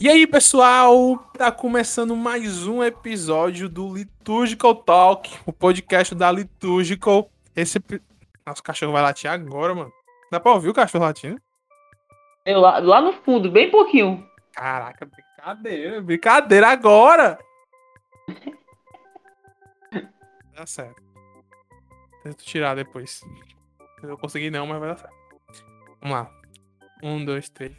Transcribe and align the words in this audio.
E 0.00 0.08
aí, 0.08 0.28
pessoal, 0.28 1.18
tá 1.36 1.50
começando 1.50 2.14
mais 2.14 2.68
um 2.68 2.84
episódio 2.84 3.68
do 3.68 3.92
Liturgical 3.92 4.72
Talk, 4.76 5.36
o 5.44 5.52
podcast 5.52 6.14
da 6.14 6.30
Liturgical. 6.30 7.28
Esse 7.56 7.80
nosso 8.46 8.62
cachorro 8.62 8.92
vai 8.92 9.02
latir 9.02 9.28
agora, 9.28 9.74
mano. 9.74 9.92
Dá 10.30 10.38
pra 10.38 10.52
ouvir 10.52 10.68
o 10.68 10.72
cachorro 10.72 11.04
latindo? 11.04 11.42
Eu, 12.46 12.60
lá, 12.60 12.78
lá 12.78 13.00
no 13.00 13.12
fundo, 13.12 13.50
bem 13.50 13.72
pouquinho. 13.72 14.24
Caraca, 14.52 15.04
brincadeira, 15.04 16.00
brincadeira 16.00 16.68
agora! 16.68 17.36
Dá 20.54 20.64
certo. 20.64 21.02
Tento 22.22 22.44
tirar 22.44 22.76
depois. 22.76 23.20
Eu 24.00 24.10
não 24.10 24.16
consegui 24.16 24.48
não, 24.48 24.64
mas 24.64 24.78
vai 24.78 24.90
dar 24.90 24.98
certo. 24.98 25.14
Vamos 26.00 26.16
lá. 26.16 26.30
Um, 27.02 27.24
dois, 27.24 27.48
três. 27.48 27.72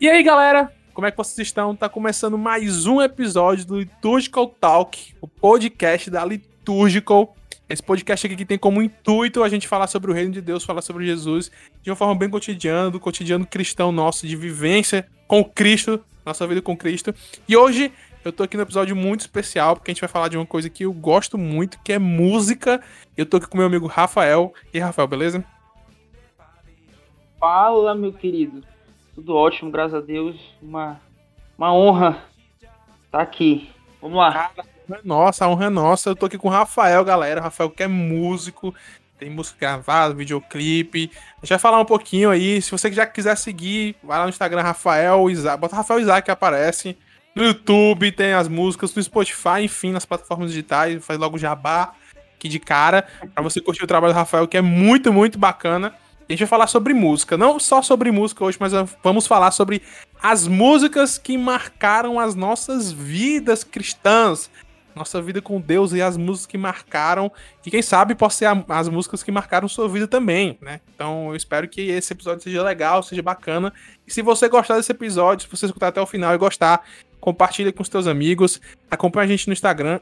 E 0.00 0.08
aí, 0.08 0.20
galera? 0.24 0.79
Como 0.92 1.06
é 1.06 1.10
que 1.10 1.16
vocês 1.16 1.46
estão? 1.46 1.74
Tá 1.74 1.88
começando 1.88 2.36
mais 2.36 2.86
um 2.86 3.00
episódio 3.00 3.64
do 3.64 3.78
Liturgical 3.78 4.48
Talk, 4.48 5.14
o 5.20 5.28
podcast 5.28 6.10
da 6.10 6.24
Liturgical. 6.24 7.36
Esse 7.68 7.82
podcast 7.82 8.26
aqui 8.26 8.34
que 8.34 8.44
tem 8.44 8.58
como 8.58 8.82
intuito 8.82 9.44
a 9.44 9.48
gente 9.48 9.68
falar 9.68 9.86
sobre 9.86 10.10
o 10.10 10.14
reino 10.14 10.32
de 10.32 10.40
Deus, 10.40 10.64
falar 10.64 10.82
sobre 10.82 11.06
Jesus 11.06 11.50
de 11.80 11.90
uma 11.90 11.96
forma 11.96 12.16
bem 12.16 12.28
cotidiana, 12.28 12.90
do 12.90 12.98
cotidiano 12.98 13.46
cristão 13.46 13.92
nosso, 13.92 14.26
de 14.26 14.34
vivência 14.34 15.06
com 15.28 15.44
Cristo, 15.44 16.04
nossa 16.26 16.44
vida 16.46 16.60
com 16.60 16.76
Cristo. 16.76 17.14
E 17.48 17.56
hoje 17.56 17.92
eu 18.24 18.32
tô 18.32 18.42
aqui 18.42 18.56
no 18.56 18.64
episódio 18.64 18.96
muito 18.96 19.20
especial, 19.20 19.76
porque 19.76 19.92
a 19.92 19.94
gente 19.94 20.00
vai 20.00 20.08
falar 20.08 20.26
de 20.26 20.36
uma 20.36 20.46
coisa 20.46 20.68
que 20.68 20.84
eu 20.84 20.92
gosto 20.92 21.38
muito, 21.38 21.78
que 21.84 21.92
é 21.92 21.98
música. 22.00 22.82
Eu 23.16 23.24
tô 23.24 23.36
aqui 23.36 23.46
com 23.46 23.56
meu 23.56 23.66
amigo 23.66 23.86
Rafael. 23.86 24.52
E 24.74 24.78
Rafael, 24.80 25.06
beleza? 25.06 25.44
Fala, 27.38 27.94
meu 27.94 28.12
querido. 28.12 28.62
Tudo 29.20 29.36
ótimo, 29.36 29.70
graças 29.70 29.92
a 29.92 30.00
Deus. 30.00 30.34
Uma, 30.62 30.98
uma 31.58 31.74
honra 31.74 32.24
tá 33.12 33.20
aqui. 33.20 33.68
Vamos 34.00 34.16
lá. 34.16 34.50
Nossa, 35.04 35.44
a 35.44 35.48
honra 35.48 35.66
é 35.66 35.68
nossa. 35.68 36.08
Eu 36.08 36.16
tô 36.16 36.24
aqui 36.24 36.38
com 36.38 36.48
o 36.48 36.50
Rafael, 36.50 37.04
galera. 37.04 37.38
O 37.38 37.44
Rafael 37.44 37.68
que 37.68 37.82
é 37.82 37.86
músico, 37.86 38.74
tem 39.18 39.28
música 39.28 39.58
gravada, 39.60 40.14
videoclipe. 40.14 41.10
A 41.36 41.40
gente 41.40 41.50
vai 41.50 41.58
falar 41.58 41.78
um 41.78 41.84
pouquinho 41.84 42.30
aí. 42.30 42.62
Se 42.62 42.70
você 42.70 42.90
já 42.90 43.06
quiser 43.06 43.36
seguir, 43.36 43.94
vai 44.02 44.16
lá 44.16 44.24
no 44.24 44.30
Instagram 44.30 44.62
Rafael 44.62 45.28
Isaac. 45.28 45.60
Bota 45.60 45.76
Rafael 45.76 46.00
Isaac 46.00 46.24
que 46.24 46.30
aparece. 46.30 46.96
No 47.34 47.44
YouTube 47.44 48.12
tem 48.12 48.32
as 48.32 48.48
músicas, 48.48 48.94
no 48.94 49.02
Spotify, 49.02 49.60
enfim, 49.64 49.92
nas 49.92 50.06
plataformas 50.06 50.48
digitais. 50.48 51.04
Faz 51.04 51.18
logo 51.18 51.36
jabá 51.36 51.92
aqui 52.36 52.48
de 52.48 52.58
cara. 52.58 53.06
Pra 53.34 53.42
você 53.42 53.60
curtir 53.60 53.84
o 53.84 53.86
trabalho 53.86 54.14
do 54.14 54.16
Rafael, 54.16 54.48
que 54.48 54.56
é 54.56 54.62
muito, 54.62 55.12
muito 55.12 55.38
bacana. 55.38 55.94
A 56.30 56.32
gente 56.32 56.40
vai 56.40 56.48
falar 56.48 56.68
sobre 56.68 56.94
música. 56.94 57.36
Não 57.36 57.58
só 57.58 57.82
sobre 57.82 58.12
música 58.12 58.44
hoje, 58.44 58.56
mas 58.60 58.72
vamos 59.02 59.26
falar 59.26 59.50
sobre 59.50 59.82
as 60.22 60.46
músicas 60.46 61.18
que 61.18 61.36
marcaram 61.36 62.20
as 62.20 62.36
nossas 62.36 62.92
vidas 62.92 63.64
cristãs 63.64 64.48
nossa 64.94 65.20
vida 65.22 65.40
com 65.40 65.60
Deus 65.60 65.92
e 65.92 66.02
as 66.02 66.16
músicas 66.16 66.46
que 66.46 66.58
marcaram. 66.58 67.32
E 67.64 67.70
quem 67.70 67.82
sabe 67.82 68.14
pode 68.14 68.34
ser 68.34 68.46
a, 68.46 68.64
as 68.68 68.88
músicas 68.88 69.22
que 69.22 69.32
marcaram 69.32 69.68
sua 69.68 69.88
vida 69.88 70.06
também, 70.06 70.58
né? 70.60 70.80
Então 70.94 71.30
eu 71.30 71.36
espero 71.36 71.68
que 71.68 71.80
esse 71.90 72.12
episódio 72.12 72.42
seja 72.42 72.62
legal, 72.62 73.02
seja 73.02 73.22
bacana. 73.22 73.72
E 74.06 74.12
se 74.12 74.22
você 74.22 74.48
gostar 74.48 74.76
desse 74.76 74.92
episódio, 74.92 75.46
se 75.46 75.56
você 75.56 75.66
escutar 75.66 75.88
até 75.88 76.00
o 76.00 76.06
final 76.06 76.34
e 76.34 76.38
gostar, 76.38 76.84
compartilha 77.20 77.72
com 77.72 77.82
os 77.82 77.88
teus 77.88 78.06
amigos. 78.06 78.60
Acompanhe 78.90 79.26
a 79.26 79.28
gente 79.28 79.46
no 79.46 79.52
Instagram, 79.52 80.00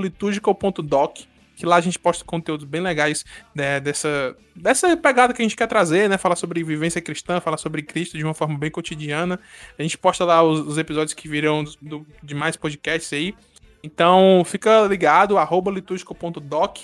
liturgical.doc, 0.00 1.20
que 1.60 1.66
lá 1.66 1.76
a 1.76 1.80
gente 1.82 1.98
posta 1.98 2.24
conteúdos 2.24 2.64
bem 2.64 2.80
legais 2.80 3.22
né, 3.54 3.78
dessa, 3.78 4.34
dessa 4.56 4.96
pegada 4.96 5.34
que 5.34 5.42
a 5.42 5.44
gente 5.44 5.54
quer 5.54 5.66
trazer, 5.66 6.08
né? 6.08 6.16
Falar 6.16 6.36
sobre 6.36 6.64
vivência 6.64 7.02
cristã, 7.02 7.38
falar 7.38 7.58
sobre 7.58 7.82
Cristo 7.82 8.16
de 8.16 8.24
uma 8.24 8.32
forma 8.32 8.56
bem 8.56 8.70
cotidiana. 8.70 9.38
A 9.78 9.82
gente 9.82 9.98
posta 9.98 10.24
lá 10.24 10.42
os, 10.42 10.60
os 10.60 10.78
episódios 10.78 11.12
que 11.12 11.28
virão 11.28 11.62
do, 11.82 12.06
de 12.22 12.34
mais 12.34 12.56
podcasts 12.56 13.12
aí. 13.12 13.34
Então 13.82 14.42
fica 14.46 14.86
ligado, 14.86 15.36
arroba 15.36 15.70
liturgico.doc, 15.70 16.78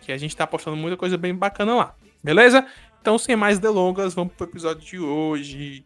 que 0.00 0.10
a 0.10 0.16
gente 0.16 0.34
tá 0.34 0.46
postando 0.46 0.76
muita 0.78 0.96
coisa 0.96 1.18
bem 1.18 1.34
bacana 1.34 1.74
lá. 1.74 1.94
Beleza? 2.22 2.66
Então, 3.02 3.18
sem 3.18 3.36
mais 3.36 3.58
delongas, 3.58 4.14
vamos 4.14 4.32
pro 4.32 4.46
episódio 4.46 4.82
de 4.82 4.98
hoje. 4.98 5.84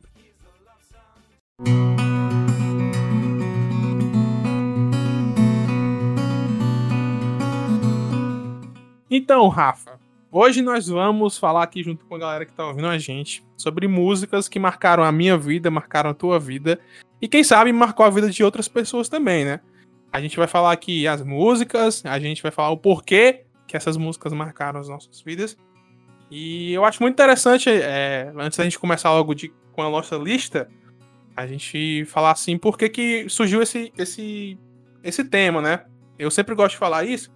Então, 9.11 9.49
Rafa, 9.49 9.99
hoje 10.31 10.61
nós 10.61 10.87
vamos 10.87 11.39
falar 11.39 11.63
aqui 11.63 11.83
junto 11.83 12.05
com 12.05 12.15
a 12.15 12.19
galera 12.19 12.45
que 12.45 12.53
tá 12.53 12.67
ouvindo 12.67 12.89
a 12.89 12.99
gente 12.99 13.43
sobre 13.57 13.89
músicas 13.89 14.49
que 14.49 14.59
marcaram 14.59 15.03
a 15.03 15.11
minha 15.11 15.37
vida, 15.39 15.71
marcaram 15.71 16.11
a 16.11 16.15
tua 16.15 16.39
vida 16.39 16.79
e 17.21 17.27
quem 17.27 17.43
sabe 17.43 17.73
marcou 17.73 18.05
a 18.05 18.11
vida 18.11 18.29
de 18.29 18.45
outras 18.45 18.69
pessoas 18.69 19.09
também, 19.09 19.47
né? 19.47 19.61
A 20.13 20.21
gente 20.21 20.37
vai 20.37 20.47
falar 20.47 20.73
aqui 20.73 21.09
as 21.09 21.23
músicas, 21.23 22.05
a 22.05 22.19
gente 22.19 22.43
vai 22.43 22.53
falar 22.53 22.71
o 22.71 22.77
porquê 22.77 23.45
que 23.67 23.77
essas 23.77 23.97
músicas 23.97 24.33
marcaram 24.35 24.79
as 24.79 24.89
nossas 24.89 25.23
vidas. 25.23 25.57
E 26.31 26.75
eu 26.75 26.85
acho 26.85 27.03
muito 27.03 27.15
interessante, 27.15 27.71
é, 27.71 28.31
antes 28.37 28.59
da 28.59 28.65
gente 28.65 28.79
começar 28.79 29.11
logo 29.11 29.35
de, 29.35 29.51
com 29.73 29.83
a 29.83 29.89
nossa 29.89 30.17
lista, 30.17 30.69
a 31.35 31.47
gente 31.47 32.05
falar 32.05 32.33
assim, 32.33 32.59
por 32.59 32.77
que, 32.77 32.91
que 32.91 33.29
surgiu 33.31 33.63
esse, 33.63 33.91
esse, 33.97 34.59
esse 35.03 35.25
tema, 35.25 35.63
né? 35.63 35.87
Eu 36.19 36.31
sempre 36.31 36.55
gosto 36.55 36.73
de 36.73 36.79
falar 36.79 37.05
isso, 37.05 37.33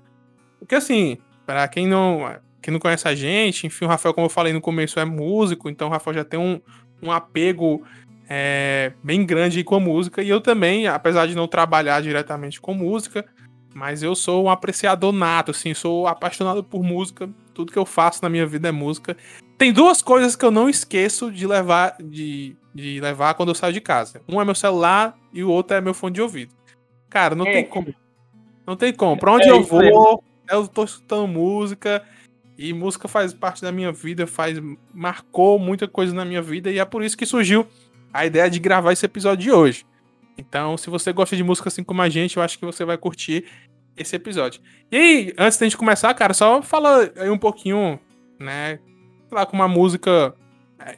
porque 0.59 0.75
assim, 0.75 1.19
para 1.47 1.67
quem 1.69 1.87
não, 1.87 2.35
quem 2.61 2.73
não 2.73 2.81
conhece 2.81 3.07
a 3.09 3.15
gente, 3.15 3.67
enfim, 3.67 3.85
o 3.85 3.89
Rafael, 3.89 4.15
como 4.15 4.27
eu 4.27 4.31
falei 4.31 4.53
no 4.53 4.61
começo, 4.61 5.01
é 5.01 5.05
músico, 5.05 5.69
então 5.69 5.89
o 5.89 5.91
Rafael 5.91 6.15
já 6.15 6.25
tem 6.25 6.39
um, 6.39 6.61
um 7.03 7.11
apego 7.11 7.83
é, 8.29 8.93
bem 9.03 9.27
grande 9.27 9.63
com 9.65 9.75
a 9.75 9.81
música. 9.81 10.23
E 10.23 10.29
eu 10.29 10.41
também, 10.41 10.87
apesar 10.87 11.27
de 11.27 11.35
não 11.35 11.49
trabalhar 11.49 12.01
diretamente 12.01 12.61
com 12.61 12.73
música, 12.73 13.25
mas 13.75 14.03
eu 14.03 14.15
sou 14.15 14.45
um 14.45 14.51
apreciador 14.51 15.13
nato, 15.13 15.51
assim, 15.51 15.75
sou 15.75 16.07
apaixonado 16.07 16.63
por 16.63 16.83
música. 16.83 17.29
Tudo 17.53 17.73
que 17.73 17.79
eu 17.79 17.85
faço 17.85 18.21
na 18.23 18.29
minha 18.29 18.47
vida 18.47 18.69
é 18.69 18.73
música. 18.73 19.17
Tem 19.59 19.73
duas 19.73 20.03
coisas 20.03 20.35
que 20.35 20.45
eu 20.45 20.51
não 20.51 20.69
esqueço 20.69 21.31
de 21.31 21.47
levar, 21.47 21.97
de, 22.03 22.57
de 22.75 23.01
levar 23.01 23.35
quando 23.35 23.51
eu 23.51 23.55
saio 23.55 23.73
de 23.73 23.81
casa. 23.81 24.23
Um 24.29 24.41
é 24.41 24.45
meu 24.45 24.55
celular 24.55 25.17
e 25.33 25.43
o 25.43 25.51
outro 25.51 25.77
é 25.77 25.81
meu 25.81 25.95
fone 25.95 26.15
de 26.15 26.23
ouvido. 26.23 26.55
Cara, 27.09 27.35
não 27.35 27.47
é. 27.47 27.53
tem 27.53 27.65
como. 27.65 27.95
Não 28.67 28.77
tem 28.77 28.93
como. 28.93 29.19
Pra 29.19 29.33
onde 29.33 29.49
é 29.49 29.51
eu 29.51 29.63
vou, 29.63 30.25
eu 30.53 30.69
tô 30.69 30.85
escutando 30.85 31.27
música. 31.27 32.03
E 32.57 32.73
música 32.73 33.09
faz 33.09 33.33
parte 33.33 33.63
da 33.63 33.73
minha 33.73 33.91
vida, 33.91 34.27
faz 34.27 34.59
marcou 34.93 35.59
muita 35.59 35.89
coisa 35.89 36.15
na 36.15 36.25
minha 36.25 36.43
vida 36.43 36.71
e 36.71 36.79
é 36.79 36.85
por 36.85 37.03
isso 37.03 37.17
que 37.17 37.25
surgiu 37.25 37.67
a 38.13 38.27
ideia 38.27 38.49
de 38.49 38.61
gravar 38.61 38.93
esse 38.93 39.07
episódio 39.07 39.45
de 39.45 39.51
hoje. 39.51 39.87
Então, 40.37 40.77
se 40.77 40.91
você 40.91 41.13
gosta 41.13 41.35
de 41.35 41.43
música 41.43 41.69
assim 41.69 41.83
como 41.83 42.03
a 42.03 42.09
gente, 42.09 42.37
eu 42.37 42.43
acho 42.43 42.59
que 42.59 42.65
você 42.65 42.85
vai 42.85 42.99
curtir 42.99 43.45
esse 43.97 44.17
episódio. 44.17 44.61
E 44.91 44.97
aí, 44.97 45.35
antes 45.39 45.59
da 45.59 45.67
gente 45.67 45.77
começar, 45.77 46.13
cara, 46.15 46.35
só 46.35 46.63
fala 46.63 47.11
aí 47.17 47.31
um 47.31 47.39
pouquinho, 47.39 47.99
né? 48.39 48.79
Lá, 49.31 49.47
com 49.47 49.57
uma 49.57 49.69
música. 49.69 50.35
É, 50.79 50.97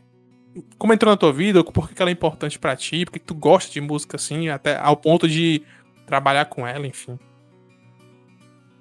como 0.79 0.93
entrou 0.93 1.13
na 1.13 1.17
tua 1.17 1.33
vida, 1.33 1.63
por 1.65 1.91
que 1.91 2.01
ela 2.01 2.11
é 2.11 2.13
importante 2.13 2.59
para 2.59 2.77
ti, 2.77 3.05
por 3.05 3.13
que 3.13 3.21
tu 3.21 3.35
gosta 3.35 3.73
de 3.73 3.81
música 3.81 4.17
assim, 4.17 4.49
até 4.49 4.77
ao 4.77 4.97
ponto 4.97 5.29
de 5.29 5.63
trabalhar 6.07 6.47
com 6.47 6.67
ela, 6.67 6.87
enfim. 6.87 7.19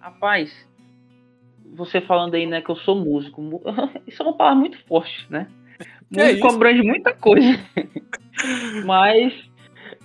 Rapaz, 0.04 0.54
você 1.78 2.02
falando 2.02 2.36
aí, 2.36 2.46
né, 2.46 2.60
que 2.60 2.70
eu 2.70 2.76
sou 2.76 2.94
músico. 2.94 3.42
Isso 4.06 4.22
é 4.22 4.26
uma 4.26 4.36
palavra 4.36 4.60
muito 4.60 4.78
forte, 4.86 5.26
né? 5.30 5.48
músico 6.12 6.46
é 6.46 6.52
abrange 6.52 6.82
muita 6.82 7.14
coisa. 7.14 7.58
Mas 8.84 9.34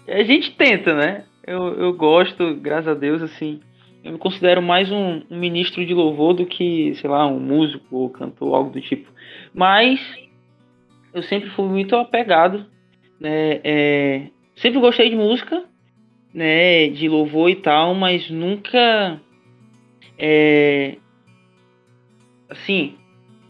a 0.07 0.23
gente 0.23 0.55
tenta, 0.55 0.95
né? 0.95 1.25
Eu, 1.45 1.75
eu 1.75 1.93
gosto, 1.93 2.55
graças 2.55 2.87
a 2.87 2.95
Deus, 2.95 3.21
assim. 3.21 3.59
Eu 4.05 4.13
me 4.13 4.19
considero 4.19 4.63
mais 4.63 4.89
um, 4.93 5.21
um 5.29 5.37
ministro 5.37 5.85
de 5.85 5.93
louvor 5.93 6.33
do 6.33 6.47
que, 6.47 6.95
sei 6.95 7.11
lá, 7.11 7.27
um 7.27 7.41
músico 7.41 7.97
ou 7.97 8.09
cantor, 8.09 8.55
algo 8.55 8.71
do 8.71 8.81
tipo. 8.81 9.11
Mas 9.53 10.01
eu 11.13 11.25
sempre 11.25 11.51
fui 11.51 11.67
muito 11.69 11.97
apegado, 11.97 12.65
né? 13.19 13.61
É, 13.65 14.29
sempre 14.55 14.79
gostei 14.79 15.11
de 15.11 15.17
música, 15.17 15.65
né? 16.33 16.87
De 16.87 17.09
louvor 17.09 17.51
e 17.51 17.57
tal, 17.57 17.97
mas 17.97 18.31
nunca. 18.31 19.21
É, 20.19 20.97
assim, 22.49 22.97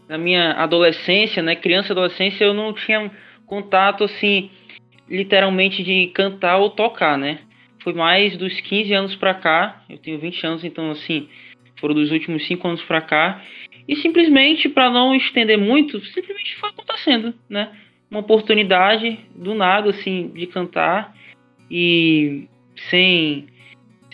na 0.07 0.17
minha 0.17 0.53
adolescência, 0.53 1.41
né? 1.41 1.55
Criança 1.55 1.89
e 1.89 1.91
adolescência, 1.91 2.43
eu 2.43 2.53
não 2.53 2.73
tinha 2.73 3.11
contato 3.45 4.03
assim 4.03 4.49
literalmente 5.09 5.83
de 5.83 6.07
cantar 6.07 6.57
ou 6.57 6.69
tocar, 6.69 7.17
né? 7.17 7.39
Foi 7.83 7.93
mais 7.93 8.37
dos 8.37 8.59
15 8.61 8.93
anos 8.93 9.15
para 9.15 9.33
cá, 9.33 9.83
eu 9.89 9.97
tenho 9.97 10.19
20 10.19 10.45
anos, 10.45 10.63
então 10.63 10.91
assim, 10.91 11.27
foram 11.79 11.95
dos 11.95 12.11
últimos 12.11 12.45
5 12.45 12.67
anos 12.67 12.83
para 12.83 13.01
cá. 13.01 13.41
E 13.87 13.95
simplesmente, 13.95 14.69
para 14.69 14.89
não 14.89 15.15
estender 15.15 15.57
muito, 15.57 15.99
simplesmente 16.05 16.55
foi 16.57 16.69
acontecendo, 16.69 17.33
né? 17.49 17.71
Uma 18.11 18.19
oportunidade 18.19 19.19
do 19.35 19.55
nada, 19.55 19.89
assim, 19.89 20.29
de 20.29 20.45
cantar 20.47 21.15
e 21.71 22.47
sem, 22.89 23.47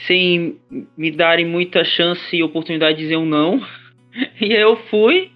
sem 0.07 0.57
me 0.97 1.12
darem 1.12 1.45
muita 1.45 1.83
chance 1.83 2.36
e 2.36 2.44
oportunidade 2.44 2.97
de 2.97 3.03
dizer 3.03 3.18
um 3.18 3.25
não. 3.25 3.62
E 4.39 4.53
eu 4.53 4.77
fui, 4.89 5.30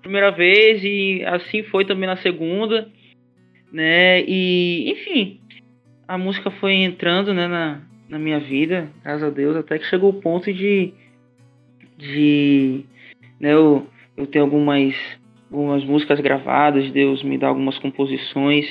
primeira 0.00 0.30
vez, 0.30 0.82
e 0.82 1.22
assim 1.26 1.62
foi 1.64 1.84
também 1.84 2.06
na 2.06 2.16
segunda 2.16 2.90
né? 3.72 4.22
E, 4.22 4.90
enfim, 4.90 5.40
a 6.06 6.16
música 6.16 6.50
foi 6.50 6.74
entrando, 6.74 7.34
né, 7.34 7.46
na, 7.46 7.82
na 8.08 8.18
minha 8.18 8.38
vida, 8.38 8.90
graças 9.02 9.24
a 9.24 9.30
Deus, 9.30 9.56
até 9.56 9.78
que 9.78 9.86
chegou 9.86 10.10
o 10.10 10.20
ponto 10.20 10.52
de. 10.52 10.92
de. 11.96 12.84
Né, 13.40 13.52
eu, 13.52 13.86
eu 14.16 14.26
tenho 14.26 14.44
algumas, 14.44 14.94
algumas 15.50 15.84
músicas 15.84 16.20
gravadas, 16.20 16.90
Deus 16.90 17.22
me 17.22 17.36
dá 17.36 17.48
algumas 17.48 17.78
composições. 17.78 18.66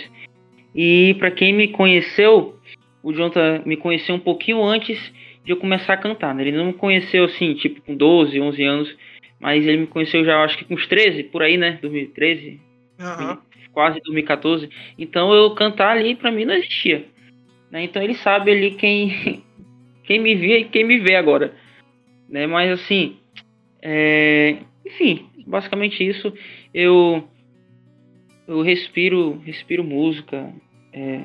E 0.74 1.16
para 1.20 1.32
quem 1.32 1.54
me 1.54 1.70
conheceu, 1.70 2.58
o 3.06 3.14
Jonathan 3.14 3.62
me 3.68 3.78
conheceu 3.78 4.16
um 4.16 4.20
pouquinho 4.20 4.64
antes 4.64 5.00
de 5.44 5.52
eu 5.52 5.58
começar 5.58 5.94
a 5.94 5.98
cantar. 5.98 6.34
Né? 6.34 6.42
Ele 6.42 6.58
não 6.58 6.66
me 6.66 6.74
conheceu 6.74 7.26
assim, 7.26 7.54
tipo, 7.54 7.80
com 7.84 7.96
12, 7.96 8.42
11 8.42 8.64
anos, 8.64 8.98
mas 9.40 9.64
ele 9.68 9.78
me 9.78 9.88
conheceu 9.88 10.26
já, 10.26 10.44
acho 10.44 10.58
que 10.58 10.66
com 10.66 10.74
uns 10.74 10.88
13, 10.88 11.26
por 11.26 11.44
aí, 11.44 11.56
né? 11.56 11.78
2013, 11.84 12.60
uhum. 13.00 13.38
quase 13.72 14.02
2014. 14.02 14.68
Então 14.98 15.32
eu 15.32 15.54
cantar 15.54 15.96
ali 15.96 16.16
para 16.16 16.32
mim 16.32 16.46
não 16.46 16.56
existia. 16.56 17.06
Né? 17.70 17.84
Então 17.84 18.02
ele 18.02 18.16
sabe 18.16 18.50
ali 18.50 18.72
quem, 18.72 19.44
quem 20.04 20.20
me 20.20 20.34
via 20.34 20.58
e 20.58 20.66
quem 20.66 20.84
me 20.84 20.98
vê 20.98 21.16
agora. 21.16 21.54
Né? 22.28 22.48
Mas 22.48 22.72
assim, 22.72 23.18
é... 23.84 24.58
enfim, 24.84 25.28
basicamente 25.46 26.04
isso. 26.04 26.34
Eu 26.74 27.24
eu 28.48 28.64
respiro, 28.64 29.40
respiro 29.46 29.84
música, 29.84 30.52
é, 30.94 31.22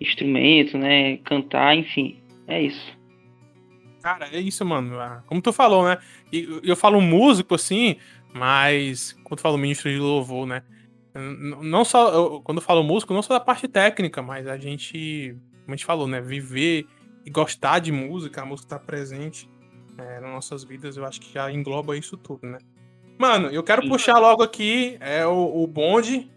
instrumento, 0.00 0.76
né? 0.78 1.18
Cantar, 1.18 1.76
enfim, 1.76 2.18
é 2.46 2.62
isso. 2.62 2.96
Cara, 4.02 4.28
é 4.32 4.40
isso, 4.40 4.64
mano. 4.64 4.98
Ah, 5.00 5.22
como 5.26 5.42
tu 5.42 5.52
falou, 5.52 5.84
né? 5.84 5.98
Eu, 6.32 6.60
eu 6.62 6.76
falo 6.76 7.00
músico 7.00 7.54
assim, 7.54 7.96
mas 8.32 9.12
quando 9.24 9.38
eu 9.38 9.42
falo 9.42 9.58
ministro 9.58 9.90
de 9.90 9.98
louvor, 9.98 10.46
né? 10.46 10.62
Não 11.14 11.84
só, 11.84 12.12
eu, 12.12 12.40
quando 12.42 12.58
eu 12.58 12.62
falo 12.62 12.82
músico, 12.82 13.14
não 13.14 13.22
só 13.22 13.34
da 13.34 13.40
parte 13.40 13.66
técnica, 13.66 14.22
mas 14.22 14.46
a 14.46 14.58
gente 14.58 15.36
como 15.66 15.74
a 15.74 15.76
gente 15.76 15.84
falou, 15.84 16.06
né? 16.06 16.20
Viver 16.20 16.86
e 17.24 17.30
gostar 17.30 17.80
de 17.80 17.90
música, 17.90 18.42
a 18.42 18.46
música 18.46 18.68
tá 18.68 18.78
presente 18.78 19.50
é, 19.98 20.20
nas 20.20 20.30
nossas 20.30 20.62
vidas, 20.62 20.96
eu 20.96 21.04
acho 21.04 21.20
que 21.20 21.34
já 21.34 21.50
engloba 21.50 21.96
isso 21.96 22.16
tudo, 22.16 22.46
né? 22.46 22.58
Mano, 23.18 23.48
eu 23.48 23.64
quero 23.64 23.82
Sim. 23.82 23.88
puxar 23.88 24.18
logo 24.18 24.44
aqui 24.44 24.96
é 25.00 25.26
o, 25.26 25.62
o 25.62 25.66
bonde. 25.66 26.30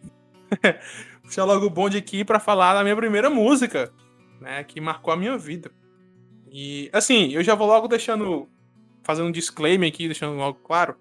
puxar 1.30 1.46
logo 1.46 1.66
o 1.66 1.70
bonde 1.70 1.98
aqui 1.98 2.26
para 2.26 2.40
falar 2.40 2.74
da 2.74 2.84
minha 2.84 2.96
primeira 2.96 3.30
música, 3.30 3.92
né? 4.42 4.64
Que 4.64 4.82
marcou 4.82 5.14
a 5.14 5.18
minha 5.18 5.38
vida. 5.38 5.72
E, 6.52 6.90
assim, 6.92 7.32
eu 7.32 7.44
já 7.44 7.56
vou 7.56 7.68
logo 7.68 7.88
deixando. 7.88 8.50
Fazendo 9.04 9.30
um 9.30 9.32
disclaimer 9.32 9.90
aqui, 9.90 10.08
deixando 10.08 10.36
logo 10.36 10.60
claro. 10.60 10.96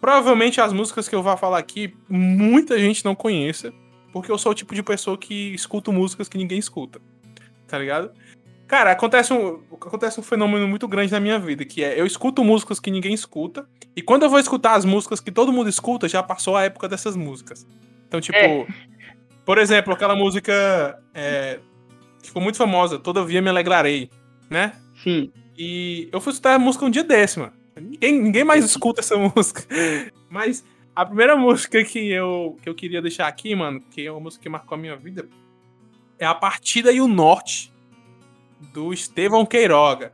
Provavelmente 0.00 0.60
as 0.60 0.72
músicas 0.72 1.08
que 1.08 1.14
eu 1.14 1.22
vou 1.22 1.36
falar 1.36 1.58
aqui, 1.58 1.94
muita 2.08 2.78
gente 2.78 3.04
não 3.04 3.14
conheça, 3.14 3.72
porque 4.12 4.32
eu 4.32 4.38
sou 4.38 4.52
o 4.52 4.54
tipo 4.54 4.74
de 4.74 4.82
pessoa 4.82 5.16
que 5.16 5.54
escuto 5.54 5.92
músicas 5.92 6.28
que 6.28 6.38
ninguém 6.38 6.58
escuta 6.58 7.00
tá 7.70 7.78
ligado? 7.78 8.10
Cara, 8.66 8.92
acontece 8.92 9.32
um, 9.32 9.62
acontece 9.72 10.20
um 10.20 10.22
fenômeno 10.22 10.68
muito 10.68 10.86
grande 10.86 11.12
na 11.12 11.20
minha 11.20 11.38
vida, 11.38 11.64
que 11.64 11.82
é 11.82 11.98
eu 11.98 12.06
escuto 12.06 12.44
músicas 12.44 12.78
que 12.78 12.90
ninguém 12.90 13.14
escuta, 13.14 13.66
e 13.96 14.02
quando 14.02 14.24
eu 14.24 14.30
vou 14.30 14.38
escutar 14.38 14.74
as 14.74 14.84
músicas 14.84 15.20
que 15.20 15.32
todo 15.32 15.52
mundo 15.52 15.68
escuta, 15.68 16.08
já 16.08 16.22
passou 16.22 16.56
a 16.56 16.64
época 16.64 16.88
dessas 16.88 17.16
músicas. 17.16 17.66
Então, 18.06 18.20
tipo, 18.20 18.36
é. 18.36 18.66
Por 19.44 19.58
exemplo, 19.58 19.92
aquela 19.92 20.14
música 20.14 20.98
é, 21.14 21.58
que 22.20 22.28
ficou 22.28 22.42
muito 22.42 22.58
famosa, 22.58 22.98
Todavia 22.98 23.42
Me 23.42 23.48
Alegrarei, 23.48 24.10
né? 24.48 24.72
Sim. 25.02 25.30
E 25.56 26.08
eu 26.12 26.20
fui 26.20 26.32
escutar 26.32 26.54
a 26.54 26.58
música 26.58 26.84
um 26.84 26.90
dia 26.90 27.04
desse, 27.04 27.38
mano. 27.38 27.52
Ninguém, 27.80 28.20
ninguém 28.20 28.44
mais 28.44 28.64
escuta 28.64 29.00
essa 29.00 29.16
música. 29.36 29.64
Mas 30.28 30.64
a 30.94 31.04
primeira 31.04 31.36
música 31.36 31.82
que 31.84 32.10
eu, 32.10 32.58
que 32.62 32.68
eu 32.68 32.74
queria 32.74 33.00
deixar 33.00 33.26
aqui, 33.26 33.54
mano, 33.54 33.80
que 33.90 34.06
é 34.06 34.10
uma 34.10 34.20
música 34.20 34.42
que 34.42 34.48
marcou 34.48 34.76
a 34.76 34.78
minha 34.78 34.96
vida, 34.96 35.28
é 36.18 36.26
a 36.26 36.34
partida 36.34 36.92
e 36.92 37.00
o 37.00 37.08
norte 37.08 37.72
do 38.72 38.92
Estevão 38.92 39.46
Queiroga. 39.46 40.12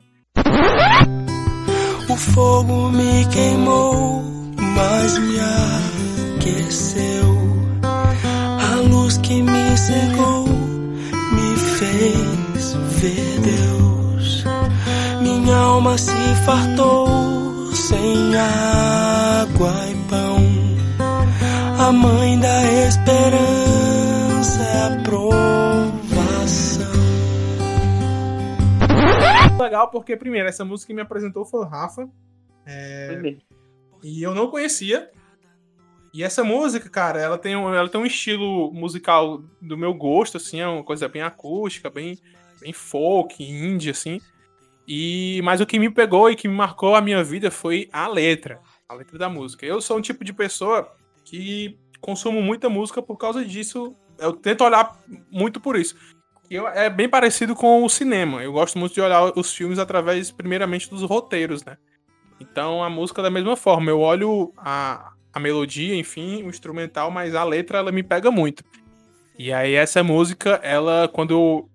O 2.08 2.17
fogo 2.17 2.90
me 2.90 3.26
queimou, 3.32 4.22
mas 4.75 5.19
me 5.19 5.37
aqueceu. 6.38 7.25
A 8.87 8.88
luz 8.88 9.19
que 9.19 9.43
me 9.43 9.77
cegou 9.77 10.47
me 10.47 11.56
fez 11.56 12.75
ver 13.00 13.41
Deus. 13.41 14.44
Minha 15.21 15.56
alma 15.56 15.99
se 15.99 16.12
fartou 16.44 17.09
sem 17.75 18.37
água 18.37 19.73
e 19.91 19.94
pão. 20.09 20.37
A 21.81 21.91
mãe 21.91 22.38
da 22.38 22.62
esperança 22.87 24.62
é 24.62 24.83
a 24.85 24.97
legal 29.61 29.91
porque, 29.91 30.17
primeiro, 30.17 30.49
essa 30.49 30.65
música 30.65 30.87
que 30.87 30.94
me 30.94 31.03
apresentou 31.03 31.44
foi 31.44 31.61
o 31.61 31.65
Rafa. 31.65 32.09
É... 32.65 33.37
E 34.05 34.23
eu 34.23 34.32
não 34.32 34.49
conhecia. 34.49 35.11
E 36.17 36.23
essa 36.23 36.43
música, 36.43 36.89
cara, 36.89 37.21
ela 37.21 37.37
tem, 37.37 37.55
um, 37.55 37.75
ela 37.75 37.91
tem 37.91 38.01
um 38.01 38.07
estilo 38.07 38.73
musical 38.73 39.43
do 39.61 39.77
meu 39.77 39.93
gosto, 39.93 40.39
assim, 40.39 40.61
é 40.61 40.67
uma 40.67 40.83
coisa 40.83 41.07
bem 41.09 41.21
acústica, 41.21 41.91
bem, 41.91 42.19
bem 42.59 42.73
folk, 42.73 43.45
indie, 43.45 43.91
assim. 43.91 44.19
E, 44.89 45.43
mas 45.45 45.61
o 45.61 45.67
que 45.67 45.79
me 45.79 45.91
pegou 45.91 46.31
e 46.31 46.35
que 46.35 46.49
me 46.49 46.55
marcou 46.55 46.95
a 46.95 47.03
minha 47.03 47.23
vida 47.23 47.51
foi 47.51 47.91
a 47.93 48.09
letra, 48.09 48.61
a 48.89 48.95
letra 48.95 49.19
da 49.19 49.29
música. 49.29 49.67
Eu 49.67 49.79
sou 49.83 49.99
um 49.99 50.01
tipo 50.01 50.25
de 50.25 50.33
pessoa 50.33 50.91
que 51.23 51.79
consumo 52.01 52.41
muita 52.41 52.71
música 52.71 53.03
por 53.03 53.19
causa 53.19 53.45
disso. 53.45 53.95
Eu 54.19 54.33
tento 54.33 54.65
olhar 54.65 54.99
muito 55.31 55.61
por 55.61 55.77
isso 55.77 55.95
eu, 56.51 56.67
é 56.69 56.89
bem 56.89 57.09
parecido 57.09 57.55
com 57.55 57.85
o 57.85 57.89
cinema. 57.89 58.43
Eu 58.43 58.53
gosto 58.53 58.79
muito 58.79 58.95
de 58.95 59.01
olhar 59.01 59.33
os 59.37 59.53
filmes 59.53 59.79
através, 59.79 60.31
primeiramente, 60.31 60.89
dos 60.89 61.03
roteiros, 61.03 61.65
né? 61.65 61.77
Então 62.41 62.83
a 62.83 62.91
música 62.91 63.23
da 63.23 63.31
mesma 63.31 63.57
forma. 63.57 63.91
Eu 63.91 64.01
olho 64.01 64.53
a, 64.57 65.13
a 65.37 65.38
melodia, 65.38 65.94
enfim, 65.94 66.43
o 66.44 66.49
instrumental, 66.49 67.11
mas 67.11 67.35
a 67.35 67.44
letra 67.44 67.77
ela 67.77 67.93
me 67.93 68.03
pega 68.03 68.31
muito. 68.31 68.65
E 69.38 69.53
aí 69.53 69.75
essa 69.75 70.03
música, 70.03 70.59
ela, 70.62 71.09
quando 71.09 71.33
eu, 71.33 71.71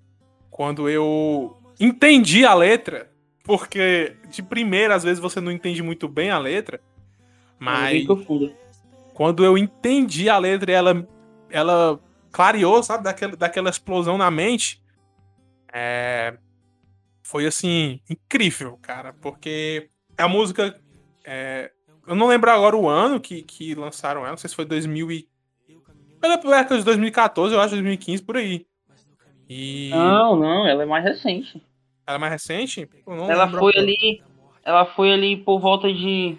quando 0.49 0.89
eu 0.89 1.55
entendi 1.79 2.43
a 2.43 2.55
letra, 2.55 3.11
porque 3.43 4.15
de 4.31 4.41
primeira 4.41 4.95
às 4.95 5.03
vezes 5.03 5.19
você 5.19 5.39
não 5.39 5.51
entende 5.51 5.83
muito 5.83 6.07
bem 6.07 6.31
a 6.31 6.39
letra, 6.39 6.81
mas 7.59 8.03
quando 9.13 9.45
eu 9.45 9.55
entendi 9.55 10.27
a 10.27 10.39
letra, 10.39 10.71
ela, 10.71 11.07
ela 11.51 11.99
clareou, 12.31 12.81
sabe, 12.81 13.03
daquela, 13.03 13.35
daquela 13.35 13.69
explosão 13.69 14.17
na 14.17 14.31
mente. 14.31 14.81
É, 15.71 16.35
foi 17.21 17.45
assim, 17.45 18.01
incrível, 18.09 18.79
cara, 18.81 19.13
porque 19.13 19.87
a 20.17 20.27
música. 20.27 20.81
É, 21.23 21.71
eu 22.07 22.15
não 22.15 22.27
lembro 22.27 22.49
agora 22.49 22.75
o 22.75 22.89
ano 22.89 23.19
que, 23.19 23.41
que 23.41 23.75
lançaram 23.75 24.21
ela, 24.21 24.31
não 24.31 24.37
sei 24.37 24.49
se 24.49 24.55
foi 24.55 24.65
2000 24.65 25.11
e. 25.11 25.27
Pela 26.19 26.59
época 26.59 26.77
de 26.77 26.83
2014, 26.83 27.53
eu 27.53 27.59
acho, 27.59 27.71
2015, 27.71 28.21
por 28.21 28.37
aí. 28.37 28.65
E... 29.49 29.89
Não, 29.89 30.35
não, 30.35 30.67
ela 30.67 30.83
é 30.83 30.85
mais 30.85 31.03
recente. 31.03 31.61
Ela 32.05 32.17
é 32.17 32.19
mais 32.19 32.31
recente? 32.33 32.87
ela 33.27 33.49
foi 33.49 33.73
ali. 33.75 34.23
Ela 34.63 34.85
foi 34.85 35.11
ali 35.11 35.37
por 35.37 35.59
volta 35.59 35.91
de 35.91 36.37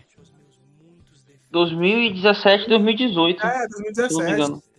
2017, 1.51 2.69
2018. 2.69 3.45
É, 3.45 3.67
2017 3.69 4.73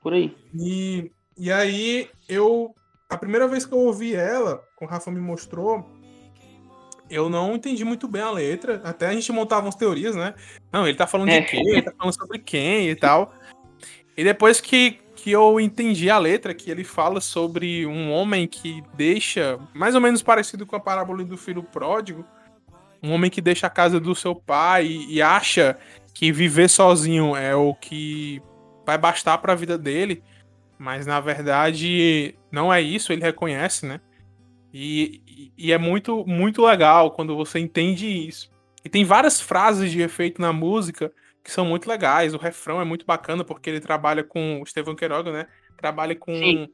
por 0.00 0.14
aí. 0.14 0.34
E, 0.54 1.10
e 1.36 1.52
aí 1.52 2.08
eu. 2.28 2.74
A 3.10 3.16
primeira 3.16 3.48
vez 3.48 3.64
que 3.64 3.72
eu 3.72 3.78
ouvi 3.78 4.14
ela, 4.14 4.62
com 4.76 4.84
o 4.84 4.88
Rafa 4.88 5.10
me 5.10 5.20
mostrou, 5.20 5.86
eu 7.10 7.28
não 7.28 7.54
entendi 7.54 7.84
muito 7.84 8.06
bem 8.06 8.22
a 8.22 8.30
letra. 8.30 8.80
Até 8.84 9.08
a 9.08 9.12
gente 9.12 9.30
montava 9.32 9.66
umas 9.66 9.74
teorias, 9.74 10.14
né? 10.14 10.34
Não, 10.72 10.86
ele 10.86 10.96
tá 10.96 11.06
falando 11.06 11.30
é. 11.30 11.40
de 11.40 11.46
quê? 11.46 11.56
Ele 11.56 11.82
tá 11.82 11.92
falando 11.96 12.14
sobre 12.14 12.38
quem 12.38 12.88
e 12.90 12.94
tal. 12.94 13.34
E 14.16 14.24
depois 14.24 14.60
que, 14.60 14.98
que 15.14 15.30
eu 15.30 15.60
entendi 15.60 16.10
a 16.10 16.18
letra, 16.18 16.54
que 16.54 16.70
ele 16.70 16.84
fala 16.84 17.20
sobre 17.20 17.86
um 17.86 18.10
homem 18.10 18.46
que 18.46 18.82
deixa, 18.94 19.58
mais 19.74 19.94
ou 19.94 20.00
menos 20.00 20.22
parecido 20.22 20.66
com 20.66 20.76
a 20.76 20.80
parábola 20.80 21.24
do 21.24 21.36
filho 21.36 21.62
pródigo, 21.62 22.24
um 23.02 23.12
homem 23.12 23.30
que 23.30 23.40
deixa 23.40 23.66
a 23.66 23.70
casa 23.70 24.00
do 24.00 24.14
seu 24.14 24.34
pai 24.34 24.86
e, 24.86 25.14
e 25.14 25.22
acha 25.22 25.78
que 26.12 26.32
viver 26.32 26.68
sozinho 26.68 27.36
é 27.36 27.54
o 27.54 27.74
que 27.74 28.42
vai 28.84 28.98
bastar 28.98 29.38
para 29.38 29.52
a 29.52 29.56
vida 29.56 29.78
dele, 29.78 30.22
mas 30.76 31.06
na 31.06 31.20
verdade 31.20 32.34
não 32.50 32.72
é 32.72 32.80
isso, 32.80 33.12
ele 33.12 33.22
reconhece, 33.22 33.86
né? 33.86 34.00
E, 34.72 35.22
e, 35.56 35.72
é 35.72 35.78
muito, 35.78 36.24
muito 36.26 36.64
legal 36.64 37.10
quando 37.10 37.36
você 37.36 37.58
entende 37.58 38.06
isso. 38.06 38.50
E 38.84 38.88
tem 38.88 39.04
várias 39.04 39.40
frases 39.40 39.90
de 39.90 40.00
efeito 40.00 40.40
na 40.40 40.52
música 40.52 41.12
que 41.44 41.50
são 41.50 41.64
muito 41.64 41.88
legais. 41.88 42.34
O 42.34 42.38
refrão 42.38 42.80
é 42.80 42.84
muito 42.84 43.06
bacana 43.06 43.44
porque 43.44 43.70
ele 43.70 43.80
trabalha 43.80 44.24
com 44.24 44.60
o 44.60 44.64
Estevão 44.64 44.94
Queiroga, 44.94 45.32
né? 45.32 45.46
Trabalha 45.76 46.14
com, 46.16 46.68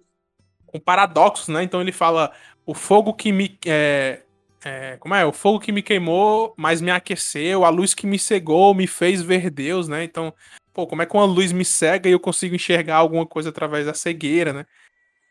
com 0.66 0.80
paradoxos, 0.80 1.48
né? 1.48 1.62
Então 1.62 1.80
ele 1.80 1.92
fala: 1.92 2.32
o 2.64 2.74
fogo 2.74 3.12
que 3.12 3.32
me. 3.32 3.58
É, 3.66 4.22
é, 4.64 4.96
como 4.98 5.14
é? 5.14 5.24
O 5.26 5.32
fogo 5.32 5.60
que 5.60 5.72
me 5.72 5.82
queimou, 5.82 6.54
mas 6.56 6.80
me 6.80 6.90
aqueceu, 6.90 7.64
a 7.64 7.68
luz 7.68 7.92
que 7.92 8.06
me 8.06 8.18
cegou, 8.18 8.74
me 8.74 8.86
fez 8.86 9.20
ver 9.20 9.50
Deus, 9.50 9.88
né? 9.88 10.04
Então 10.04 10.32
pô, 10.74 10.86
como 10.86 11.00
é 11.00 11.06
que 11.06 11.14
uma 11.14 11.24
luz 11.24 11.52
me 11.52 11.64
cega 11.64 12.08
e 12.08 12.12
eu 12.12 12.20
consigo 12.20 12.56
enxergar 12.56 12.96
alguma 12.96 13.24
coisa 13.24 13.48
através 13.48 13.86
da 13.86 13.94
cegueira, 13.94 14.52
né? 14.52 14.66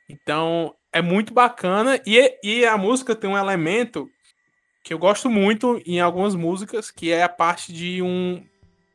Então, 0.09 0.73
é 0.93 1.01
muito 1.01 1.33
bacana 1.33 1.99
e, 2.05 2.39
e 2.43 2.65
a 2.65 2.77
música 2.77 3.15
tem 3.15 3.29
um 3.29 3.37
elemento 3.37 4.09
que 4.83 4.93
eu 4.93 4.99
gosto 4.99 5.29
muito 5.29 5.81
em 5.85 5.99
algumas 5.99 6.35
músicas, 6.35 6.91
que 6.91 7.11
é 7.11 7.23
a 7.23 7.29
parte 7.29 7.73
de 7.73 8.01
um, 8.01 8.45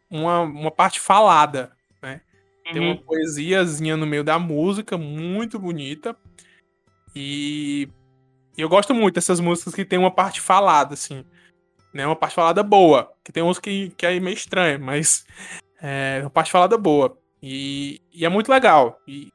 uma, 0.09 0.41
uma 0.41 0.71
parte 0.71 1.01
falada, 1.01 1.73
né? 2.03 2.21
Uhum. 2.67 2.73
Tem 2.73 2.83
uma 2.83 2.91
uhum. 2.93 3.03
poesiazinha 3.03 3.97
no 3.97 4.07
meio 4.07 4.23
da 4.23 4.39
música, 4.39 4.97
muito 4.97 5.59
bonita. 5.59 6.15
E 7.17 7.89
eu 8.57 8.69
gosto 8.69 8.95
muito 8.95 9.15
dessas 9.15 9.41
músicas 9.41 9.75
que 9.75 9.85
tem 9.85 9.99
uma 9.99 10.11
parte 10.11 10.41
falada, 10.41 10.95
assim. 10.95 11.25
Né? 11.93 12.07
Uma 12.07 12.17
parte 12.17 12.35
falada 12.35 12.63
boa. 12.63 13.11
Que 13.25 13.33
tem 13.33 13.43
uns 13.43 13.59
que, 13.59 13.91
que 13.97 14.05
é 14.05 14.21
meio 14.21 14.35
estranho, 14.35 14.79
mas 14.79 15.27
é 15.81 16.19
uma 16.21 16.31
parte 16.31 16.53
falada 16.53 16.77
boa. 16.77 17.19
E, 17.43 18.03
e 18.13 18.27
é 18.27 18.29
muito 18.29 18.53
legal. 18.53 19.01
E 19.09 19.33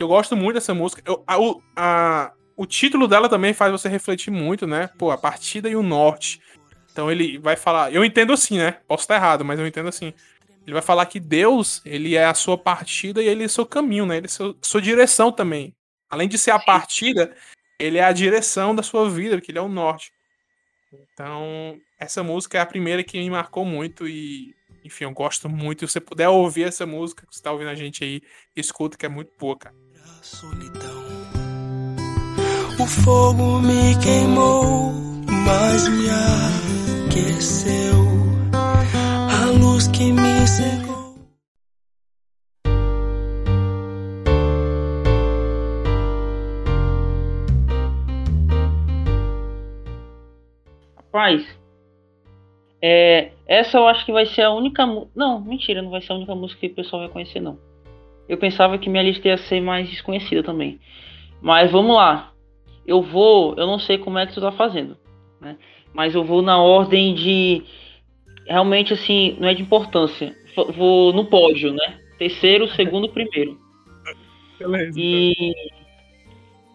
que 0.00 0.04
eu 0.04 0.08
gosto 0.08 0.34
muito 0.34 0.54
dessa 0.54 0.72
música. 0.72 1.02
Eu, 1.04 1.22
a, 1.26 1.36
a, 1.76 2.32
o 2.56 2.64
título 2.64 3.06
dela 3.06 3.28
também 3.28 3.52
faz 3.52 3.70
você 3.70 3.86
refletir 3.86 4.30
muito, 4.30 4.66
né? 4.66 4.88
Pô, 4.96 5.10
a 5.10 5.18
partida 5.18 5.68
e 5.68 5.76
o 5.76 5.82
norte. 5.82 6.40
Então 6.90 7.12
ele 7.12 7.36
vai 7.36 7.54
falar. 7.54 7.92
Eu 7.92 8.02
entendo 8.02 8.32
assim, 8.32 8.56
né? 8.56 8.78
Posso 8.88 9.02
estar 9.02 9.16
errado, 9.16 9.44
mas 9.44 9.60
eu 9.60 9.66
entendo 9.66 9.90
assim. 9.90 10.14
Ele 10.62 10.72
vai 10.72 10.80
falar 10.80 11.04
que 11.04 11.20
Deus, 11.20 11.82
ele 11.84 12.16
é 12.16 12.24
a 12.24 12.32
sua 12.32 12.56
partida 12.56 13.22
e 13.22 13.28
ele 13.28 13.42
é 13.42 13.46
o 13.46 13.50
seu 13.50 13.66
caminho, 13.66 14.06
né? 14.06 14.16
Ele 14.16 14.24
é 14.24 14.30
a 14.30 14.30
sua, 14.30 14.56
sua 14.62 14.80
direção 14.80 15.30
também. 15.30 15.74
Além 16.08 16.26
de 16.26 16.38
ser 16.38 16.52
a 16.52 16.58
partida, 16.58 17.36
ele 17.78 17.98
é 17.98 18.04
a 18.04 18.10
direção 18.10 18.74
da 18.74 18.82
sua 18.82 19.10
vida, 19.10 19.36
porque 19.36 19.52
ele 19.52 19.58
é 19.58 19.62
o 19.62 19.68
norte. 19.68 20.12
Então, 21.12 21.78
essa 21.98 22.22
música 22.22 22.56
é 22.56 22.60
a 22.62 22.66
primeira 22.66 23.04
que 23.04 23.18
me 23.18 23.28
marcou 23.28 23.66
muito 23.66 24.08
e, 24.08 24.54
enfim, 24.82 25.04
eu 25.04 25.12
gosto 25.12 25.46
muito. 25.46 25.86
Se 25.86 25.92
você 25.92 26.00
puder 26.00 26.30
ouvir 26.30 26.62
essa 26.62 26.86
música, 26.86 27.26
que 27.26 27.36
você 27.36 27.42
tá 27.42 27.52
ouvindo 27.52 27.68
a 27.68 27.74
gente 27.74 28.02
aí, 28.02 28.22
escuta 28.56 28.96
que 28.96 29.04
é 29.04 29.10
muito 29.10 29.30
boa, 29.38 29.58
cara. 29.58 29.79
Solidão. 30.22 31.04
O 32.78 32.86
fogo 32.86 33.58
me 33.60 33.98
queimou, 34.02 34.92
mas 35.46 35.88
me 35.88 36.08
aqueceu. 37.08 37.96
A 38.52 39.46
luz 39.58 39.88
que 39.88 40.12
me 40.12 40.46
cegou. 40.46 41.14
Rapaz, 50.96 51.46
é, 52.82 53.32
essa 53.46 53.78
eu 53.78 53.86
acho 53.88 54.04
que 54.04 54.12
vai 54.12 54.26
ser 54.26 54.42
a 54.42 54.52
única. 54.52 54.84
Não, 55.14 55.40
mentira, 55.40 55.80
não 55.80 55.90
vai 55.90 56.02
ser 56.02 56.12
a 56.12 56.16
única 56.16 56.34
música 56.34 56.60
que 56.60 56.66
o 56.66 56.74
pessoal 56.74 57.02
vai 57.02 57.10
conhecer, 57.10 57.40
não. 57.40 57.69
Eu 58.30 58.38
pensava 58.38 58.78
que 58.78 58.88
minha 58.88 59.02
lista 59.02 59.28
ia 59.28 59.36
ser 59.36 59.60
mais 59.60 59.88
desconhecida 59.88 60.42
também. 60.42 60.78
Mas 61.42 61.70
vamos 61.70 61.96
lá 61.96 62.30
eu 62.90 63.00
vou, 63.02 63.54
eu 63.56 63.66
não 63.68 63.78
sei 63.78 63.98
como 63.98 64.18
é 64.18 64.26
que 64.26 64.34
tu 64.34 64.40
tá 64.40 64.50
fazendo, 64.50 64.96
né? 65.40 65.56
Mas 65.94 66.12
eu 66.12 66.24
vou 66.24 66.42
na 66.42 66.58
ordem 66.58 67.14
de 67.14 67.62
realmente 68.46 68.92
assim, 68.92 69.36
não 69.38 69.48
é 69.48 69.54
de 69.54 69.62
importância. 69.62 70.34
Vou 70.76 71.12
no 71.12 71.26
pódio, 71.26 71.72
né? 71.72 72.00
Terceiro, 72.18 72.66
segundo, 72.74 73.08
primeiro. 73.08 73.56
Beleza. 74.58 74.98
E 74.98 75.32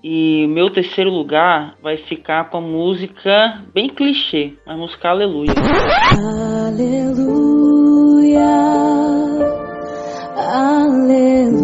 e 0.07 0.47
meu 0.47 0.69
terceiro 0.69 1.09
lugar 1.09 1.75
vai 1.81 1.97
ficar 1.97 2.49
com 2.49 2.59
a 2.59 2.61
música 2.61 3.65
bem 3.73 3.89
clichê, 3.89 4.53
a 4.65 4.77
música 4.77 5.09
Aleluia. 5.09 5.51
Aleluia. 6.67 7.75
Aleluia. 10.37 11.55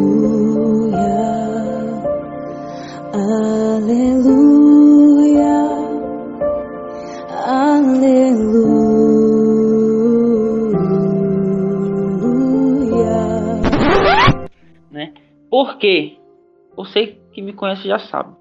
Aleluia, 3.14 4.72
aleluia. 7.36 8.62
Né? 14.90 15.14
Por 15.50 15.78
quê? 15.78 16.18
Você 16.78 17.18
que 17.34 17.42
me 17.42 17.52
conhece 17.52 17.86
já 17.90 18.00
sabe. 18.00 18.38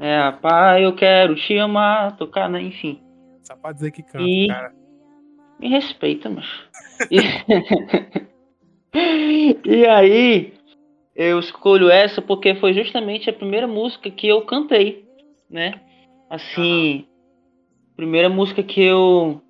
É, 0.00 0.32
pai, 0.32 0.84
eu 0.84 0.96
quero 0.96 1.36
te 1.36 1.56
amar, 1.56 2.16
tocar, 2.16 2.50
né? 2.50 2.60
Enfim. 2.62 3.00
Só 3.44 3.54
pra 3.54 3.70
dizer 3.70 3.92
que 3.92 4.02
canta, 4.02 4.24
e... 4.24 4.48
cara. 4.48 4.72
Me 5.60 5.68
respeita, 5.68 6.28
mas. 6.28 6.46
e... 9.64 9.86
aí, 9.86 10.52
eu 11.14 11.38
escolho 11.38 11.90
essa 11.90 12.22
porque 12.22 12.54
foi 12.54 12.72
justamente 12.72 13.28
a 13.28 13.32
primeira 13.32 13.66
música 13.66 14.10
que 14.10 14.28
eu 14.28 14.42
cantei, 14.42 15.04
né? 15.50 15.80
Assim, 16.30 17.06
primeira 17.96 18.28
música 18.28 18.62
que 18.62 18.82
eu 18.82 19.40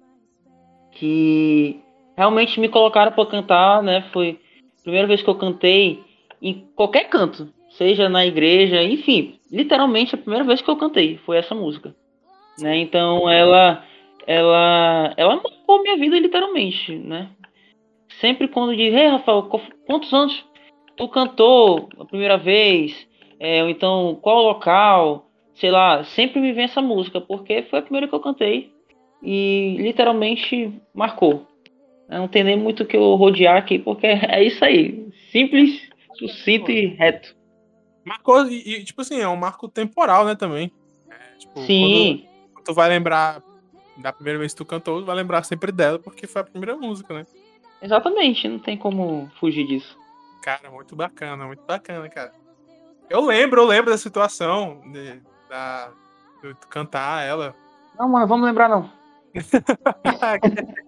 que 0.92 1.80
realmente 2.16 2.58
me 2.58 2.68
colocaram 2.68 3.12
para 3.12 3.26
cantar, 3.26 3.82
né? 3.82 4.02
Foi 4.12 4.40
a 4.78 4.82
primeira 4.82 5.06
vez 5.06 5.22
que 5.22 5.28
eu 5.28 5.34
cantei 5.34 6.02
em 6.40 6.66
qualquer 6.74 7.08
canto, 7.08 7.52
seja 7.70 8.08
na 8.08 8.24
igreja, 8.24 8.82
enfim, 8.82 9.38
literalmente 9.50 10.14
a 10.14 10.18
primeira 10.18 10.44
vez 10.44 10.62
que 10.62 10.70
eu 10.70 10.76
cantei 10.76 11.18
foi 11.18 11.36
essa 11.36 11.54
música, 11.54 11.94
né? 12.58 12.78
Então 12.78 13.28
ela 13.28 13.84
ela 14.26 15.14
ela 15.16 15.36
marcou 15.36 15.82
minha 15.82 15.96
vida 15.96 16.18
literalmente, 16.18 16.94
né? 16.96 17.28
Sempre 18.20 18.48
quando 18.48 18.76
diz, 18.76 18.92
ei 18.92 19.06
Rafael, 19.06 19.48
quantos 19.86 20.12
anos 20.12 20.44
tu 20.96 21.08
cantou 21.08 21.88
a 21.98 22.04
primeira 22.04 22.36
vez, 22.36 23.06
é, 23.38 23.62
ou 23.62 23.68
então 23.68 24.18
qual 24.20 24.42
local, 24.42 25.30
sei 25.54 25.70
lá, 25.70 26.02
sempre 26.04 26.40
me 26.40 26.52
vem 26.52 26.64
essa 26.64 26.82
música, 26.82 27.20
porque 27.20 27.62
foi 27.64 27.78
a 27.78 27.82
primeira 27.82 28.08
que 28.08 28.14
eu 28.14 28.20
cantei 28.20 28.72
e 29.22 29.76
literalmente 29.78 30.72
marcou. 30.94 31.46
Não 32.08 32.26
tem 32.26 32.42
nem 32.42 32.56
muito 32.56 32.86
que 32.86 32.96
eu 32.96 33.14
rodear 33.14 33.56
aqui, 33.56 33.78
porque 33.78 34.06
é 34.28 34.42
isso 34.42 34.64
aí. 34.64 35.08
Simples, 35.30 35.88
sucinto 36.18 36.70
e 36.70 36.86
reto. 36.86 37.36
Marcou, 38.04 38.48
e, 38.48 38.82
tipo 38.84 39.02
assim, 39.02 39.20
é 39.20 39.28
um 39.28 39.36
marco 39.36 39.68
temporal, 39.68 40.24
né, 40.24 40.34
também. 40.34 40.72
É, 41.10 41.36
tipo, 41.38 41.60
Sim. 41.60 42.24
Quando, 42.24 42.54
quando 42.54 42.64
tu 42.64 42.74
vai 42.74 42.88
lembrar 42.88 43.42
da 43.98 44.12
primeira 44.12 44.38
vez 44.38 44.52
que 44.52 44.58
tu 44.58 44.64
cantou, 44.64 45.00
tu 45.00 45.04
vai 45.04 45.14
lembrar 45.14 45.44
sempre 45.44 45.70
dela, 45.70 45.98
porque 45.98 46.26
foi 46.26 46.40
a 46.40 46.44
primeira 46.44 46.76
música, 46.76 47.12
né? 47.12 47.26
Exatamente, 47.80 48.48
não 48.48 48.58
tem 48.58 48.76
como 48.76 49.30
fugir 49.38 49.66
disso. 49.66 49.96
Cara, 50.42 50.70
muito 50.70 50.96
bacana, 50.96 51.46
muito 51.46 51.62
bacana, 51.64 52.08
cara. 52.08 52.32
Eu 53.08 53.24
lembro, 53.24 53.62
eu 53.62 53.66
lembro 53.66 53.90
da 53.90 53.98
situação 53.98 54.80
de, 54.92 55.20
da, 55.48 55.90
de 56.42 56.54
cantar 56.68 57.24
ela. 57.24 57.54
Não, 57.98 58.08
mano, 58.08 58.26
vamos 58.26 58.46
lembrar 58.46 58.68
não. 58.68 58.90
que 59.34 59.40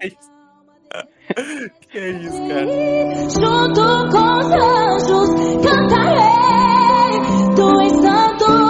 é 0.01 0.07
isso? 0.07 0.41
que 1.89 1.99
é 1.99 2.11
isso, 2.11 2.49
cara? 2.49 2.67
Junto 3.31 3.81
com 4.11 4.39
os 4.39 4.51
anjos 4.51 5.31
cantarei, 5.65 7.21
tu 7.55 7.81
és 7.81 7.93
santo, 7.93 8.70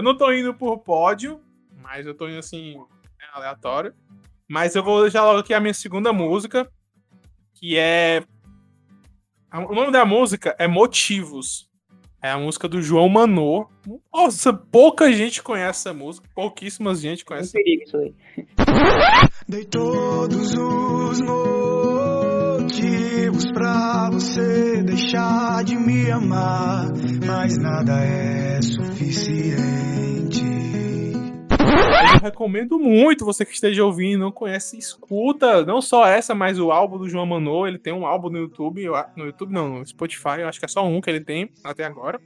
eu 0.00 0.02
não 0.02 0.16
tô 0.16 0.32
indo 0.32 0.54
por 0.54 0.78
pódio, 0.78 1.40
mas 1.82 2.06
eu 2.06 2.14
tô 2.14 2.26
indo 2.26 2.38
assim, 2.38 2.74
é 3.20 3.36
aleatório. 3.36 3.94
Mas 4.48 4.74
eu 4.74 4.82
vou 4.82 5.02
deixar 5.02 5.22
logo 5.24 5.40
aqui 5.40 5.52
a 5.52 5.60
minha 5.60 5.74
segunda 5.74 6.10
música, 6.10 6.66
que 7.52 7.76
é. 7.76 8.24
O 9.52 9.74
nome 9.74 9.92
da 9.92 10.04
música 10.06 10.56
é 10.58 10.66
Motivos. 10.66 11.68
É 12.22 12.30
a 12.30 12.38
música 12.38 12.66
do 12.66 12.82
João 12.82 13.08
Manô. 13.08 13.68
Nossa, 14.12 14.52
pouca 14.52 15.12
gente 15.12 15.42
conhece 15.42 15.80
essa 15.80 15.94
música. 15.94 16.28
Pouquíssima 16.34 16.94
gente 16.94 17.24
conhece. 17.24 17.56
É 17.56 17.60
um 17.60 17.62
perigo 17.62 17.82
isso 17.82 17.96
aí. 17.96 18.14
Dei 19.48 19.64
todos 19.64 20.54
os 20.54 21.20
motivos 21.20 21.69
pra 23.52 24.08
você 24.10 24.82
deixar 24.82 25.64
de 25.64 25.76
me 25.76 26.10
amar, 26.10 26.92
mas 27.26 27.58
nada 27.58 27.92
é 28.02 28.62
suficiente. 28.62 30.44
Eu 32.14 32.20
recomendo 32.22 32.78
muito 32.78 33.24
você 33.24 33.44
que 33.44 33.52
esteja 33.52 33.84
ouvindo, 33.84 34.20
não 34.20 34.32
conhece, 34.32 34.78
escuta 34.78 35.64
não 35.64 35.82
só 35.82 36.06
essa, 36.06 36.34
mas 36.34 36.58
o 36.58 36.70
álbum 36.70 36.98
do 36.98 37.08
João 37.08 37.26
Manô. 37.26 37.66
Ele 37.66 37.78
tem 37.78 37.92
um 37.92 38.06
álbum 38.06 38.30
no 38.30 38.38
YouTube, 38.38 38.86
no 39.16 39.26
YouTube 39.26 39.52
não, 39.52 39.78
no 39.78 39.86
Spotify, 39.86 40.40
eu 40.40 40.48
acho 40.48 40.58
que 40.58 40.64
é 40.64 40.68
só 40.68 40.86
um 40.86 41.00
que 41.00 41.10
ele 41.10 41.20
tem 41.20 41.50
até 41.64 41.84
agora. 41.84 42.20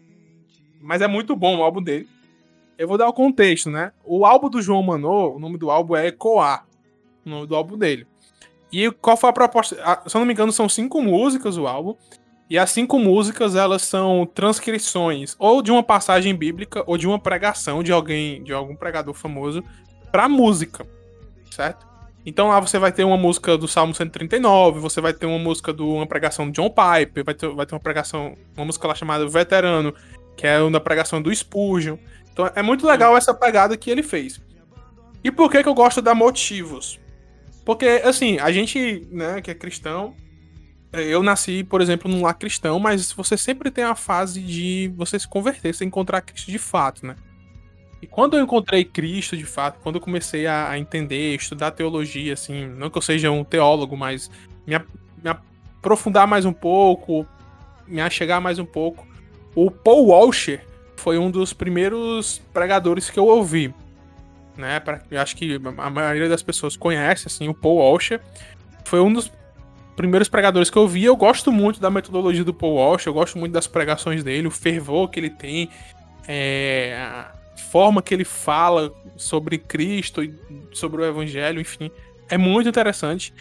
Mas 0.81 1.01
é 1.01 1.09
muito 1.09 1.35
bom 1.35 1.59
o 1.59 1.63
álbum 1.63 1.83
dele. 1.83 2.09
Eu 2.77 2.87
vou 2.87 2.99
dar 2.99 3.09
o 3.09 3.13
contexto, 3.13 3.71
né? 3.71 3.93
O 4.05 4.27
álbum 4.27 4.51
do 4.51 4.61
João 4.61 4.83
Manô, 4.83 5.37
o 5.37 5.39
nome 5.39 5.57
do 5.57 5.71
álbum 5.71 5.97
é 5.97 6.09
Ecoar, 6.09 6.67
o 7.25 7.31
nome 7.31 7.47
do 7.47 7.57
álbum 7.57 7.79
dele. 7.79 8.07
E 8.75 8.91
qual 8.91 9.17
foi 9.17 9.31
a 9.31 9.33
proposta? 9.33 9.77
Se 10.05 10.17
eu 10.17 10.19
não 10.19 10.27
me 10.27 10.33
engano, 10.33 10.51
são 10.51 10.69
cinco 10.69 11.01
músicas 11.01 11.57
o 11.57 11.69
álbum. 11.69 11.95
E 12.51 12.59
as 12.59 12.73
cinco 12.73 12.99
músicas, 12.99 13.55
elas 13.55 13.83
são 13.83 14.27
transcrições 14.27 15.37
ou 15.39 15.63
de 15.63 15.71
uma 15.71 15.83
passagem 15.83 16.35
bíblica 16.35 16.83
ou 16.85 16.99
de 16.99 17.07
uma 17.07 17.19
pregação 17.19 17.85
de 17.85 17.93
alguém, 17.93 18.43
de 18.43 18.53
algum 18.53 18.75
pregador 18.75 19.15
famoso 19.15 19.63
pra 20.11 20.29
música, 20.29 20.85
certo? 21.53 21.87
Então 22.27 22.49
lá 22.49 22.59
você 22.59 22.77
vai 22.77 22.91
ter 22.91 23.05
uma 23.05 23.17
música 23.17 23.57
do 23.57 23.69
Salmo 23.69 23.95
139, 23.95 24.81
você 24.81 25.01
vai 25.01 25.15
ter 25.15 25.25
uma 25.25 25.39
música 25.39 25.73
de 25.73 25.83
uma 25.83 26.07
pregação 26.07 26.51
de 26.51 26.61
John 26.61 26.69
Piper, 26.69 27.25
vai 27.25 27.35
ter, 27.35 27.49
vai 27.51 27.67
ter 27.67 27.75
uma 27.77 27.81
pregação, 27.81 28.37
uma 28.57 28.67
música 28.67 28.89
lá 28.89 28.95
chamada 28.95 29.27
Veterano, 29.29 29.95
que 30.37 30.49
é 30.49 30.61
uma 30.61 30.81
pregação 30.81 31.23
do 31.23 31.35
Spurgeon. 31.35 31.97
Então 32.33 32.51
é 32.55 32.63
muito 32.63 32.85
legal 32.87 33.17
essa 33.17 33.33
pegada 33.33 33.77
que 33.77 33.89
ele 33.89 34.03
fez. 34.03 34.41
E 35.23 35.31
por 35.31 35.51
que 35.51 35.63
que 35.63 35.69
eu 35.69 35.75
gosto 35.75 36.03
da 36.03 36.15
Motivos? 36.15 36.99
Porque, 37.65 37.87
assim, 38.05 38.39
a 38.39 38.53
gente, 38.53 39.07
né, 39.11 39.41
que 39.41 39.51
é 39.51 39.55
cristão, 39.55 40.15
eu 40.93 41.23
nasci, 41.23 41.65
por 41.65 41.81
exemplo, 41.81 42.11
num 42.11 42.23
lar 42.23 42.35
cristão, 42.35 42.79
mas 42.79 43.11
você 43.13 43.37
sempre 43.37 43.71
tem 43.71 43.85
a 43.85 43.95
fase 43.95 44.41
de 44.41 44.93
você 44.97 45.19
se 45.19 45.27
converter, 45.27 45.75
você 45.75 45.85
encontrar 45.85 46.21
Cristo 46.21 46.51
de 46.51 46.59
fato, 46.59 47.07
né? 47.07 47.17
E 48.01 48.07
quando 48.07 48.37
eu 48.37 48.45
encontrei 48.45 48.85
Cristo 48.85 49.37
de 49.37 49.47
fato, 49.47 49.81
quando 49.83 49.97
eu 49.97 50.01
comecei 50.01 50.47
a, 50.47 50.69
a 50.69 50.79
entender, 50.79 51.35
estudar 51.35 51.71
teologia, 51.71 52.35
assim, 52.35 52.67
não 52.67 52.91
que 52.91 52.99
eu 52.99 53.03
seja 53.03 53.31
um 53.31 53.43
teólogo, 53.43 53.97
mas 53.97 54.31
me, 54.67 54.79
me 55.23 55.31
aprofundar 55.31 56.27
mais 56.27 56.45
um 56.45 56.53
pouco, 56.53 57.27
me 57.87 58.01
achegar 58.01 58.41
mais 58.41 58.59
um 58.59 58.65
pouco, 58.65 59.07
o 59.55 59.71
Paul 59.71 60.09
Washer 60.09 60.67
foi 60.97 61.19
um 61.19 61.31
dos 61.31 61.53
primeiros 61.53 62.41
pregadores 62.53 63.09
que 63.09 63.19
eu 63.19 63.27
ouvi. 63.27 63.75
Né, 64.57 64.79
pra, 64.79 65.01
eu 65.11 65.21
acho 65.21 65.35
que 65.37 65.61
a 65.79 65.91
maioria 65.91 66.29
das 66.29 66.43
pessoas 66.43 66.77
conhece 66.77 67.27
assim, 67.27 67.49
o 67.49 67.55
Paul 67.55 67.79
Washer. 67.79 68.21
Foi 68.85 69.01
um 69.01 69.13
dos 69.13 69.31
primeiros 69.97 70.29
pregadores 70.29 70.71
que 70.71 70.77
eu 70.77 70.87
vi, 70.87 71.05
eu 71.05 71.17
gosto 71.17 71.53
muito 71.53 71.81
da 71.81 71.91
metodologia 71.91 72.45
do 72.45 72.53
Paul 72.53 72.75
Walsh, 72.75 73.07
eu 73.07 73.15
gosto 73.15 73.39
muito 73.39 73.53
das 73.53 73.67
pregações 73.67 74.23
dele, 74.23 74.47
o 74.47 74.51
fervor 74.51 75.09
que 75.09 75.21
ele 75.21 75.31
tem, 75.31 75.71
é, 76.27 76.97
a 77.01 77.33
forma 77.71 78.03
que 78.03 78.13
ele 78.13 78.25
fala 78.25 78.93
sobre 79.17 79.59
Cristo 79.59 80.23
e 80.23 80.35
sobre 80.73 81.03
o 81.03 81.05
Evangelho, 81.05 81.61
enfim, 81.61 81.91
é 82.29 82.37
muito 82.37 82.69
interessante. 82.69 83.33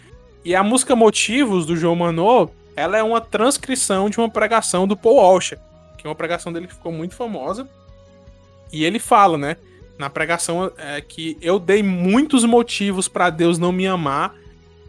E 0.44 0.54
a 0.54 0.62
música 0.62 0.94
Motivos 0.94 1.66
do 1.66 1.76
João 1.76 1.96
Manô, 1.96 2.50
ela 2.76 2.96
é 2.96 3.02
uma 3.02 3.20
transcrição 3.20 4.10
de 4.10 4.18
uma 4.18 4.28
pregação 4.28 4.86
do 4.86 4.96
Paul 4.96 5.16
Walsh, 5.16 5.54
que 5.96 6.06
é 6.06 6.08
uma 6.08 6.14
pregação 6.14 6.52
dele 6.52 6.66
que 6.66 6.74
ficou 6.74 6.92
muito 6.92 7.14
famosa. 7.14 7.68
E 8.72 8.84
ele 8.84 8.98
fala, 8.98 9.38
né, 9.38 9.56
na 9.98 10.10
pregação 10.10 10.72
é, 10.76 11.00
que 11.00 11.36
eu 11.40 11.58
dei 11.58 11.82
muitos 11.82 12.44
motivos 12.44 13.08
para 13.08 13.30
Deus 13.30 13.58
não 13.58 13.72
me 13.72 13.86
amar 13.86 14.34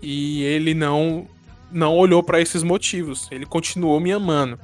e 0.01 0.43
ele 0.43 0.74
não 0.74 1.27
não 1.71 1.93
olhou 1.93 2.24
para 2.24 2.39
esses 2.39 2.63
motivos. 2.63 3.27
Ele 3.31 3.45
continuou 3.45 4.00
me 4.00 4.12
amando. 4.12 4.57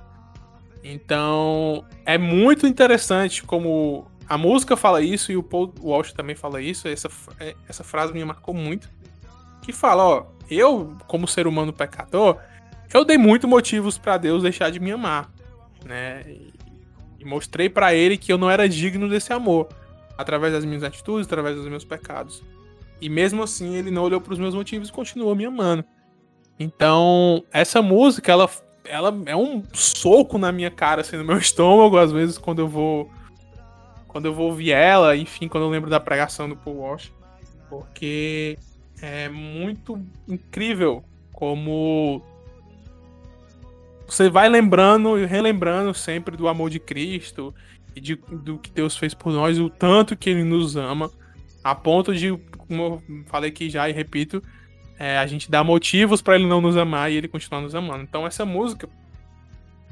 Então, 0.83 1.83
é 2.05 2.17
muito 2.17 2.65
interessante 2.65 3.43
como 3.43 4.07
a 4.27 4.37
música 4.37 4.77
fala 4.77 5.01
isso 5.01 5.31
e 5.31 5.35
o 5.35 5.43
Paul 5.43 5.73
Walsh 5.81 6.13
também 6.13 6.35
fala 6.35 6.61
isso. 6.61 6.87
Essa, 6.87 7.09
é, 7.39 7.53
essa 7.67 7.83
frase 7.83 8.13
me 8.13 8.23
marcou 8.23 8.53
muito. 8.53 8.89
Que 9.61 9.73
fala, 9.73 10.03
ó, 10.03 10.25
eu, 10.49 10.95
como 11.07 11.27
ser 11.27 11.47
humano 11.47 11.73
pecador, 11.73 12.37
eu 12.93 13.05
dei 13.05 13.17
muito 13.17 13.47
motivos 13.47 13.97
para 13.97 14.17
Deus 14.17 14.43
deixar 14.43 14.71
de 14.71 14.79
me 14.79 14.91
amar, 14.91 15.29
né? 15.85 16.23
E 17.19 17.25
mostrei 17.25 17.69
para 17.69 17.93
ele 17.93 18.17
que 18.17 18.31
eu 18.31 18.37
não 18.37 18.49
era 18.49 18.67
digno 18.67 19.07
desse 19.07 19.31
amor, 19.31 19.69
através 20.21 20.53
das 20.53 20.65
minhas 20.65 20.83
atitudes, 20.83 21.27
através 21.27 21.55
dos 21.55 21.67
meus 21.67 21.83
pecados. 21.83 22.43
E 23.01 23.09
mesmo 23.09 23.41
assim, 23.43 23.75
ele 23.75 23.91
não 23.91 24.03
olhou 24.03 24.21
para 24.21 24.33
os 24.33 24.39
meus 24.39 24.53
motivos 24.53 24.89
e 24.89 24.91
continuou 24.91 25.35
me 25.35 25.45
amando. 25.45 25.83
Então, 26.59 27.43
essa 27.51 27.81
música, 27.81 28.31
ela, 28.31 28.49
ela 28.85 29.21
é 29.25 29.35
um 29.35 29.63
soco 29.73 30.37
na 30.37 30.51
minha 30.51 30.69
cara, 30.69 31.01
assim, 31.01 31.17
no 31.17 31.25
meu 31.25 31.37
estômago, 31.39 31.97
às 31.97 32.11
vezes, 32.11 32.37
quando 32.37 32.59
eu 32.59 32.67
vou. 32.67 33.09
Quando 34.07 34.25
eu 34.25 34.33
vou 34.33 34.47
ouvir 34.47 34.71
ela, 34.71 35.15
enfim, 35.15 35.47
quando 35.47 35.63
eu 35.63 35.69
lembro 35.69 35.89
da 35.89 35.99
pregação 35.99 36.47
do 36.47 36.55
Paul 36.55 36.77
Walsh. 36.77 37.11
Porque 37.69 38.57
é 39.01 39.29
muito 39.29 39.99
incrível 40.27 41.01
como 41.31 42.21
você 44.05 44.29
vai 44.29 44.49
lembrando 44.49 45.17
e 45.17 45.25
relembrando 45.25 45.93
sempre 45.93 46.35
do 46.35 46.49
amor 46.49 46.69
de 46.69 46.79
Cristo 46.79 47.55
e 47.95 48.01
de, 48.01 48.15
do 48.15 48.57
que 48.57 48.71
Deus 48.71 48.97
fez 48.97 49.13
por 49.13 49.33
nós, 49.33 49.59
o 49.59 49.69
tanto 49.69 50.15
que 50.15 50.29
Ele 50.29 50.43
nos 50.43 50.75
ama, 50.75 51.11
a 51.63 51.75
ponto 51.75 52.13
de, 52.15 52.35
como 52.57 53.03
eu 53.09 53.23
falei 53.27 53.49
aqui 53.49 53.69
já 53.69 53.87
e 53.89 53.91
repito, 53.91 54.41
é, 55.01 55.17
a 55.17 55.25
gente 55.25 55.49
dá 55.49 55.63
motivos 55.63 56.21
para 56.21 56.35
ele 56.35 56.45
não 56.45 56.61
nos 56.61 56.77
amar 56.77 57.11
e 57.11 57.15
ele 57.15 57.27
continuar 57.27 57.59
nos 57.61 57.73
amando. 57.73 58.03
Então 58.03 58.25
essa 58.27 58.45
música, 58.45 58.87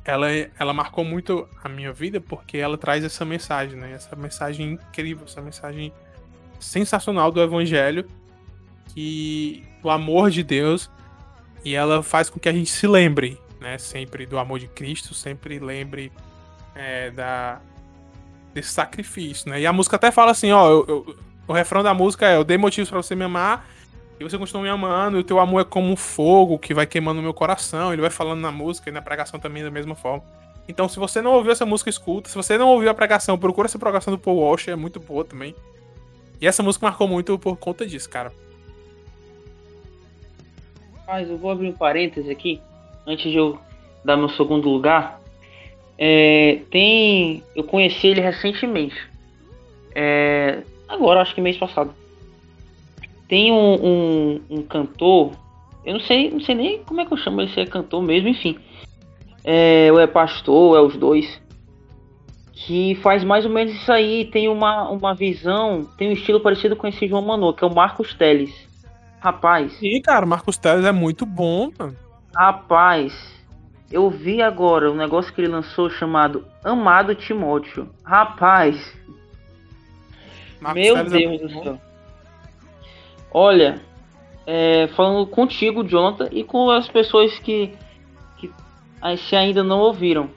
ela, 0.06 0.28
ela 0.60 0.72
marcou 0.72 1.04
muito 1.04 1.48
a 1.64 1.68
minha 1.68 1.92
vida 1.92 2.22
porque 2.22 2.58
ela 2.58 2.78
traz 2.78 3.04
essa 3.04 3.26
mensagem, 3.26 3.76
né? 3.76 3.94
Essa 3.94 4.16
mensagem 4.16 4.74
incrível, 4.74 5.26
essa 5.26 5.42
mensagem 5.42 5.92
sensacional 6.60 7.32
do 7.32 7.42
evangelho 7.42 8.08
que 8.94 9.64
o 9.82 9.90
amor 9.90 10.30
de 10.30 10.44
Deus 10.44 10.92
e 11.66 11.74
ela 11.74 12.04
faz 12.04 12.30
com 12.30 12.40
que 12.40 12.48
a 12.48 12.54
gente 12.54 12.70
se 12.70 12.86
lembre, 12.86 13.40
né? 13.60 13.80
Sempre 13.80 14.28
do 14.28 14.38
amor 14.38 14.60
de 14.60 14.68
Cristo, 14.68 15.16
sempre 15.16 15.58
lembre 15.58 16.12
é, 16.76 17.10
da 17.10 17.60
desse 18.54 18.70
sacrifício, 18.70 19.50
né? 19.50 19.62
E 19.62 19.66
a 19.66 19.74
música 19.74 19.96
até 19.96 20.12
fala 20.12 20.32
assim, 20.32 20.52
ó, 20.52 20.70
eu, 20.70 20.86
eu, 20.88 21.16
o 21.48 21.54
refrão 21.54 21.82
da 21.82 21.94
música 21.94 22.28
é: 22.28 22.36
eu 22.36 22.44
dei 22.44 22.58
motivos 22.58 22.90
para 22.90 23.02
você 23.02 23.16
me 23.16 23.24
amar 23.24 23.68
e 24.20 24.24
você 24.24 24.38
continua 24.38 24.62
me 24.62 24.70
amando, 24.70 25.18
e 25.18 25.22
o 25.22 25.24
teu 25.24 25.40
amor 25.40 25.62
é 25.62 25.64
como 25.64 25.90
um 25.90 25.96
fogo 25.96 26.60
que 26.60 26.74
vai 26.74 26.86
queimando 26.86 27.20
o 27.20 27.24
meu 27.24 27.34
coração. 27.34 27.94
Ele 27.94 28.02
vai 28.02 28.12
falando 28.12 28.42
na 28.42 28.52
música 28.52 28.90
e 28.90 28.94
na 28.94 29.02
pregação 29.02 29.40
também 29.40 29.64
da 29.64 29.72
mesma 29.72 29.96
forma. 29.96 30.24
Então, 30.68 30.88
se 30.88 31.00
você 31.00 31.22
não 31.22 31.32
ouviu 31.32 31.52
essa 31.52 31.66
música, 31.66 31.90
escuta. 31.90 32.30
Se 32.30 32.36
você 32.36 32.58
não 32.58 32.68
ouviu 32.68 32.90
a 32.92 32.94
pregação, 32.94 33.40
procura 33.40 33.66
essa 33.66 33.80
pregação 33.80 34.14
do 34.14 34.20
Paul 34.20 34.38
Walsh, 34.38 34.68
é 34.68 34.76
muito 34.76 35.00
boa 35.00 35.24
também. 35.24 35.56
E 36.40 36.46
essa 36.46 36.62
música 36.62 36.86
marcou 36.86 37.08
muito 37.08 37.40
por 37.40 37.58
conta 37.58 37.88
disso, 37.88 38.10
cara. 38.10 38.32
Mas 41.08 41.28
eu 41.28 41.38
vou 41.38 41.50
abrir 41.50 41.70
um 41.70 41.74
parêntese 41.74 42.30
aqui, 42.30 42.62
antes 43.08 43.32
de 43.32 43.38
eu 43.38 43.58
dar 44.06 44.16
meu 44.16 44.30
segundo 44.30 44.70
lugar. 44.70 45.20
É, 46.02 46.62
tem. 46.72 47.44
Eu 47.54 47.66
conheci 47.66 48.08
ele 48.08 48.22
recentemente. 48.22 48.96
É, 49.94 50.64
agora, 50.88 51.22
acho 51.22 51.36
que 51.36 51.42
mês 51.42 51.58
passado. 51.58 51.94
Tem 53.28 53.52
um, 53.52 53.74
um, 53.86 54.42
um, 54.50 54.62
cantor, 54.64 55.34
eu 55.86 55.94
não 55.94 56.00
sei, 56.00 56.32
não 56.32 56.40
sei 56.40 56.56
nem 56.56 56.84
como 56.84 57.02
é 57.02 57.06
que 57.06 57.12
eu 57.12 57.18
chamo 57.18 57.42
ele, 57.42 57.52
se 57.52 57.60
é 57.60 57.66
cantor 57.66 58.02
mesmo, 58.02 58.30
enfim. 58.30 58.58
É, 59.44 59.90
ou 59.92 60.00
é 60.00 60.08
pastor, 60.08 60.56
ou 60.56 60.78
é 60.78 60.82
os 60.82 60.96
dois. 60.96 61.42
Que 62.54 62.96
faz 62.96 63.24
mais 63.24 63.46
ou 63.46 63.52
menos 63.52 63.74
isso 63.74 63.92
aí, 63.92 64.26
tem 64.26 64.48
uma, 64.48 64.90
uma 64.90 65.14
visão, 65.14 65.86
tem 65.98 66.10
um 66.10 66.14
estilo 66.14 66.40
parecido 66.40 66.78
com 66.78 66.88
esse 66.88 67.08
João 67.08 67.22
Manu, 67.22 67.54
que 67.54 67.64
é 67.64 67.68
o 67.68 67.74
Marcos 67.74 68.14
Teles. 68.14 68.54
Rapaz. 69.20 69.78
Ih, 69.82 70.02
cara, 70.02 70.26
Marcos 70.26 70.58
Teles 70.58 70.86
é 70.86 70.92
muito 70.94 71.26
bom, 71.26 71.72
mano. 71.78 71.96
Rapaz, 72.34 73.39
eu 73.92 74.10
vi 74.10 74.42
agora 74.42 74.92
um 74.92 74.96
negócio 74.96 75.34
que 75.34 75.42
ele 75.42 75.48
lançou 75.48 75.90
chamado 75.90 76.46
Amado 76.64 77.16
Timóteo. 77.16 77.90
Rapaz. 78.04 78.96
Marcos 80.62 80.82
meu 80.82 80.96
Teles 80.96 81.14
é 81.14 81.18
Deus 81.18 81.42
é 81.42 81.46
do 81.46 81.64
céu. 81.64 81.82
Olha, 83.32 83.82
é, 84.46 84.88
falando 84.96 85.26
contigo, 85.28 85.84
Jonathan, 85.84 86.28
e 86.32 86.44
com 86.44 86.70
as 86.70 86.88
pessoas 86.88 87.38
que, 87.40 87.74
que 88.38 88.52
se 89.18 89.36
ainda 89.36 89.64
não 89.64 89.80
ouviram. 89.80 90.30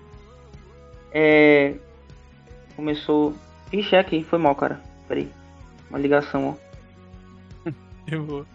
É, 1.12 1.74
começou. 2.76 3.34
Ixi, 3.72 3.96
é 3.96 3.98
aqui, 3.98 4.24
foi 4.24 4.38
mal, 4.38 4.54
cara. 4.54 4.80
Peraí. 5.08 5.28
Uma 5.90 5.98
ligação, 5.98 6.56
ó. 7.66 7.70
Eu 8.06 8.24
vou. 8.24 8.46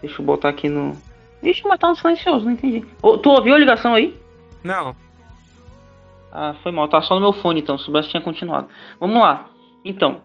Deixa 0.00 0.20
eu 0.20 0.24
botar 0.24 0.48
aqui 0.50 0.68
no. 0.68 0.96
Ixi, 1.42 1.62
mas 1.66 1.78
tá 1.78 1.88
no 1.88 1.96
silencioso, 1.96 2.44
não 2.44 2.52
entendi. 2.52 2.84
tu 3.00 3.30
ouviu 3.30 3.54
a 3.54 3.58
ligação 3.58 3.94
aí? 3.94 4.14
Não. 4.64 4.94
Ah, 6.32 6.54
foi 6.62 6.72
mal, 6.72 6.88
tá 6.88 7.00
só 7.00 7.14
no 7.14 7.20
meu 7.20 7.32
fone 7.32 7.60
então, 7.60 7.78
se 7.78 7.84
soubesse 7.84 8.10
tinha 8.10 8.20
continuado. 8.20 8.68
Vamos 9.00 9.18
lá. 9.18 9.48
Então, 9.84 10.20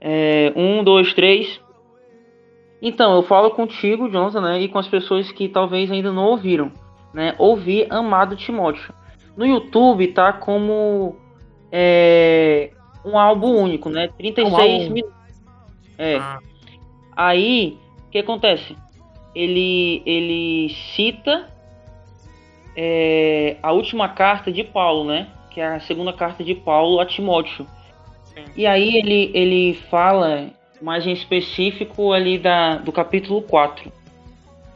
é, 0.00 0.52
um, 0.56 0.82
dois, 0.82 1.12
três. 1.12 1.60
Então, 2.80 3.14
eu 3.16 3.22
falo 3.22 3.50
contigo, 3.50 4.08
Jonathan, 4.08 4.40
né? 4.40 4.60
E 4.60 4.68
com 4.68 4.78
as 4.78 4.88
pessoas 4.88 5.30
que 5.32 5.48
talvez 5.48 5.90
ainda 5.90 6.12
não 6.12 6.24
ouviram, 6.24 6.70
né? 7.12 7.34
Ouvir 7.38 7.86
Amado 7.90 8.36
Timóteo. 8.36 8.94
No 9.36 9.46
YouTube 9.46 10.08
tá 10.08 10.32
como 10.32 11.16
é, 11.70 12.70
um 13.04 13.18
álbum 13.18 13.54
único, 13.56 13.90
né? 13.90 14.08
36 14.16 14.88
um 14.88 14.92
minutos. 14.92 15.16
É. 15.98 16.16
Ah. 16.16 16.38
Aí, 17.16 17.78
o 18.06 18.10
que 18.10 18.18
acontece? 18.18 18.76
Ele, 19.36 20.02
ele 20.06 20.74
cita 20.94 21.46
é, 22.74 23.56
a 23.62 23.70
última 23.72 24.08
carta 24.08 24.50
de 24.50 24.64
Paulo, 24.64 25.04
né? 25.04 25.28
Que 25.50 25.60
é 25.60 25.66
a 25.66 25.80
segunda 25.80 26.12
carta 26.12 26.42
de 26.42 26.54
Paulo 26.54 27.00
a 27.00 27.04
Timóteo. 27.04 27.66
E 28.56 28.66
aí 28.66 28.96
ele, 28.96 29.30
ele 29.34 29.74
fala 29.90 30.50
mais 30.80 31.06
em 31.06 31.12
específico 31.12 32.12
ali 32.12 32.38
da, 32.38 32.76
do 32.76 32.92
capítulo 32.92 33.42
4, 33.42 33.92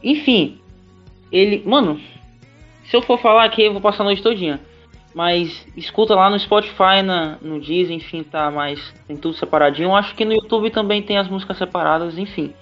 enfim, 0.03 0.59
ele. 1.31 1.63
Mano, 1.65 1.99
se 2.85 2.95
eu 2.95 3.01
for 3.01 3.19
falar 3.19 3.45
aqui, 3.45 3.63
eu 3.63 3.71
vou 3.71 3.81
passar 3.81 4.03
a 4.03 4.05
noite 4.05 4.23
todinha. 4.23 4.59
Mas 5.13 5.67
escuta 5.75 6.15
lá 6.15 6.29
no 6.29 6.39
Spotify, 6.39 7.01
na, 7.03 7.37
no 7.41 7.59
Deezer, 7.59 7.95
enfim, 7.95 8.23
tá 8.23 8.49
mais. 8.49 8.93
Tem 9.07 9.17
tudo 9.17 9.35
separadinho. 9.35 9.89
Eu 9.89 9.95
acho 9.95 10.15
que 10.15 10.23
no 10.23 10.33
YouTube 10.33 10.69
também 10.71 11.01
tem 11.01 11.17
as 11.17 11.27
músicas 11.27 11.57
separadas, 11.57 12.17
enfim. 12.17 12.53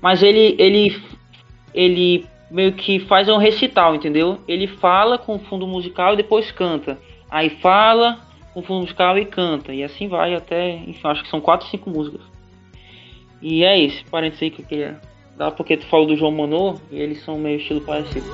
Mas 0.00 0.22
ele. 0.22 0.54
ele. 0.58 1.02
Ele 1.78 2.26
meio 2.50 2.72
que 2.72 2.98
faz 2.98 3.28
um 3.28 3.36
recital, 3.36 3.94
entendeu? 3.94 4.40
Ele 4.48 4.66
fala 4.66 5.16
com 5.16 5.38
fundo 5.38 5.64
musical 5.64 6.14
e 6.14 6.16
depois 6.16 6.50
canta. 6.50 6.98
Aí 7.30 7.50
fala 7.50 8.18
com 8.52 8.62
fundo 8.64 8.80
musical 8.80 9.16
e 9.16 9.24
canta. 9.24 9.72
E 9.72 9.84
assim 9.84 10.08
vai 10.08 10.34
até. 10.34 10.74
Enfim, 10.74 11.06
acho 11.06 11.22
que 11.22 11.28
são 11.28 11.40
quatro, 11.40 11.68
cinco 11.68 11.88
músicas. 11.88 12.22
E 13.40 13.62
é 13.62 13.78
isso, 13.78 14.04
parênteses 14.10 14.42
aí 14.42 14.50
que 14.50 14.62
eu 14.62 14.66
queria 14.66 15.00
dar, 15.36 15.52
porque 15.52 15.76
tu 15.76 15.86
falou 15.86 16.06
do 16.06 16.16
João 16.16 16.32
Manô 16.32 16.74
e 16.90 16.98
eles 16.98 17.22
são 17.22 17.38
meio 17.38 17.58
estilo 17.58 17.80
parecido. 17.82 18.26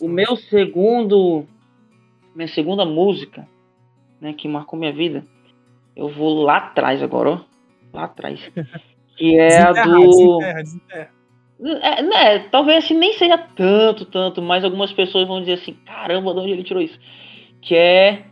O 0.00 0.08
meu 0.08 0.36
segundo. 0.36 1.46
Minha 2.34 2.48
segunda 2.48 2.84
música, 2.84 3.48
né, 4.20 4.32
que 4.32 4.46
marcou 4.46 4.78
minha 4.78 4.92
vida. 4.92 5.24
Eu 5.96 6.08
vou 6.08 6.42
lá 6.42 6.58
atrás 6.58 7.02
agora, 7.02 7.30
ó. 7.30 7.40
Lá 7.92 8.04
atrás. 8.04 8.40
Que 9.16 9.36
é 9.36 9.60
a 9.60 9.72
do. 9.72 10.38
Desenterra, 10.38 10.62
desenterra. 10.62 11.10
É, 11.82 12.02
né, 12.02 12.38
talvez 12.50 12.84
assim 12.84 12.96
nem 12.96 13.14
seja 13.14 13.36
tanto, 13.36 14.04
tanto, 14.04 14.40
mas 14.40 14.62
algumas 14.62 14.92
pessoas 14.92 15.26
vão 15.26 15.40
dizer 15.40 15.54
assim, 15.54 15.72
caramba, 15.84 16.32
de 16.32 16.38
onde 16.38 16.52
ele 16.52 16.62
tirou 16.62 16.80
isso? 16.80 16.96
Que 17.60 17.74
é 17.74 18.26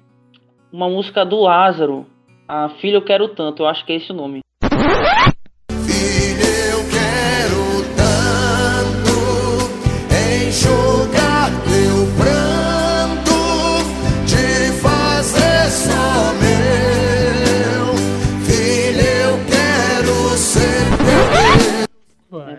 uma 0.72 0.88
música 0.88 1.26
do 1.26 1.40
Lázaro, 1.40 2.06
a 2.46 2.68
Filha 2.68 2.98
Eu 2.98 3.02
Quero 3.02 3.28
Tanto, 3.28 3.64
eu 3.64 3.66
acho 3.66 3.84
que 3.84 3.92
é 3.92 3.96
esse 3.96 4.12
o 4.12 4.14
nome. 4.14 4.45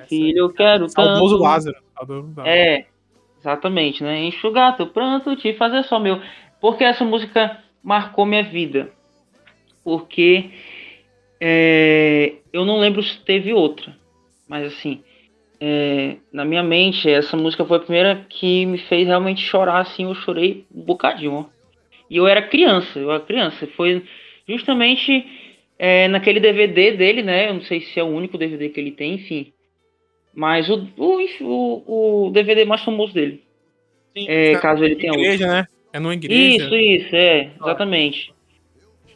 Filho, 0.08 0.40
eu 0.40 0.50
quero 0.50 0.90
Saudoso 0.90 1.38
tanto. 1.38 1.44
Lázaro. 1.44 1.78
É, 2.46 2.86
exatamente, 3.40 4.04
né? 4.04 4.24
Enxugar 4.24 4.76
teu 4.78 4.88
pranto, 4.88 5.36
te 5.36 5.54
fazer 5.54 5.84
só 5.84 6.00
meu. 6.00 6.22
Porque 6.60 6.84
essa 6.84 7.04
música 7.04 7.60
marcou 7.84 8.26
minha 8.26 8.44
vida. 8.44 8.92
Porque 9.84 10.52
é, 11.40 12.36
eu 12.52 12.66
não 12.66 12.80
lembro 12.80 13.02
se 13.02 13.20
teve 13.20 13.54
outra. 13.54 13.96
Mas 14.48 14.74
assim, 14.74 15.04
é, 15.60 16.18
na 16.32 16.46
minha 16.46 16.64
mente, 16.64 17.10
essa 17.10 17.36
música 17.36 17.66
foi 17.66 17.78
a 17.78 17.82
primeira 17.82 18.26
que 18.30 18.66
me 18.66 18.78
fez 18.78 19.08
realmente 19.08 19.42
chorar, 19.42 19.80
assim, 19.80 20.04
eu 20.04 20.16
chorei 20.16 20.66
um 20.74 20.82
bocadinho, 20.82 21.34
ó. 21.34 21.46
E 22.10 22.18
eu 22.18 22.28
era 22.28 22.42
criança, 22.42 23.00
eu 23.00 23.12
era 23.12 23.20
criança. 23.20 23.68
Foi 23.76 24.04
justamente 24.48 25.26
é, 25.78 26.08
naquele 26.08 26.40
DVD 26.40 26.92
dele, 26.92 27.22
né? 27.22 27.50
Eu 27.50 27.56
não 27.56 27.62
sei 27.62 27.82
se 27.82 28.00
é 28.00 28.04
o 28.04 28.08
único 28.08 28.38
DVD 28.38 28.70
que 28.70 28.80
ele 28.80 28.92
tem, 28.92 29.16
enfim. 29.16 29.52
Mas 30.38 30.70
o, 30.70 30.88
o, 31.00 32.26
o 32.28 32.30
DVD 32.30 32.64
mais 32.64 32.84
famoso 32.84 33.12
dele. 33.12 33.44
Sim, 34.16 34.28
é, 34.30 34.52
é 34.52 34.60
caso 34.60 34.84
ele 34.84 34.96
tenha 34.96 35.12
igreja, 35.14 35.46
outro. 35.46 35.48
né? 35.48 35.68
É 35.92 36.00
numa 36.00 36.14
igreja. 36.14 36.64
Isso, 36.64 36.76
isso, 36.76 37.16
é, 37.16 37.50
exatamente. 37.60 38.32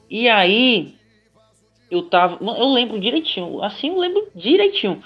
E 0.10 0.28
aí, 0.28 0.96
eu 1.92 2.02
tava. 2.02 2.44
Eu 2.44 2.74
lembro 2.74 3.00
direitinho, 3.00 3.62
assim 3.62 3.90
eu 3.90 4.00
lembro 4.00 4.30
direitinho. 4.34 5.04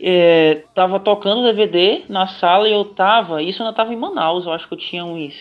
É, 0.00 0.62
tava 0.74 0.98
tocando 1.00 1.42
DVD 1.42 2.04
na 2.08 2.26
sala 2.28 2.66
e 2.66 2.72
eu 2.72 2.86
tava. 2.86 3.42
Isso 3.42 3.60
eu 3.60 3.66
ainda 3.66 3.76
tava 3.76 3.92
em 3.92 3.96
Manaus, 3.98 4.46
eu 4.46 4.52
acho 4.52 4.66
que 4.66 4.72
eu 4.72 4.78
tinha 4.78 5.04
uns. 5.04 5.34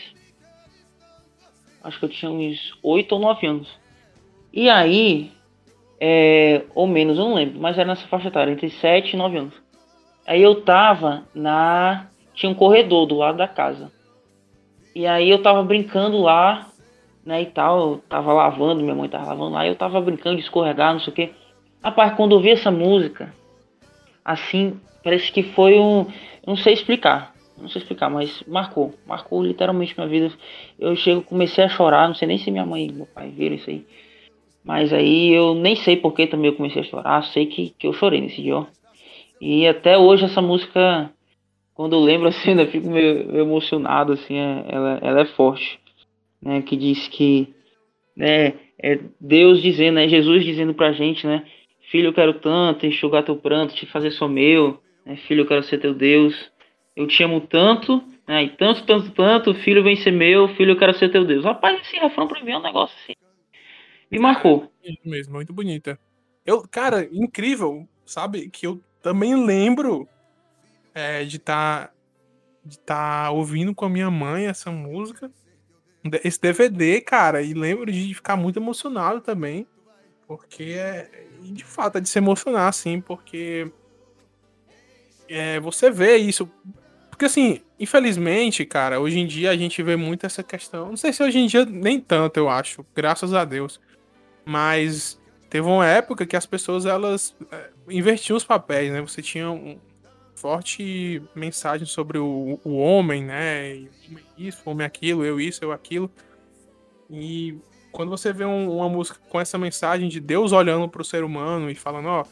Acho 1.81 1.99
que 1.99 2.03
eu 2.03 2.09
tinha 2.09 2.29
uns 2.29 2.77
8 2.83 3.13
ou 3.13 3.21
9 3.21 3.47
anos. 3.47 3.79
E 4.51 4.69
aí, 4.69 5.31
é, 6.01 6.63
ou 6.75 6.85
menos, 6.85 7.17
eu 7.17 7.23
não 7.23 7.35
lembro, 7.35 7.61
mas 7.61 7.77
era 7.77 7.87
nessa 7.87 8.05
faixa 8.07 8.27
etária, 8.27 8.51
entre 8.51 8.69
7 8.69 9.13
e 9.13 9.17
9 9.17 9.37
anos. 9.37 9.64
Aí 10.25 10.41
eu 10.41 10.61
tava 10.61 11.23
na. 11.33 12.07
Tinha 12.33 12.51
um 12.51 12.55
corredor 12.55 13.05
do 13.05 13.15
lado 13.15 13.37
da 13.37 13.47
casa. 13.47 13.91
E 14.93 15.05
aí 15.05 15.29
eu 15.29 15.41
tava 15.41 15.63
brincando 15.63 16.21
lá, 16.21 16.67
né, 17.25 17.41
e 17.41 17.45
tal. 17.45 17.79
Eu 17.79 17.97
tava 18.09 18.33
lavando, 18.33 18.81
minha 18.81 18.95
mãe 18.95 19.07
tava 19.07 19.27
lavando 19.27 19.51
lá. 19.51 19.67
Eu 19.67 19.75
tava 19.75 20.01
brincando 20.01 20.37
de 20.37 20.43
escorregar, 20.43 20.93
não 20.93 20.99
sei 20.99 21.11
o 21.11 21.15
que. 21.15 21.31
Rapaz, 21.83 22.13
quando 22.15 22.35
eu 22.35 22.39
vi 22.39 22.49
essa 22.49 22.71
música, 22.71 23.33
assim, 24.23 24.79
parece 25.03 25.31
que 25.31 25.43
foi 25.43 25.79
um. 25.79 26.07
Não 26.45 26.57
sei 26.57 26.73
explicar. 26.73 27.33
Não 27.57 27.69
sei 27.69 27.81
explicar, 27.81 28.09
mas 28.09 28.43
marcou. 28.47 28.93
Marcou 29.05 29.43
literalmente 29.43 29.95
minha 29.95 30.09
vida. 30.09 30.33
Eu 30.79 30.95
chego, 30.95 31.21
comecei 31.21 31.63
a 31.63 31.69
chorar. 31.69 32.07
Não 32.07 32.15
sei 32.15 32.27
nem 32.27 32.37
se 32.37 32.51
minha 32.51 32.65
mãe 32.65 32.87
e 32.87 32.91
meu 32.91 33.05
pai 33.05 33.29
viram 33.29 33.55
isso 33.55 33.69
aí. 33.69 33.85
Mas 34.63 34.91
aí 34.91 35.31
eu 35.31 35.53
nem 35.53 35.75
sei 35.75 35.95
por 35.95 36.13
que 36.13 36.25
também 36.25 36.49
eu 36.49 36.57
comecei 36.57 36.81
a 36.81 36.85
chorar. 36.85 37.23
Sei 37.25 37.45
que, 37.45 37.69
que 37.69 37.85
eu 37.85 37.93
chorei 37.93 38.19
nesse 38.19 38.41
dia, 38.41 38.57
ó. 38.57 38.65
E 39.39 39.67
até 39.67 39.97
hoje 39.97 40.25
essa 40.25 40.41
música, 40.41 41.11
quando 41.73 41.95
eu 41.95 41.99
lembro 41.99 42.27
assim, 42.29 42.59
eu 42.59 42.67
fico 42.67 42.89
meio 42.89 43.37
emocionado, 43.37 44.13
assim, 44.13 44.37
é, 44.37 44.65
ela, 44.67 44.99
ela 45.01 45.21
é 45.21 45.25
forte. 45.25 45.79
Né, 46.41 46.61
que 46.61 46.75
diz 46.75 47.07
que 47.07 47.55
né, 48.15 48.53
é 48.77 48.99
Deus 49.19 49.61
dizendo, 49.61 49.97
é 49.97 50.07
Jesus 50.07 50.43
dizendo 50.43 50.75
pra 50.75 50.91
gente, 50.91 51.25
né? 51.25 51.43
Filho, 51.89 52.09
eu 52.09 52.13
quero 52.13 52.35
tanto 52.35 52.85
enxugar 52.85 53.23
teu 53.23 53.35
pranto, 53.35 53.73
te 53.73 53.85
fazer 53.87 54.11
só 54.11 54.27
meu. 54.27 54.79
Né, 55.05 55.15
filho, 55.15 55.41
eu 55.41 55.47
quero 55.47 55.63
ser 55.63 55.79
teu 55.79 55.93
Deus. 55.93 56.51
Eu 56.95 57.07
te 57.07 57.23
amo 57.23 57.41
tanto, 57.41 58.03
né? 58.27 58.43
E 58.43 58.49
tanto, 58.49 58.85
tanto, 58.85 59.11
tanto, 59.11 59.53
filho 59.55 59.83
vem 59.83 59.95
ser 59.95 60.11
meu, 60.11 60.47
filho, 60.55 60.71
eu 60.71 60.77
quero 60.77 60.93
ser 60.93 61.09
teu 61.09 61.25
Deus. 61.25 61.43
Rapaz, 61.43 61.79
esse 61.81 61.97
refrão 61.97 62.27
pra 62.27 62.43
mim 62.43 62.51
é 62.51 62.57
um 62.57 62.63
negócio 62.63 62.95
assim. 63.03 63.13
Me 64.11 64.19
marcou. 64.19 64.71
Mesmo, 65.03 65.33
muito 65.33 65.53
bonita. 65.53 65.99
Eu, 66.45 66.61
cara, 66.67 67.07
incrível, 67.11 67.87
sabe? 68.05 68.49
Que 68.49 68.67
eu 68.67 68.79
também 69.05 69.35
lembro 69.45 70.09
é, 70.91 71.23
de 71.25 71.37
estar 71.37 71.89
tá, 71.89 71.93
de 72.65 72.79
tá 72.79 73.29
ouvindo 73.29 73.75
com 73.75 73.85
a 73.85 73.89
minha 73.89 74.09
mãe 74.09 74.47
essa 74.47 74.71
música, 74.71 75.29
esse 76.23 76.41
DVD, 76.41 76.99
cara, 77.01 77.43
e 77.43 77.53
lembro 77.53 77.91
de 77.91 78.15
ficar 78.15 78.35
muito 78.35 78.57
emocionado 78.57 79.21
também, 79.21 79.67
porque 80.25 80.73
é, 80.75 81.27
de 81.39 81.63
fato 81.63 81.99
é 81.99 82.01
de 82.01 82.09
se 82.09 82.17
emocionar, 82.17 82.67
assim, 82.67 82.99
porque 82.99 83.71
é, 85.29 85.59
você 85.59 85.91
vê 85.91 86.17
isso. 86.17 86.49
Porque 87.11 87.25
assim, 87.25 87.61
infelizmente, 87.79 88.65
cara, 88.65 88.99
hoje 88.99 89.19
em 89.19 89.27
dia 89.27 89.51
a 89.51 89.55
gente 89.55 89.83
vê 89.83 89.95
muito 89.95 90.25
essa 90.25 90.41
questão. 90.41 90.89
Não 90.89 90.97
sei 90.97 91.13
se 91.13 91.21
hoje 91.21 91.37
em 91.37 91.45
dia 91.45 91.63
nem 91.63 91.99
tanto, 91.99 92.37
eu 92.37 92.49
acho, 92.49 92.83
graças 92.95 93.35
a 93.35 93.45
Deus. 93.45 93.79
Mas 94.43 95.19
teve 95.55 95.69
uma 95.69 95.87
época 95.87 96.25
que 96.25 96.35
as 96.35 96.45
pessoas 96.45 96.85
elas 96.85 97.33
é, 97.49 97.69
invertiam 97.87 98.35
os 98.35 98.43
papéis, 98.43 98.91
né? 98.91 98.99
Você 98.99 99.21
tinha 99.21 99.49
um 99.49 99.79
forte 100.35 101.23
mensagem 101.33 101.87
sobre 101.87 102.17
o, 102.17 102.59
o 102.61 102.75
homem, 102.75 103.23
né? 103.23 103.87
Isso, 104.37 104.61
homem 104.65 104.85
aquilo, 104.85 105.23
eu 105.23 105.39
isso, 105.39 105.63
eu 105.63 105.71
aquilo. 105.71 106.11
E 107.09 107.57
quando 107.93 108.09
você 108.09 108.33
vê 108.33 108.43
um, 108.43 108.69
uma 108.69 108.89
música 108.89 109.17
com 109.29 109.39
essa 109.39 109.57
mensagem 109.57 110.09
de 110.09 110.19
Deus 110.19 110.51
olhando 110.51 110.89
para 110.89 111.01
o 111.01 111.05
ser 111.05 111.23
humano 111.23 111.69
e 111.69 111.75
falando, 111.75 112.09
ó, 112.09 112.25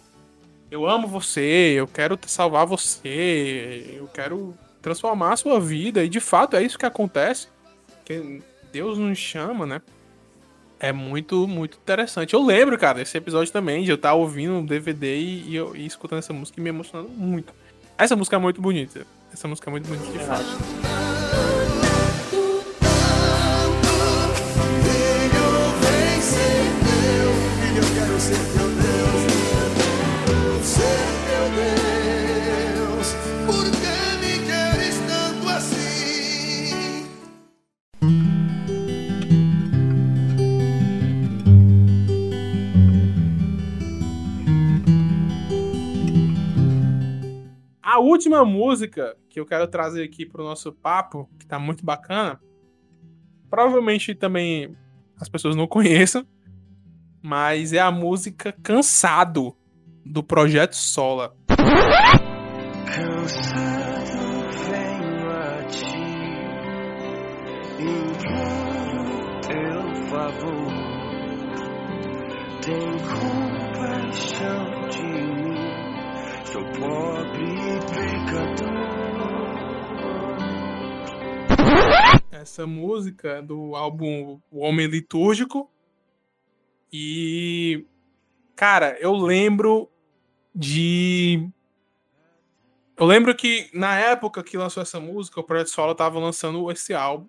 eu 0.69 0.85
amo 0.85 1.07
você, 1.07 1.75
eu 1.77 1.87
quero 1.87 2.19
salvar 2.27 2.65
você, 2.65 3.95
eu 4.01 4.07
quero 4.09 4.53
transformar 4.81 5.31
a 5.31 5.37
sua 5.37 5.61
vida, 5.61 6.03
e 6.03 6.09
de 6.09 6.19
fato 6.19 6.57
é 6.57 6.61
isso 6.61 6.77
que 6.77 6.85
acontece, 6.85 7.47
que 8.03 8.41
Deus 8.69 8.97
nos 8.97 9.17
chama, 9.17 9.65
né? 9.65 9.81
É 10.83 10.91
muito, 10.91 11.47
muito 11.47 11.77
interessante. 11.77 12.33
Eu 12.33 12.45
lembro, 12.45 12.77
cara, 12.77 13.01
esse 13.01 13.17
episódio 13.17 13.53
também, 13.53 13.85
de 13.85 13.89
eu 13.89 13.95
estar 13.95 14.09
tá 14.09 14.15
ouvindo 14.15 14.55
um 14.55 14.65
DVD 14.65 15.15
e, 15.15 15.51
e, 15.51 15.55
eu, 15.55 15.73
e 15.73 15.85
escutando 15.85 16.19
essa 16.19 16.33
música 16.33 16.59
e 16.59 16.61
me 16.61 16.67
emocionando 16.67 17.07
muito. 17.07 17.53
Essa 17.97 18.17
música 18.17 18.35
é 18.35 18.39
muito 18.39 18.61
bonita. 18.61 19.07
Essa 19.31 19.47
música 19.47 19.69
é 19.69 19.71
muito 19.71 19.87
bonita 19.87 20.11
de 20.11 20.19
fato. 20.19 20.43
A 28.89 28.92
última 48.03 48.45
música 48.45 49.15
que 49.29 49.39
eu 49.39 49.45
quero 49.45 49.67
trazer 49.67 50.03
aqui 50.03 50.25
pro 50.25 50.43
nosso 50.43 50.71
papo, 50.71 51.29
que 51.39 51.45
tá 51.45 51.57
muito 51.57 51.83
bacana, 51.85 52.39
provavelmente 53.49 54.13
também 54.13 54.75
as 55.19 55.29
pessoas 55.29 55.55
não 55.55 55.67
conheçam, 55.67 56.25
mas 57.21 57.71
é 57.73 57.79
a 57.79 57.91
música 57.91 58.51
Cansado 58.63 59.55
do 60.05 60.21
Projeto 60.23 60.75
Sola. 60.75 61.33
Cansado 62.85 64.17
venho 64.67 65.29
a 65.31 65.63
ti, 65.67 65.87
teu 69.47 69.95
favor, 70.09 70.67
tem 72.61 72.97
compaixão 73.21 74.65
de 74.89 75.03
mim, 75.03 75.42
sou 76.53 76.63
pobre 76.65 77.79
pecador. 77.89 78.73
Essa 82.31 82.67
música 82.67 83.41
do 83.41 83.75
álbum 83.75 84.39
O 84.51 84.59
Homem 84.59 84.85
Litúrgico 84.85 85.71
e 86.91 87.87
cara, 88.55 88.95
eu 88.99 89.13
lembro 89.13 89.89
de 90.53 91.49
eu 92.95 93.07
lembro 93.07 93.35
que 93.35 93.71
na 93.73 93.99
época 93.99 94.43
que 94.43 94.55
lançou 94.55 94.83
essa 94.83 94.99
música, 94.99 95.39
o 95.39 95.43
Projeto 95.43 95.71
Solo 95.71 95.95
tava 95.95 96.19
lançando 96.19 96.71
esse 96.71 96.93
álbum. 96.93 97.27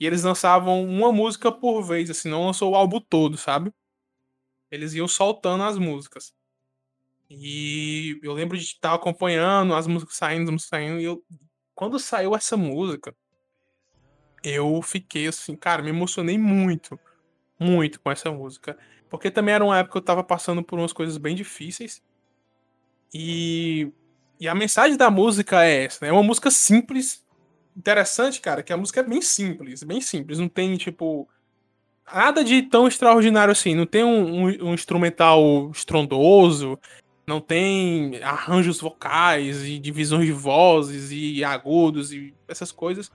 E 0.00 0.06
eles 0.06 0.24
lançavam 0.24 0.84
uma 0.84 1.12
música 1.12 1.52
por 1.52 1.80
vez, 1.82 2.10
assim, 2.10 2.28
não 2.28 2.46
lançou 2.46 2.72
o 2.72 2.74
álbum 2.74 2.98
todo, 2.98 3.36
sabe? 3.36 3.72
Eles 4.68 4.94
iam 4.94 5.06
soltando 5.06 5.62
as 5.62 5.78
músicas. 5.78 6.34
E 7.34 8.18
eu 8.22 8.32
lembro 8.32 8.58
de 8.58 8.64
estar 8.64 8.92
acompanhando 8.94 9.74
as 9.74 9.86
músicas 9.86 10.16
saindo, 10.16 10.44
as 10.44 10.50
músicas 10.50 10.68
saindo, 10.68 11.00
e 11.00 11.04
eu, 11.04 11.24
quando 11.74 11.98
saiu 11.98 12.34
essa 12.34 12.56
música, 12.56 13.14
eu 14.44 14.82
fiquei 14.82 15.28
assim, 15.28 15.56
cara, 15.56 15.82
me 15.82 15.88
emocionei 15.88 16.36
muito, 16.36 16.98
muito 17.58 18.00
com 18.00 18.10
essa 18.10 18.30
música. 18.30 18.76
Porque 19.08 19.30
também 19.30 19.54
era 19.54 19.64
uma 19.64 19.78
época 19.78 19.92
que 19.92 19.98
eu 19.98 20.04
tava 20.04 20.22
passando 20.22 20.62
por 20.62 20.78
umas 20.78 20.92
coisas 20.92 21.16
bem 21.16 21.34
difíceis. 21.34 22.02
E 23.14 23.90
e 24.42 24.48
a 24.48 24.56
mensagem 24.56 24.96
da 24.96 25.08
música 25.08 25.64
é 25.64 25.84
essa, 25.84 26.04
né? 26.04 26.08
É 26.08 26.12
uma 26.12 26.24
música 26.24 26.50
simples, 26.50 27.24
interessante, 27.76 28.40
cara, 28.40 28.60
que 28.60 28.72
a 28.72 28.76
música 28.76 28.98
é 28.98 29.04
bem 29.04 29.22
simples, 29.22 29.84
bem 29.84 30.00
simples. 30.00 30.40
Não 30.40 30.48
tem, 30.48 30.76
tipo, 30.76 31.28
nada 32.12 32.42
de 32.42 32.62
tão 32.62 32.88
extraordinário 32.88 33.52
assim. 33.52 33.76
Não 33.76 33.86
tem 33.86 34.02
um, 34.02 34.46
um, 34.46 34.70
um 34.70 34.74
instrumental 34.74 35.70
estrondoso, 35.70 36.76
não 37.26 37.40
tem 37.40 38.22
arranjos 38.22 38.80
vocais 38.80 39.64
e 39.64 39.78
divisões 39.78 40.26
de 40.26 40.32
vozes 40.32 41.10
e 41.12 41.44
agudos 41.44 42.12
e 42.12 42.34
essas 42.48 42.72
coisas. 42.72 43.10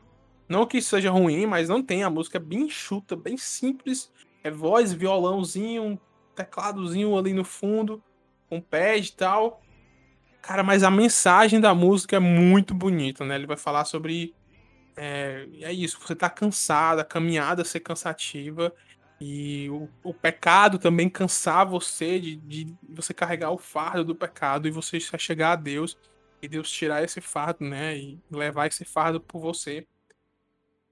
Não 0.47 0.65
que 0.65 0.77
isso 0.77 0.89
seja 0.89 1.11
ruim, 1.11 1.45
mas 1.45 1.67
não 1.67 1.83
tem. 1.83 2.03
A 2.03 2.09
música 2.09 2.37
é 2.37 2.41
bem 2.41 2.63
enxuta, 2.63 3.15
bem 3.15 3.37
simples. 3.37 4.11
É 4.43 4.49
voz, 4.49 4.93
violãozinho, 4.93 5.83
um 5.83 5.97
tecladozinho 6.33 7.17
ali 7.17 7.33
no 7.33 7.43
fundo, 7.43 8.01
com 8.49 8.61
pad 8.61 9.05
e 9.05 9.11
tal. 9.11 9.61
Cara, 10.41 10.63
mas 10.63 10.83
a 10.83 10.89
mensagem 10.89 11.59
da 11.59 11.75
música 11.75 12.15
é 12.15 12.19
muito 12.19 12.73
bonita, 12.73 13.25
né? 13.25 13.35
Ele 13.35 13.45
vai 13.45 13.57
falar 13.57 13.83
sobre. 13.83 14.33
É, 14.95 15.45
é 15.61 15.73
isso, 15.73 15.99
você 15.99 16.15
tá 16.15 16.29
cansado, 16.29 16.99
a 16.99 17.03
caminhada 17.03 17.65
ser 17.65 17.81
cansativa. 17.81 18.73
E 19.19 19.67
o, 19.69 19.89
o 20.03 20.13
pecado 20.13 20.77
também 20.77 21.09
cansar 21.09 21.65
você 21.65 22.19
de, 22.19 22.35
de 22.35 22.75
você 22.87 23.13
carregar 23.13 23.51
o 23.51 23.57
fardo 23.57 24.03
do 24.03 24.15
pecado 24.15 24.67
e 24.67 24.71
você 24.71 24.99
chegar 24.99 25.53
a 25.53 25.55
Deus 25.55 25.97
e 26.41 26.47
Deus 26.47 26.69
tirar 26.69 27.03
esse 27.03 27.19
fardo, 27.19 27.65
né? 27.65 27.97
E 27.97 28.19
levar 28.29 28.67
esse 28.67 28.85
fardo 28.85 29.19
por 29.19 29.39
você. 29.39 29.87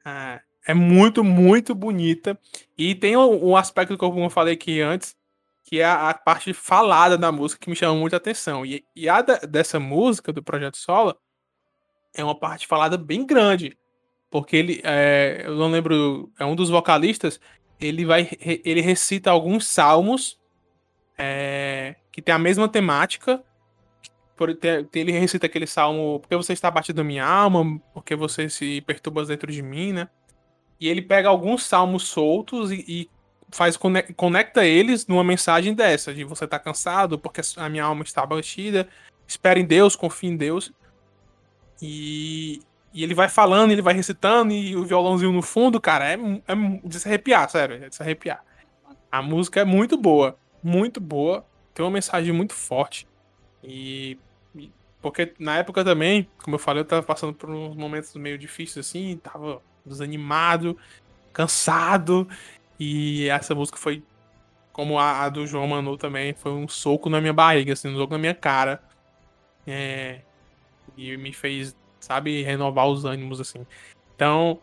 É, 0.03 0.41
é 0.67 0.73
muito, 0.73 1.23
muito 1.23 1.75
bonita. 1.75 2.39
E 2.77 2.95
tem 2.95 3.15
um, 3.15 3.49
um 3.49 3.55
aspecto 3.55 3.97
que 3.97 4.03
eu 4.03 4.29
falei 4.29 4.55
aqui 4.55 4.81
antes, 4.81 5.15
que 5.63 5.79
é 5.79 5.85
a, 5.85 6.13
parte 6.13 6.53
falada 6.53 7.17
da 7.17 7.31
música 7.31 7.61
que 7.61 7.69
me 7.69 7.75
chama 7.75 7.99
muita 7.99 8.17
atenção. 8.17 8.65
E, 8.65 8.83
e 8.95 9.07
a 9.07 9.21
da, 9.21 9.38
dessa 9.38 9.79
música 9.79 10.33
do 10.33 10.43
Projeto 10.43 10.77
Sola 10.77 11.15
é 12.13 12.23
uma 12.23 12.38
parte 12.38 12.65
falada 12.65 12.97
bem 12.97 13.25
grande. 13.25 13.77
Porque 14.31 14.57
ele, 14.57 14.81
é, 14.83 15.43
eu 15.45 15.55
não 15.55 15.69
lembro, 15.69 16.31
é 16.39 16.45
um 16.45 16.55
dos 16.55 16.69
vocalistas, 16.69 17.39
ele 17.79 18.05
vai, 18.05 18.29
ele 18.39 18.81
recita 18.81 19.31
alguns 19.31 19.67
salmos 19.67 20.39
é, 21.17 21.95
que 22.11 22.21
tem 22.21 22.33
a 22.33 22.39
mesma 22.39 22.67
temática. 22.67 23.43
Por, 24.35 24.57
ele 24.93 25.11
recita 25.11 25.45
aquele 25.45 25.65
salmo, 25.65 26.19
porque 26.19 26.35
você 26.35 26.53
está 26.53 26.69
batido 26.69 27.01
na 27.01 27.07
minha 27.07 27.25
alma, 27.25 27.79
porque 27.93 28.15
você 28.15 28.49
se 28.49 28.81
perturba 28.81 29.25
dentro 29.25 29.51
de 29.51 29.61
mim, 29.61 29.93
né? 29.93 30.09
E 30.79 30.89
ele 30.89 31.01
pega 31.01 31.29
alguns 31.29 31.63
salmos 31.63 32.03
soltos 32.03 32.71
e, 32.71 32.83
e 32.88 33.09
faz 33.49 33.77
conecta 33.77 34.65
eles 34.65 35.07
numa 35.07 35.23
mensagem 35.23 35.73
dessa, 35.73 36.13
de 36.13 36.25
você 36.25 36.45
tá 36.45 36.59
cansado 36.59 37.17
porque 37.17 37.39
a 37.55 37.69
minha 37.69 37.85
alma 37.85 38.03
está 38.03 38.23
abatida, 38.23 38.89
espere 39.25 39.61
em 39.61 39.65
Deus, 39.65 39.95
confie 39.95 40.27
em 40.27 40.35
Deus. 40.35 40.73
E, 41.81 42.59
e 42.95 43.03
ele 43.03 43.13
vai 43.13 43.27
falando, 43.27 43.71
ele 43.71 43.81
vai 43.81 43.93
recitando, 43.93 44.53
e 44.53 44.73
o 44.73 44.86
violãozinho 44.86 45.34
no 45.34 45.41
fundo, 45.41 45.81
cara, 45.81 46.13
é, 46.13 46.13
é 46.13 46.55
de 46.81 46.97
se 46.97 47.05
arrepiar, 47.05 47.49
sério, 47.49 47.84
é 47.84 47.89
de 47.89 47.95
se 47.95 48.01
arrepiar. 48.01 48.41
A 49.12 49.21
música 49.21 49.60
é 49.60 49.65
muito 49.65 49.97
boa, 49.97 50.38
muito 50.63 51.01
boa, 51.01 51.45
tem 51.73 51.84
uma 51.84 51.91
mensagem 51.91 52.31
muito 52.31 52.53
forte. 52.53 53.05
E, 53.62 54.17
porque 55.01 55.34
na 55.38 55.58
época 55.58 55.84
também, 55.84 56.29
como 56.41 56.55
eu 56.55 56.60
falei, 56.60 56.84
eu 56.84 56.86
tava 56.86 57.03
passando 57.03 57.34
por 57.34 57.49
uns 57.49 57.75
momentos 57.75 58.15
meio 58.15 58.38
difíceis 58.38 58.88
assim, 58.88 59.19
tava 59.21 59.62
desanimado, 59.86 60.77
cansado, 61.34 62.25
e 62.79 63.27
essa 63.27 63.53
música 63.53 63.77
foi, 63.77 64.01
como 64.71 64.97
a, 64.97 65.25
a, 65.25 65.29
do 65.29 65.45
João 65.45 65.67
Manu 65.67 65.97
também, 65.97 66.34
foi 66.34 66.53
um 66.53 66.65
soco 66.65 67.10
na 67.10 67.19
minha 67.19 67.34
barriga, 67.34 67.73
assim, 67.73 67.89
um 67.89 67.97
soco 67.97 68.13
na 68.13 68.19
minha 68.19 68.34
cara. 68.34 68.81
É, 69.67 70.21
e 70.95 71.17
me 71.17 71.34
fez, 71.34 71.75
sabe, 72.06 72.44
renovar 72.44 72.88
os 72.88 73.04
ânimos, 73.04 73.41
assim. 73.41 73.65
Então, 74.15 74.60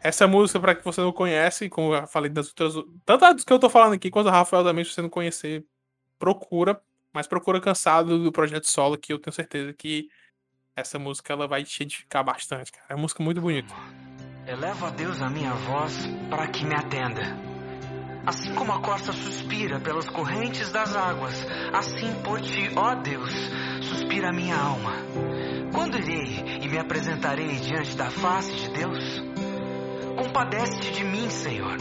essa 0.00 0.26
música, 0.26 0.58
para 0.58 0.74
que 0.74 0.84
você 0.84 1.00
não 1.00 1.12
conhece, 1.12 1.68
como 1.68 1.94
eu 1.94 2.06
falei 2.06 2.30
das 2.30 2.48
outras. 2.48 2.74
Tanto 3.04 3.44
que 3.44 3.52
eu 3.52 3.58
tô 3.58 3.68
falando 3.68 3.92
aqui, 3.92 4.10
quanto 4.10 4.28
a 4.28 4.32
Rafael 4.32 4.64
também, 4.64 4.84
se 4.84 4.92
você 4.92 5.02
não 5.02 5.10
conhecer, 5.10 5.64
procura. 6.18 6.80
Mas 7.12 7.26
procura 7.26 7.60
cansado 7.60 8.22
do 8.22 8.30
projeto 8.32 8.68
solo, 8.68 8.96
que 8.96 9.12
eu 9.12 9.18
tenho 9.18 9.34
certeza 9.34 9.72
que 9.72 10.08
essa 10.76 10.98
música 10.98 11.32
ela 11.32 11.46
vai 11.46 11.64
te 11.64 11.82
edificar 11.82 12.24
bastante, 12.24 12.72
cara. 12.72 12.86
É 12.88 12.94
uma 12.94 13.02
música 13.02 13.22
muito 13.22 13.40
bonita. 13.40 13.74
Elevo 14.46 14.86
a 14.86 14.90
Deus 14.90 15.20
a 15.20 15.28
minha 15.28 15.52
voz 15.52 15.92
para 16.30 16.46
que 16.46 16.64
me 16.64 16.74
atenda. 16.74 17.49
Assim 18.26 18.54
como 18.54 18.72
a 18.72 18.80
costa 18.80 19.12
suspira 19.12 19.80
pelas 19.80 20.08
correntes 20.08 20.70
das 20.70 20.94
águas, 20.94 21.46
assim 21.72 22.12
por 22.22 22.40
ti, 22.40 22.70
ó 22.76 22.94
Deus, 22.96 23.32
suspira 23.80 24.28
a 24.28 24.32
minha 24.32 24.56
alma. 24.56 24.92
Quando 25.72 25.96
irei 25.98 26.60
e 26.62 26.68
me 26.68 26.78
apresentarei 26.78 27.56
diante 27.56 27.96
da 27.96 28.10
face 28.10 28.52
de 28.54 28.70
Deus? 28.70 29.22
Compadece-te 30.18 30.92
de 30.92 31.04
mim, 31.04 31.30
Senhor, 31.30 31.76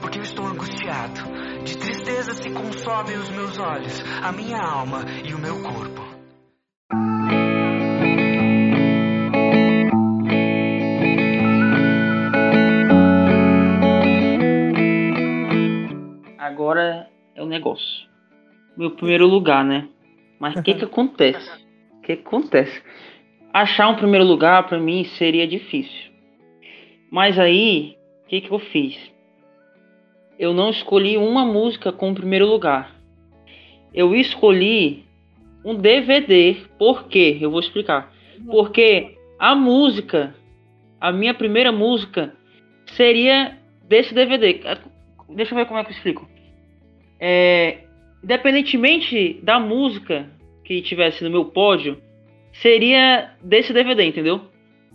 porque 0.00 0.18
eu 0.18 0.22
estou 0.22 0.46
angustiado. 0.46 1.20
De 1.64 1.76
tristeza 1.76 2.32
se 2.34 2.50
consomem 2.50 3.16
os 3.16 3.28
meus 3.30 3.58
olhos, 3.58 4.02
a 4.22 4.32
minha 4.32 4.60
alma 4.60 5.04
e 5.24 5.34
o 5.34 5.38
meu 5.38 5.62
corpo. 5.62 6.07
Agora 16.48 17.08
é 17.34 17.42
o 17.42 17.46
negócio. 17.46 18.08
Meu 18.76 18.90
primeiro 18.92 19.26
lugar, 19.26 19.64
né? 19.64 19.88
Mas 20.40 20.56
o 20.56 20.62
que 20.62 20.74
que 20.74 20.84
acontece? 20.84 21.50
O 21.98 22.00
que, 22.02 22.16
que 22.16 22.26
acontece? 22.26 22.82
Achar 23.52 23.88
um 23.88 23.96
primeiro 23.96 24.24
lugar 24.24 24.66
para 24.66 24.78
mim 24.78 25.04
seria 25.04 25.46
difícil. 25.46 26.10
Mas 27.10 27.38
aí, 27.38 27.96
o 28.24 28.28
que 28.28 28.40
que 28.40 28.50
eu 28.50 28.58
fiz? 28.58 28.96
Eu 30.38 30.54
não 30.54 30.70
escolhi 30.70 31.16
uma 31.16 31.44
música 31.44 31.92
como 31.92 32.14
primeiro 32.14 32.46
lugar. 32.46 32.94
Eu 33.92 34.14
escolhi 34.14 35.04
um 35.64 35.74
DVD. 35.74 36.56
Por 36.78 37.08
quê? 37.08 37.36
Eu 37.40 37.50
vou 37.50 37.60
explicar. 37.60 38.12
Porque 38.46 39.16
a 39.38 39.54
música, 39.54 40.34
a 41.00 41.10
minha 41.10 41.34
primeira 41.34 41.72
música, 41.72 42.32
seria 42.86 43.58
desse 43.82 44.14
DVD. 44.14 44.60
Deixa 45.30 45.52
eu 45.52 45.58
ver 45.58 45.66
como 45.66 45.80
é 45.80 45.84
que 45.84 45.90
eu 45.90 45.96
explico 45.96 46.37
é, 47.20 47.78
independentemente 48.22 49.40
da 49.42 49.58
música 49.58 50.30
que 50.64 50.82
tivesse 50.82 51.24
no 51.24 51.30
meu 51.30 51.46
pódio, 51.46 52.00
seria 52.52 53.32
desse 53.42 53.72
DVD, 53.72 54.04
entendeu? 54.04 54.42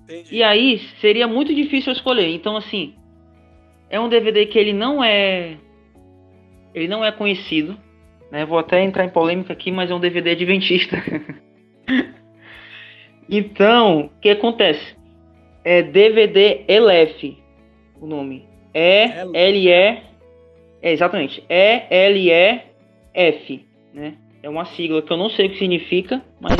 Entendi. 0.04 0.36
E 0.36 0.44
aí 0.44 0.80
seria 1.00 1.28
muito 1.28 1.54
difícil 1.54 1.92
eu 1.92 1.96
escolher. 1.96 2.28
Então, 2.28 2.56
assim, 2.58 2.94
é 3.90 4.00
um 4.00 4.10
DVD 4.10 4.46
que 4.46 4.60
ele 4.60 4.74
não 4.74 5.04
é. 5.04 5.58
Ele 6.74 6.88
não 6.88 7.04
é 7.04 7.12
conhecido. 7.12 7.78
Né? 8.32 8.46
Vou 8.46 8.58
até 8.58 8.84
entrar 8.84 9.06
em 9.06 9.10
polêmica 9.10 9.54
aqui, 9.54 9.72
mas 9.72 9.90
é 9.92 9.96
um 9.96 10.00
DVD 10.00 10.32
adventista. 10.32 10.98
Então, 13.30 14.02
o 14.02 14.20
que 14.20 14.30
acontece? 14.30 14.96
É 15.64 15.82
DVD 15.82 16.66
ELEF, 16.68 17.38
o 18.00 18.06
nome. 18.06 18.46
E-L-E... 18.74 20.13
É, 20.84 20.92
exatamente. 20.92 21.42
E-L-E-F, 21.50 22.66
né? 23.94 24.16
É 24.44 24.50
uma 24.50 24.66
sigla 24.66 25.02
que 25.02 25.12
eu 25.12 25.18
não 25.18 25.30
sei 25.30 25.48
o 25.48 25.50
que 25.52 25.58
significa, 25.58 26.22
mas... 26.42 26.58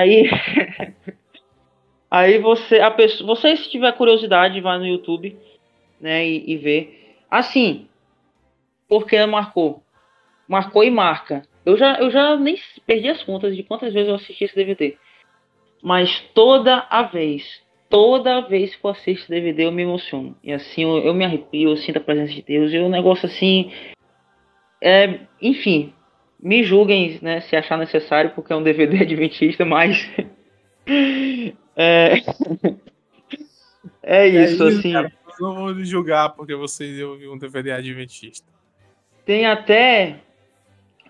aí. 0.00 0.30
aí 2.10 2.38
você. 2.38 2.80
A 2.80 2.90
pessoa, 2.90 3.34
você, 3.34 3.56
se 3.56 3.70
tiver 3.70 3.92
curiosidade, 3.92 4.60
vai 4.60 4.78
no 4.78 4.86
YouTube, 4.86 5.36
né? 6.00 6.26
E, 6.26 6.52
e 6.52 6.56
vê. 6.56 7.16
Assim. 7.30 7.88
Porque 8.88 9.24
marcou. 9.26 9.82
Marcou 10.46 10.84
e 10.84 10.90
marca. 10.90 11.42
Eu 11.64 11.76
já, 11.78 11.94
eu 11.98 12.10
já 12.10 12.36
nem 12.36 12.56
perdi 12.86 13.08
as 13.08 13.22
contas 13.22 13.56
de 13.56 13.62
quantas 13.62 13.92
vezes 13.92 14.08
eu 14.08 14.14
assisti 14.14 14.44
esse 14.44 14.54
DVD. 14.54 14.96
Mas 15.82 16.20
toda 16.34 16.86
a 16.90 17.02
vez, 17.02 17.62
toda 17.88 18.42
vez 18.42 18.74
que 18.74 18.84
eu 18.84 18.90
assisto 18.90 19.30
DVD 19.30 19.64
eu 19.64 19.72
me 19.72 19.82
emociono. 19.82 20.36
E 20.42 20.52
assim 20.52 20.82
eu, 20.82 20.98
eu 20.98 21.14
me 21.14 21.24
arrepio, 21.24 21.70
eu 21.70 21.76
sinto 21.76 21.98
a 21.98 22.00
presença 22.00 22.32
de 22.32 22.42
Deus. 22.42 22.72
E 22.72 22.78
o 22.78 22.86
um 22.86 22.88
negócio 22.88 23.26
assim. 23.26 23.72
É, 24.82 25.20
enfim, 25.40 25.94
me 26.44 26.62
julguem, 26.62 27.18
né, 27.22 27.40
se 27.40 27.56
achar 27.56 27.78
necessário, 27.78 28.32
porque 28.34 28.52
é 28.52 28.56
um 28.56 28.62
DVD 28.62 28.98
adventista, 29.02 29.64
mas. 29.64 30.08
é... 31.74 32.16
é 34.02 34.28
isso, 34.28 34.38
é 34.38 34.44
isso 34.44 34.62
assim. 34.64 34.92
Cara, 34.92 35.10
não 35.40 35.54
vou 35.54 35.70
lhe 35.70 35.84
julgar 35.86 36.28
porque 36.34 36.54
você 36.54 37.02
ouviu 37.02 37.32
um 37.32 37.38
DVD 37.38 37.72
adventista. 37.72 38.46
Tem 39.24 39.46
até. 39.46 40.20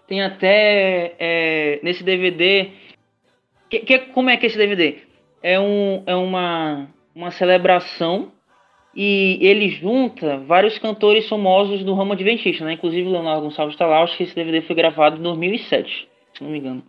Tem 0.07 0.23
até. 0.23 1.17
É, 1.19 1.81
nesse 1.83 2.05
DVD. 2.05 2.71
Que, 3.69 3.81
que, 3.81 3.99
como 3.99 4.31
é 4.31 4.37
que 4.37 4.47
é 4.47 4.49
esse 4.49 4.57
DVD? 4.57 4.99
É, 5.43 5.59
um, 5.59 6.05
é 6.07 6.15
uma, 6.15 6.89
uma 7.13 7.33
celebração 7.33 8.31
e 8.97 9.39
ele 9.41 9.71
junta 9.71 10.39
vários 10.39 10.79
cantores 10.79 11.29
famosos 11.29 11.83
do 11.85 11.95
ramo 11.95 12.13
adventista, 12.13 12.65
né? 12.65 12.75
Inclusive 12.75 13.09
Leonardo 13.09 13.43
Gonçalves 13.43 13.77
lá, 13.79 14.03
acho 14.03 14.17
que 14.17 14.23
esse 14.23 14.35
DVD 14.35 14.63
foi 14.63 14.77
gravado 14.77 15.19
em 15.19 15.23
2007, 15.23 16.09
se 16.35 16.45
não 16.45 16.51
me 16.51 16.59
engano. 16.59 16.83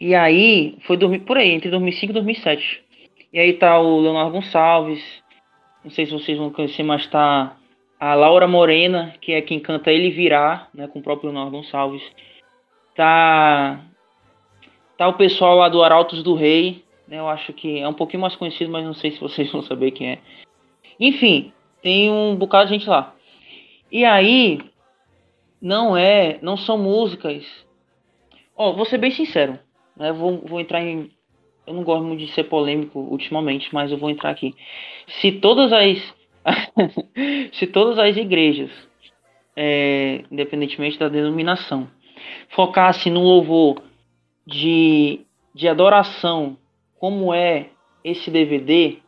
E 0.00 0.14
aí, 0.14 0.76
foi 0.86 0.96
dormir 0.96 1.20
por 1.20 1.36
aí, 1.36 1.50
entre 1.50 1.70
2005 1.70 2.10
e 2.10 2.14
2007. 2.14 2.82
E 3.32 3.38
aí 3.38 3.52
tá 3.54 3.78
o 3.78 4.00
Leonardo 4.00 4.32
Gonçalves, 4.32 5.02
não 5.84 5.90
sei 5.90 6.06
se 6.06 6.12
vocês 6.12 6.38
vão 6.38 6.50
conhecer, 6.50 6.82
mas 6.82 7.06
tá 7.06 7.56
a 8.00 8.14
Laura 8.14 8.48
Morena, 8.48 9.14
que 9.20 9.32
é 9.32 9.42
quem 9.42 9.60
canta 9.60 9.92
Ele 9.92 10.10
Virá, 10.10 10.68
né, 10.74 10.88
com 10.88 10.98
o 10.98 11.02
próprio 11.02 11.30
Leonardo 11.30 11.56
Gonçalves. 11.56 12.02
Tá 12.94 13.80
tá 14.96 15.08
o 15.08 15.14
pessoal 15.14 15.56
lá 15.56 15.68
do 15.68 15.82
Arautos 15.82 16.22
do 16.22 16.34
Rei, 16.34 16.84
né, 17.08 17.18
eu 17.18 17.28
acho 17.28 17.52
que 17.52 17.80
é 17.80 17.88
um 17.88 17.92
pouquinho 17.92 18.22
mais 18.22 18.36
conhecido, 18.36 18.70
mas 18.70 18.84
não 18.84 18.94
sei 18.94 19.10
se 19.10 19.20
vocês 19.20 19.50
vão 19.50 19.62
saber 19.62 19.90
quem 19.90 20.12
é. 20.12 20.18
Enfim, 20.98 21.52
tem 21.82 22.10
um 22.10 22.36
bocado 22.36 22.66
de 22.66 22.74
gente 22.74 22.88
lá. 22.88 23.14
E 23.90 24.04
aí, 24.04 24.60
não 25.60 25.96
é, 25.96 26.38
não 26.42 26.56
são 26.56 26.76
músicas. 26.76 27.44
Ó, 28.56 28.72
vou 28.72 28.84
ser 28.84 28.98
bem 28.98 29.10
sincero, 29.10 29.58
né? 29.96 30.12
Vou, 30.12 30.38
vou 30.38 30.60
entrar 30.60 30.82
em. 30.82 31.10
Eu 31.66 31.72
não 31.72 31.82
gosto 31.82 32.04
muito 32.04 32.20
de 32.20 32.32
ser 32.32 32.44
polêmico 32.44 32.98
ultimamente, 32.98 33.72
mas 33.72 33.90
eu 33.90 33.96
vou 33.96 34.10
entrar 34.10 34.30
aqui. 34.30 34.54
Se 35.20 35.32
todas 35.32 35.72
as. 35.72 36.14
se 37.54 37.66
todas 37.66 37.98
as 37.98 38.16
igrejas, 38.16 38.70
é, 39.56 40.24
independentemente 40.30 40.98
da 40.98 41.08
denominação, 41.08 41.88
focassem 42.50 43.10
no 43.10 43.22
louvor 43.22 43.82
de, 44.46 45.20
de 45.54 45.66
adoração, 45.66 46.58
como 46.98 47.32
é 47.32 47.70
esse 48.04 48.30
DVD, 48.30 48.98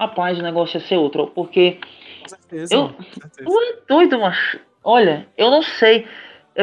rapaz, 0.00 0.38
o 0.38 0.42
negócio 0.42 0.78
ia 0.78 0.86
ser 0.86 0.96
outro. 0.96 1.28
Porque. 1.28 1.78
Com 2.22 2.28
certeza. 2.28 2.74
Eu, 2.74 2.88
tu 2.88 3.60
é 3.60 3.76
doido, 3.88 4.18
macho. 4.18 4.58
Olha, 4.82 5.28
eu 5.36 5.50
não 5.50 5.62
sei. 5.62 6.06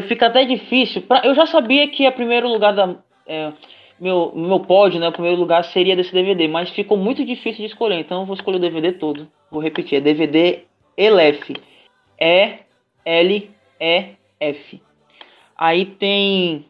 Fica 0.08 0.28
até 0.28 0.44
difícil. 0.44 1.04
Pra, 1.04 1.22
eu 1.24 1.36
já 1.36 1.46
sabia 1.46 1.88
que 1.90 2.06
a 2.06 2.12
primeiro 2.12 2.48
lugar 2.48 2.74
da. 2.74 2.96
É, 3.26 3.54
meu, 4.00 4.32
meu 4.36 4.60
pódio, 4.60 5.00
né? 5.00 5.08
O 5.08 5.12
primeiro 5.12 5.40
lugar 5.40 5.64
seria 5.66 5.96
desse 5.96 6.14
DVD, 6.14 6.48
mas 6.48 6.70
ficou 6.72 6.98
muito 6.98 7.24
difícil 7.24 7.66
de 7.66 7.72
escolher. 7.72 8.00
Então 8.00 8.22
eu 8.22 8.26
vou 8.26 8.36
escolher 8.36 8.58
o 8.58 8.62
DVD 8.62 8.92
todo. 8.94 9.28
Vou 9.52 9.62
repetir: 9.62 9.98
é 9.98 10.02
DVD 10.02 10.64
ELEF. 10.98 11.56
E 12.20 12.60
L 13.06 13.52
E 13.80 14.06
F. 14.40 14.82
Aí 15.56 15.86
tem. 15.86 16.66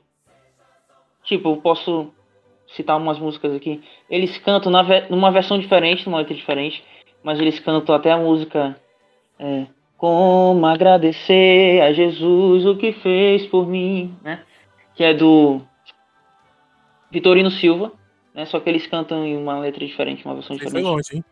Tipo, 1.23 1.49
eu 1.49 1.57
posso 1.57 2.13
citar 2.75 2.97
umas 2.97 3.19
músicas 3.19 3.55
aqui. 3.55 3.81
Eles 4.09 4.37
cantam 4.39 4.71
na, 4.71 4.83
numa 5.09 5.31
versão 5.31 5.57
diferente, 5.59 6.05
numa 6.05 6.19
letra 6.19 6.35
diferente, 6.35 6.83
mas 7.23 7.39
eles 7.39 7.59
cantam 7.59 7.95
até 7.95 8.11
a 8.11 8.17
música 8.17 8.79
é, 9.39 9.67
Como 9.97 10.65
agradecer 10.65 11.81
a 11.81 11.93
Jesus 11.93 12.65
o 12.65 12.77
que 12.77 12.93
fez 12.93 13.45
por 13.47 13.67
mim, 13.67 14.15
né? 14.23 14.43
Que 14.95 15.03
é 15.03 15.13
do 15.13 15.61
Vitorino 17.11 17.51
Silva, 17.51 17.91
né? 18.33 18.45
Só 18.45 18.59
que 18.59 18.69
eles 18.69 18.85
cantam 18.87 19.25
em 19.25 19.37
uma 19.37 19.59
letra 19.59 19.85
diferente, 19.85 20.25
uma 20.25 20.35
versão 20.35 20.55
diferente. 20.55 20.83
Foi 20.83 20.91
longe, 20.91 21.15
hein? 21.15 21.23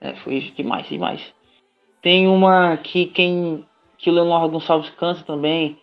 É, 0.00 0.14
foi 0.16 0.52
demais, 0.56 0.88
demais. 0.88 1.34
Tem 2.02 2.28
uma 2.28 2.76
que 2.76 3.06
quem 3.06 3.66
que 3.98 4.10
o 4.10 4.12
Leonardo 4.12 4.50
Gonçalves 4.50 4.90
canta 4.90 5.22
também, 5.22 5.78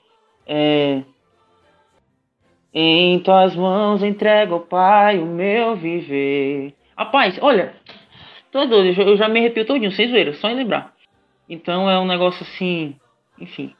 é 0.45 1.03
em 2.73 3.19
tuas 3.19 3.55
mãos 3.55 4.01
entrego, 4.01 4.61
Pai, 4.61 5.19
o 5.19 5.25
meu 5.25 5.75
viver. 5.75 6.73
Rapaz, 6.97 7.37
olha, 7.41 7.73
tô 8.51 8.65
doido, 8.65 8.99
eu 9.01 9.15
já 9.17 9.27
me 9.27 9.39
arrepio 9.39 9.65
todinho, 9.65 9.91
sem 9.91 10.09
zoeira, 10.09 10.33
só 10.33 10.49
em 10.49 10.55
lembrar. 10.55 10.93
Então 11.47 11.89
é 11.89 11.99
um 11.99 12.05
negócio 12.05 12.41
assim, 12.43 12.95
enfim. 13.39 13.73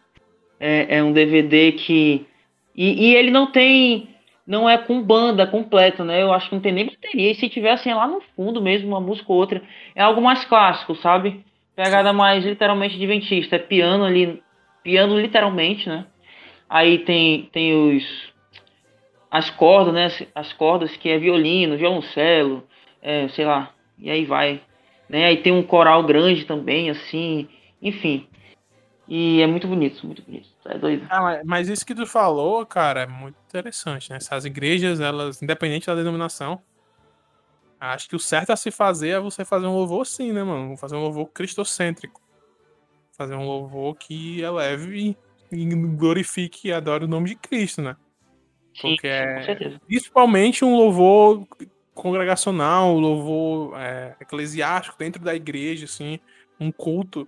É, 0.60 0.97
é 0.97 1.03
um 1.03 1.12
DVD 1.12 1.71
que. 1.71 2.25
E, 2.75 3.10
e, 3.10 3.15
ele 3.15 3.32
não 3.32 3.51
tem. 3.51 4.10
Não 4.45 4.69
é 4.69 4.77
com 4.77 5.01
banda 5.01 5.47
completa, 5.47 6.03
né? 6.03 6.21
Eu 6.21 6.34
acho 6.34 6.49
que 6.49 6.56
não 6.56 6.62
tem 6.62 6.71
nem 6.71 6.86
bateria. 6.86 7.32
E 7.32 7.36
se 7.36 7.49
tivesse 7.49 7.91
lá 7.93 8.08
no 8.08 8.21
fundo 8.36 8.62
mesmo, 8.62 8.89
uma 8.89 9.00
música 9.00 9.31
ou 9.31 9.37
outra, 9.37 9.62
é 9.96 10.02
algo 10.02 10.21
mais 10.21 10.44
clássico, 10.46 10.96
sabe? 10.96 11.44
Pegada 11.75 12.12
mais 12.12 12.46
literalmente 12.46 12.96
adventista. 12.96 13.56
É 13.56 13.60
piano 13.60 14.04
ali. 14.04 14.44
Piano 14.83 15.17
literalmente, 15.17 15.87
né? 15.87 16.06
Aí 16.69 17.00
tem, 17.00 17.44
tem 17.54 17.73
os 17.73 18.33
as 19.34 19.50
cordas, 19.50 19.92
né? 19.92 20.27
As 20.36 20.54
cordas 20.54 20.96
que 20.96 21.10
é 21.10 21.17
violino, 21.17 21.75
violoncelo, 21.75 22.67
é, 23.02 23.27
sei 23.29 23.44
lá, 23.46 23.73
e 23.98 24.12
aí 24.12 24.25
vai. 24.25 24.62
Né? 25.10 25.25
Aí 25.25 25.38
tem 25.42 25.52
um 25.52 25.63
coral 25.63 26.04
grande 26.04 26.46
também, 26.46 26.92
assim, 26.92 27.50
enfim. 27.81 28.27
E 29.08 29.42
é 29.42 29.48
muito 29.48 29.67
bonito, 29.67 30.06
muito 30.06 30.21
bonito. 30.21 30.48
É 30.65 30.77
doido. 30.77 31.08
Ah, 31.10 31.42
mas 31.44 31.67
isso 31.67 31.84
que 31.84 31.96
tu 31.96 32.06
falou, 32.06 32.63
cara, 32.63 33.02
é 33.02 33.08
muito 33.08 33.36
interessante, 33.50 34.12
né? 34.12 34.17
Essas 34.17 34.46
igrejas, 34.46 35.00
elas, 35.00 35.42
independente 35.42 35.88
da 35.88 35.96
denominação, 35.96 36.62
acho 37.79 38.08
que 38.08 38.15
o 38.15 38.19
certo 38.19 38.52
a 38.52 38.56
se 38.56 38.69
fazer 38.69 39.10
é 39.10 39.19
você 39.19 39.44
fazer 39.44 39.65
um 39.65 39.73
louvor 39.73 40.06
sim, 40.06 40.31
né, 40.31 40.44
mano? 40.44 40.77
Fazer 40.77 40.96
um 40.96 41.02
louvor 41.02 41.25
cristocêntrico. 41.34 42.21
Fazer 43.17 43.34
um 43.34 43.48
louvor 43.48 43.96
que 43.96 44.42
eleve 44.42 45.17
e 45.52 45.65
glorifique 45.98 46.67
e 46.67 46.71
adore 46.71 47.06
o 47.06 47.08
nome 47.08 47.29
de 47.29 47.36
Cristo, 47.36 47.81
né? 47.81 47.96
Porque 48.82 49.08
é 49.08 49.78
principalmente 49.86 50.65
um 50.65 50.76
louvor 50.76 51.48
congregacional, 51.94 52.96
um 52.96 53.00
louvor 53.00 53.80
é, 53.80 54.15
eclesiástico 54.19 54.98
dentro 54.98 55.21
da 55.21 55.36
igreja, 55.36 55.86
assim, 55.86 56.19
um 56.60 56.71
culto. 56.71 57.28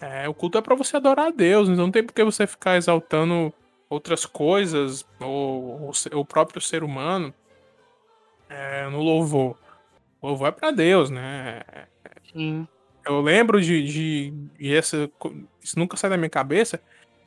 É, 0.00 0.28
o 0.28 0.34
culto 0.34 0.58
é 0.58 0.62
para 0.62 0.74
você 0.74 0.96
adorar 0.96 1.28
a 1.28 1.30
Deus, 1.30 1.68
então 1.68 1.84
não 1.84 1.92
tem 1.92 2.02
por 2.02 2.12
que 2.12 2.24
você 2.24 2.46
ficar 2.46 2.76
exaltando 2.76 3.52
outras 3.88 4.24
coisas 4.26 5.06
ou, 5.20 5.90
ou 6.12 6.20
o 6.20 6.24
próprio 6.24 6.60
ser 6.60 6.82
humano 6.82 7.32
é, 8.48 8.88
no 8.88 9.00
louvor. 9.00 9.56
O 10.20 10.28
louvor 10.28 10.48
é 10.48 10.52
para 10.52 10.70
Deus, 10.70 11.10
né? 11.10 11.62
Sim. 12.32 12.66
Eu 13.04 13.20
lembro 13.20 13.60
de, 13.60 13.82
de, 13.84 14.30
de 14.58 14.74
essa, 14.74 15.10
isso 15.60 15.78
nunca 15.78 15.96
sai 15.96 16.08
da 16.08 16.16
minha 16.16 16.30
cabeça, 16.30 16.80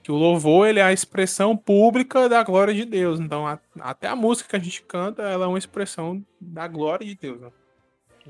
que 0.05 0.11
o 0.11 0.15
louvor 0.15 0.67
ele 0.67 0.79
é 0.79 0.83
a 0.83 0.93
expressão 0.93 1.57
pública 1.57 2.29
da 2.29 2.43
glória 2.43 2.71
de 2.71 2.85
Deus. 2.85 3.19
Então, 3.19 3.47
a, 3.47 3.57
até 3.79 4.07
a 4.07 4.15
música 4.15 4.51
que 4.51 4.55
a 4.55 4.59
gente 4.59 4.83
canta, 4.83 5.23
ela 5.23 5.45
é 5.45 5.47
uma 5.47 5.57
expressão 5.57 6.23
da 6.39 6.67
glória 6.67 7.07
de 7.07 7.15
Deus. 7.15 7.41
Né? 7.41 7.49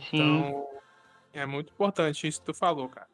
Sim. 0.10 0.14
Então, 0.14 0.68
é 1.34 1.46
muito 1.46 1.74
importante 1.74 2.26
isso 2.26 2.40
que 2.40 2.46
tu 2.46 2.54
falou, 2.54 2.88
cara. 2.88 3.08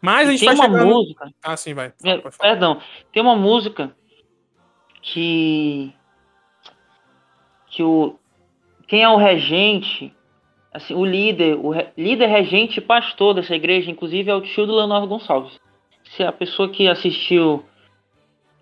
Mas 0.00 0.28
a 0.28 0.30
gente 0.30 0.46
tem 0.46 0.54
vai 0.54 0.68
uma 0.68 0.78
chegando... 0.78 0.94
música. 0.94 1.34
Ah, 1.42 1.56
sim, 1.56 1.74
vai. 1.74 1.92
É, 2.04 2.20
Fala. 2.20 2.32
Perdão, 2.38 2.80
tem 3.12 3.20
uma 3.20 3.34
música 3.34 3.92
que 5.02 5.92
que 7.66 7.82
o 7.82 8.16
quem 8.86 9.02
é 9.02 9.08
o 9.08 9.16
regente, 9.16 10.14
assim, 10.72 10.94
o 10.94 11.04
líder, 11.04 11.56
o 11.56 11.70
re- 11.70 11.92
líder 11.96 12.26
regente 12.26 12.78
e 12.78 12.80
pastor 12.80 13.34
dessa 13.34 13.56
igreja, 13.56 13.90
inclusive 13.90 14.30
é 14.30 14.34
o 14.34 14.42
tio 14.42 14.64
do 14.64 14.76
Leonardo 14.76 15.08
Gonçalves. 15.08 15.58
Se 16.16 16.22
a 16.22 16.32
pessoa 16.32 16.68
que 16.68 16.86
assistiu 16.86 17.64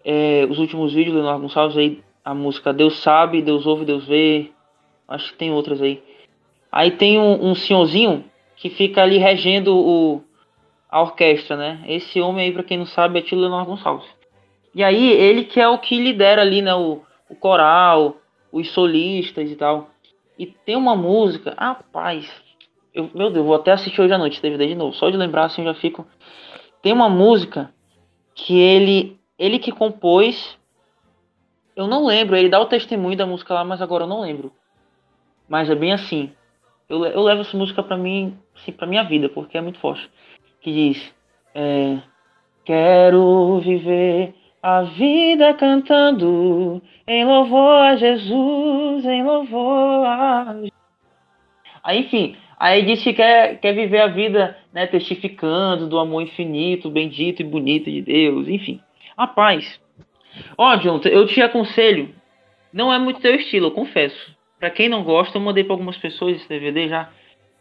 é, 0.04 0.46
os 0.48 0.58
últimos 0.58 0.92
vídeos 0.92 1.14
do 1.14 1.20
Leonardo 1.20 1.42
Gonçalves 1.42 1.76
aí, 1.76 2.02
a 2.24 2.34
música 2.34 2.72
Deus 2.72 2.98
sabe, 3.00 3.42
Deus 3.42 3.66
ouve, 3.66 3.84
Deus 3.84 4.06
vê, 4.06 4.50
acho 5.06 5.32
que 5.32 5.38
tem 5.38 5.52
outras 5.52 5.82
aí. 5.82 6.02
Aí 6.70 6.90
tem 6.92 7.18
um, 7.18 7.50
um 7.50 7.54
senhorzinho 7.54 8.24
que 8.56 8.70
fica 8.70 9.02
ali 9.02 9.18
regendo 9.18 9.76
o, 9.76 10.22
a 10.88 11.02
orquestra, 11.02 11.56
né? 11.56 11.84
Esse 11.86 12.20
homem 12.20 12.46
aí, 12.46 12.52
pra 12.52 12.62
quem 12.62 12.78
não 12.78 12.86
sabe, 12.86 13.18
é 13.18 13.22
tio 13.22 13.38
Leonardo 13.38 13.70
Gonçalves. 13.70 14.08
E 14.74 14.82
aí, 14.82 15.10
ele 15.10 15.44
que 15.44 15.60
é 15.60 15.68
o 15.68 15.78
que 15.78 15.98
lidera 15.98 16.40
ali, 16.40 16.62
né? 16.62 16.74
O, 16.74 17.02
o 17.28 17.34
coral, 17.34 18.16
os 18.50 18.70
solistas 18.70 19.50
e 19.50 19.56
tal. 19.56 19.90
E 20.38 20.46
tem 20.46 20.76
uma 20.76 20.96
música, 20.96 21.54
rapaz, 21.58 22.32
eu, 22.94 23.10
meu 23.14 23.30
Deus, 23.30 23.44
vou 23.44 23.54
até 23.54 23.72
assistir 23.72 24.00
hoje 24.00 24.14
à 24.14 24.18
noite 24.18 24.40
DVD 24.40 24.66
de 24.68 24.74
novo. 24.74 24.94
Só 24.94 25.10
de 25.10 25.16
lembrar 25.16 25.44
assim 25.44 25.62
eu 25.62 25.74
já 25.74 25.80
fico. 25.80 26.06
Tem 26.82 26.92
uma 26.92 27.08
música 27.08 27.72
que 28.34 28.58
ele, 28.58 29.18
ele 29.38 29.58
que 29.58 29.70
compôs. 29.70 30.58
Eu 31.76 31.86
não 31.86 32.04
lembro, 32.04 32.36
ele 32.36 32.48
dá 32.48 32.60
o 32.60 32.66
testemunho 32.66 33.16
da 33.16 33.24
música 33.24 33.54
lá, 33.54 33.64
mas 33.64 33.80
agora 33.80 34.04
eu 34.04 34.08
não 34.08 34.20
lembro. 34.20 34.52
Mas 35.48 35.70
é 35.70 35.74
bem 35.74 35.92
assim. 35.92 36.32
Eu, 36.88 37.04
eu 37.06 37.22
levo 37.22 37.42
essa 37.42 37.56
música 37.56 37.82
pra 37.82 37.96
mim, 37.96 38.36
assim, 38.54 38.72
pra 38.72 38.86
minha 38.86 39.04
vida, 39.04 39.28
porque 39.28 39.56
é 39.56 39.60
muito 39.60 39.78
forte. 39.78 40.10
Que 40.60 40.72
diz: 40.72 41.14
é, 41.54 41.98
Quero 42.64 43.60
viver 43.60 44.34
a 44.62 44.82
vida 44.82 45.52
cantando 45.54 46.80
em 47.06 47.24
louvor 47.24 47.82
a 47.82 47.96
Jesus, 47.96 49.04
em 49.04 49.24
louvor 49.24 50.06
a. 50.06 50.54
Aí, 51.82 52.00
enfim, 52.00 52.36
aí 52.62 52.84
diz 52.84 53.02
que 53.02 53.12
quer, 53.12 53.58
quer 53.58 53.72
viver 53.72 54.00
a 54.00 54.06
vida 54.06 54.56
né, 54.72 54.86
testificando 54.86 55.88
do 55.88 55.98
amor 55.98 56.22
infinito, 56.22 56.88
bendito 56.88 57.42
e 57.42 57.44
bonito 57.44 57.90
de 57.90 58.00
Deus, 58.02 58.46
enfim. 58.46 58.80
Rapaz, 59.18 59.80
ó, 60.56 60.76
Jonathan, 60.76 61.08
eu 61.08 61.26
te 61.26 61.42
aconselho, 61.42 62.14
não 62.72 62.92
é 62.92 62.98
muito 63.00 63.20
teu 63.20 63.34
estilo, 63.34 63.66
eu 63.66 63.70
confesso. 63.72 64.32
Pra 64.60 64.70
quem 64.70 64.88
não 64.88 65.02
gosta, 65.02 65.36
eu 65.36 65.42
mandei 65.42 65.64
pra 65.64 65.74
algumas 65.74 65.96
pessoas 65.96 66.36
esse 66.36 66.48
DVD 66.48 66.88
já. 66.88 67.10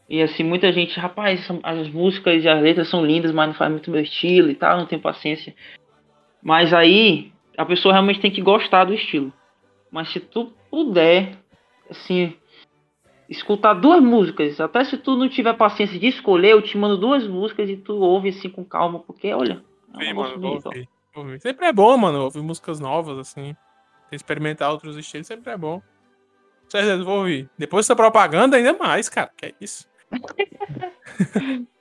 E 0.08 0.22
assim, 0.22 0.44
muita 0.44 0.72
gente, 0.72 1.00
rapaz, 1.00 1.50
as 1.64 1.90
músicas 1.90 2.44
e 2.44 2.48
as 2.48 2.62
letras 2.62 2.88
são 2.88 3.04
lindas, 3.04 3.32
mas 3.32 3.48
não 3.48 3.56
faz 3.56 3.72
muito 3.72 3.90
meu 3.90 4.02
estilo 4.02 4.52
e 4.52 4.56
tal, 4.56 4.78
não 4.78 4.86
tenho 4.86 5.02
paciência. 5.02 5.56
Mas 6.44 6.74
aí, 6.74 7.32
a 7.58 7.66
pessoa 7.66 7.94
realmente 7.94 8.20
tem 8.20 8.30
que 8.30 8.42
gostar 8.42 8.84
do 8.84 8.94
estilo. 8.94 9.34
Mas 9.90 10.10
se 10.10 10.20
tu 10.20 10.54
puder, 10.70 11.38
assim, 11.90 12.36
escutar 13.32 13.74
duas 13.76 14.04
músicas, 14.04 14.60
até 14.60 14.84
se 14.84 14.98
tu 14.98 15.16
não 15.16 15.30
tiver 15.30 15.54
paciência 15.54 15.98
de 15.98 16.08
escolher, 16.08 16.52
eu 16.52 16.62
te 16.62 16.78
mando 16.78 16.98
duas 16.98 17.26
músicas 17.26 17.70
e 17.70 17.78
tu 17.78 17.96
ouve 17.96 18.30
assim 18.30 18.50
com 18.50 18.64
calma, 18.66 19.00
porque 19.00 19.34
olha, 19.34 19.64
é 19.98 20.06
Sim, 20.06 20.14
mano, 20.14 20.38
bonito. 20.38 20.70
Sempre 21.40 21.66
é 21.68 21.74
bom, 21.74 21.98
mano, 21.98 22.24
ouvir 22.24 22.42
músicas 22.42 22.80
novas, 22.80 23.18
assim. 23.18 23.56
Experimentar 24.12 24.70
outros 24.72 24.98
estilos 24.98 25.28
sempre 25.28 25.52
é 25.52 25.58
bom. 25.58 25.80
Com 25.80 26.70
certeza, 26.70 27.04
vou 27.04 27.20
ouvir. 27.20 27.50
Depois 27.58 27.86
dessa 27.86 27.96
propaganda, 27.96 28.58
ainda 28.58 28.74
mais, 28.74 29.08
cara. 29.10 29.32
Que 29.36 29.48
é 29.48 29.54
isso? 29.60 29.88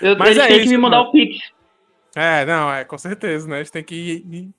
Eu, 0.00 0.16
Mas 0.16 0.30
eles 0.30 0.44
é 0.44 0.48
têm 0.48 0.62
que 0.62 0.68
me 0.68 0.78
mandar 0.78 0.98
mano. 0.98 1.08
o 1.08 1.12
Pix. 1.12 1.38
É, 2.14 2.46
não, 2.46 2.72
é, 2.72 2.84
com 2.84 2.96
certeza, 2.96 3.46
né? 3.48 3.56
A 3.56 3.58
gente 3.62 3.72
tem 3.72 3.84
que 3.84 3.94
ir. 3.94 4.26
ir- 4.34 4.50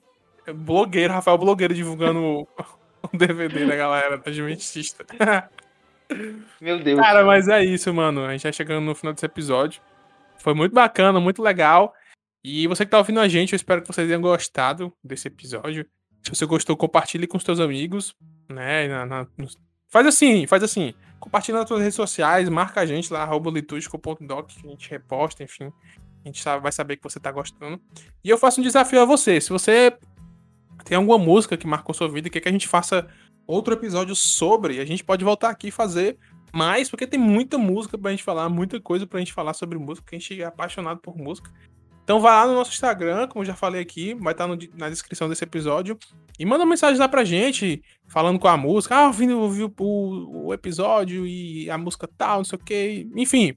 Blogueiro, 0.52 1.12
Rafael 1.12 1.38
Blogueiro 1.38 1.74
divulgando 1.74 2.20
o, 2.20 2.48
DVD 3.16 3.66
da 3.66 3.76
galera 3.76 4.18
da 4.18 4.30
Adventista. 4.30 5.04
Meu 6.60 6.78
Deus. 6.78 7.00
Cara, 7.00 7.24
mas 7.24 7.48
é 7.48 7.64
isso, 7.64 7.92
mano. 7.92 8.24
A 8.24 8.32
gente 8.32 8.42
vai 8.42 8.52
chegando 8.52 8.84
no 8.84 8.94
final 8.94 9.12
desse 9.12 9.26
episódio. 9.26 9.80
Foi 10.38 10.54
muito 10.54 10.72
bacana, 10.74 11.20
muito 11.20 11.42
legal. 11.42 11.92
E 12.42 12.66
você 12.66 12.84
que 12.84 12.90
tá 12.90 12.98
ouvindo 12.98 13.20
a 13.20 13.28
gente, 13.28 13.52
eu 13.52 13.56
espero 13.56 13.82
que 13.82 13.88
vocês 13.88 14.06
tenham 14.06 14.20
gostado 14.22 14.92
desse 15.04 15.28
episódio. 15.28 15.86
Se 16.22 16.30
você 16.34 16.46
gostou, 16.46 16.76
compartilhe 16.76 17.26
com 17.26 17.36
os 17.36 17.42
seus 17.44 17.60
amigos, 17.60 18.14
né? 18.48 18.88
na- 18.88 19.06
na- 19.06 19.26
Faz 19.88 20.06
assim, 20.06 20.46
faz 20.46 20.62
assim. 20.62 20.94
Compartilha 21.18 21.58
nas 21.58 21.68
suas 21.68 21.80
redes 21.80 21.94
sociais, 21.94 22.48
marca 22.48 22.80
a 22.80 22.86
gente 22.86 23.12
lá, 23.12 23.22
arroba 23.22 23.50
litúrgico.doc, 23.50 24.46
que 24.48 24.66
a 24.66 24.70
gente 24.70 24.90
reposta, 24.90 25.42
enfim. 25.42 25.70
A 26.24 26.28
gente 26.28 26.40
sabe- 26.42 26.62
vai 26.62 26.72
saber 26.72 26.96
que 26.96 27.02
você 27.02 27.18
tá 27.20 27.30
gostando. 27.32 27.80
E 28.24 28.30
eu 28.30 28.38
faço 28.38 28.60
um 28.60 28.64
desafio 28.64 29.00
a 29.02 29.04
você. 29.04 29.40
Se 29.40 29.50
você 29.50 29.96
tem 30.84 30.96
alguma 30.96 31.18
música 31.18 31.56
que 31.56 31.66
marcou 31.66 31.94
sua 31.94 32.08
vida 32.08 32.30
quer 32.30 32.40
que 32.40 32.48
a 32.48 32.52
gente 32.52 32.68
faça 32.68 33.06
outro 33.50 33.74
episódio 33.74 34.14
sobre, 34.14 34.80
a 34.80 34.84
gente 34.84 35.02
pode 35.04 35.24
voltar 35.24 35.50
aqui 35.50 35.68
e 35.68 35.72
fazer 35.72 36.16
mais, 36.52 36.88
porque 36.90 37.06
tem 37.06 37.18
muita 37.20 37.56
música 37.58 37.96
pra 37.96 38.10
gente 38.10 38.22
falar, 38.22 38.48
muita 38.48 38.80
coisa 38.80 39.06
pra 39.06 39.18
gente 39.20 39.32
falar 39.32 39.54
sobre 39.54 39.78
música, 39.78 40.08
que 40.10 40.16
a 40.16 40.18
gente 40.18 40.42
é 40.42 40.44
apaixonado 40.44 41.00
por 41.00 41.16
música. 41.16 41.50
Então 42.02 42.18
vai 42.18 42.32
lá 42.32 42.46
no 42.46 42.54
nosso 42.54 42.72
Instagram, 42.72 43.28
como 43.28 43.42
eu 43.42 43.46
já 43.46 43.54
falei 43.54 43.80
aqui, 43.80 44.14
vai 44.14 44.32
estar 44.32 44.48
no- 44.48 44.58
na 44.76 44.88
descrição 44.88 45.28
desse 45.28 45.44
episódio. 45.44 45.96
E 46.38 46.44
manda 46.44 46.64
uma 46.64 46.70
mensagem 46.70 46.98
lá 46.98 47.08
pra 47.08 47.22
gente, 47.24 47.80
falando 48.08 48.38
com 48.38 48.48
a 48.48 48.56
música. 48.56 48.96
Ah, 48.96 49.06
ouvindo 49.06 49.38
ouvi 49.38 49.62
o, 49.62 49.72
o, 49.78 50.46
o 50.46 50.54
episódio 50.54 51.24
e 51.24 51.70
a 51.70 51.78
música 51.78 52.08
tal, 52.18 52.38
não 52.38 52.44
sei 52.44 52.58
o 52.58 52.64
que. 52.64 53.08
Enfim, 53.14 53.54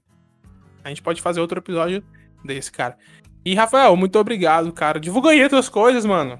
a 0.84 0.88
gente 0.88 1.02
pode 1.02 1.20
fazer 1.20 1.40
outro 1.40 1.58
episódio 1.58 2.04
desse, 2.44 2.70
cara. 2.70 2.96
E, 3.44 3.54
Rafael, 3.54 3.96
muito 3.96 4.16
obrigado, 4.20 4.72
cara. 4.72 5.00
Divulga 5.00 5.30
aí 5.30 5.42
outras 5.42 5.68
coisas, 5.68 6.04
mano. 6.06 6.38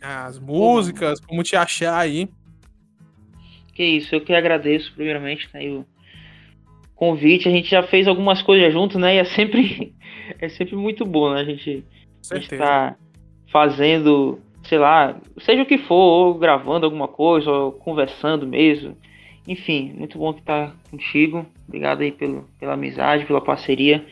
As 0.00 0.40
músicas, 0.40 1.20
como 1.20 1.44
te 1.44 1.54
achar 1.54 1.96
aí. 1.96 2.28
Que 3.72 3.84
isso, 3.84 4.14
eu 4.14 4.20
que 4.20 4.34
agradeço 4.34 4.92
primeiramente 4.94 5.48
né, 5.52 5.66
o 5.68 5.84
convite. 6.94 7.48
A 7.48 7.52
gente 7.52 7.70
já 7.70 7.82
fez 7.82 8.06
algumas 8.06 8.42
coisas 8.42 8.72
juntos, 8.72 9.00
né? 9.00 9.16
E 9.16 9.18
é 9.18 9.24
sempre, 9.24 9.92
é 10.40 10.48
sempre 10.48 10.76
muito 10.76 11.04
bom, 11.04 11.32
né? 11.32 11.40
A 11.40 11.44
gente, 11.44 11.84
Com 12.28 12.34
a 12.34 12.38
gente 12.38 12.48
certeza. 12.48 12.62
tá 12.62 12.96
fazendo, 13.50 14.40
sei 14.64 14.78
lá, 14.78 15.20
seja 15.38 15.62
o 15.62 15.66
que 15.66 15.78
for, 15.78 15.94
ou 15.94 16.34
gravando 16.34 16.86
alguma 16.86 17.08
coisa, 17.08 17.50
ou 17.50 17.72
conversando 17.72 18.46
mesmo. 18.46 18.96
Enfim, 19.46 19.92
muito 19.96 20.18
bom 20.18 20.30
estar 20.30 20.74
contigo. 20.90 21.44
Obrigado 21.66 22.02
aí 22.02 22.12
pelo, 22.12 22.48
pela 22.60 22.74
amizade, 22.74 23.26
pela 23.26 23.40
parceria. 23.40 24.04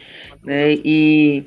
Né? 0.43 0.75
E, 0.85 1.45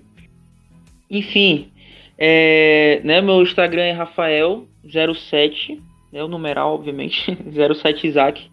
enfim, 1.10 1.72
é, 2.18 3.02
né, 3.04 3.22
meu 3.22 3.42
Instagram 3.42 3.84
é 3.84 3.98
Rafael07, 3.98 5.82
né, 6.14 6.24
o 6.24 6.28
numeral, 6.28 6.76
obviamente, 6.76 7.36
07 7.50 8.06
Isaac. 8.06 8.52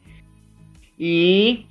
E 0.98 1.66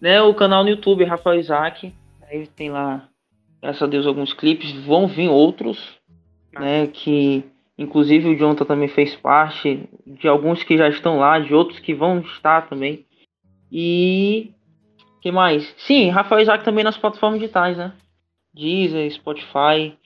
né, 0.00 0.20
o 0.20 0.34
canal 0.34 0.64
no 0.64 0.70
YouTube, 0.70 1.04
Rafael 1.04 1.38
Isaac. 1.38 1.94
Aí 2.28 2.48
tem 2.48 2.70
lá, 2.70 3.08
graças 3.62 3.80
a 3.80 3.86
Deus, 3.86 4.04
alguns 4.04 4.32
clipes. 4.32 4.72
Vão 4.84 5.06
vir 5.06 5.28
outros, 5.28 5.78
né? 6.52 6.88
Que 6.88 7.44
inclusive 7.78 8.28
o 8.28 8.36
Jonathan 8.36 8.64
também 8.64 8.88
fez 8.88 9.14
parte. 9.14 9.88
De 10.04 10.26
alguns 10.26 10.64
que 10.64 10.76
já 10.76 10.88
estão 10.88 11.18
lá, 11.18 11.38
de 11.38 11.54
outros 11.54 11.78
que 11.78 11.94
vão 11.94 12.18
estar 12.18 12.68
também. 12.68 13.06
E. 13.70 14.50
que 15.20 15.30
mais? 15.30 15.72
Sim, 15.78 16.10
Rafael 16.10 16.42
Isaac 16.42 16.64
também 16.64 16.82
nas 16.82 16.98
plataformas 16.98 17.38
digitais, 17.38 17.76
né? 17.76 17.92
Deezer, 18.52 19.08
Spotify. 19.12 19.96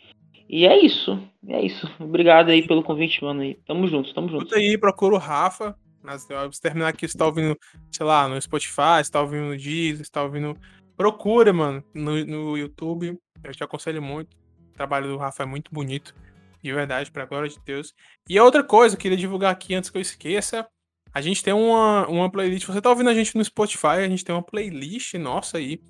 E 0.48 0.66
é 0.66 0.78
isso. 0.78 1.20
É 1.48 1.64
isso. 1.64 1.88
Obrigado 1.98 2.50
aí 2.50 2.66
pelo 2.66 2.82
convite, 2.82 3.22
mano. 3.22 3.44
E 3.44 3.54
tamo 3.66 3.86
junto, 3.86 4.12
tamo 4.14 4.28
junto. 4.28 4.44
Escuta 4.44 4.60
aí, 4.60 4.78
procura 4.78 5.14
o 5.14 5.18
Rafa. 5.18 5.76
Nas, 6.02 6.22
se 6.22 6.60
terminar 6.60 6.88
aqui, 6.88 7.08
você 7.08 7.18
tá 7.18 7.26
ouvindo, 7.26 7.58
sei 7.90 8.06
lá, 8.06 8.28
no 8.28 8.40
Spotify, 8.40 9.02
você 9.02 9.10
tá 9.10 9.20
ouvindo 9.20 9.46
no 9.46 9.56
Deezer, 9.56 10.04
você 10.04 10.10
tá 10.10 10.22
ouvindo. 10.22 10.56
Procura, 10.96 11.52
mano, 11.52 11.82
no, 11.92 12.24
no 12.24 12.56
YouTube. 12.56 13.18
Eu 13.42 13.52
te 13.52 13.64
aconselho 13.64 14.00
muito. 14.00 14.36
O 14.70 14.72
trabalho 14.72 15.08
do 15.08 15.16
Rafa 15.16 15.42
é 15.42 15.46
muito 15.46 15.70
bonito. 15.72 16.14
De 16.62 16.72
verdade, 16.72 17.10
pra 17.10 17.26
glória 17.26 17.48
de 17.48 17.58
Deus. 17.64 17.92
E 18.28 18.38
a 18.38 18.44
outra 18.44 18.62
coisa, 18.62 18.94
eu 18.94 18.98
queria 18.98 19.16
divulgar 19.16 19.52
aqui 19.52 19.74
antes 19.74 19.90
que 19.90 19.98
eu 19.98 20.02
esqueça. 20.02 20.66
A 21.12 21.20
gente 21.20 21.42
tem 21.42 21.52
uma, 21.52 22.06
uma 22.08 22.30
playlist. 22.30 22.66
Você 22.66 22.80
tá 22.80 22.90
ouvindo 22.90 23.10
a 23.10 23.14
gente 23.14 23.36
no 23.36 23.44
Spotify, 23.44 23.86
a 23.86 24.08
gente 24.08 24.24
tem 24.24 24.34
uma 24.34 24.42
playlist 24.42 25.14
nossa 25.14 25.58
aí. 25.58 25.80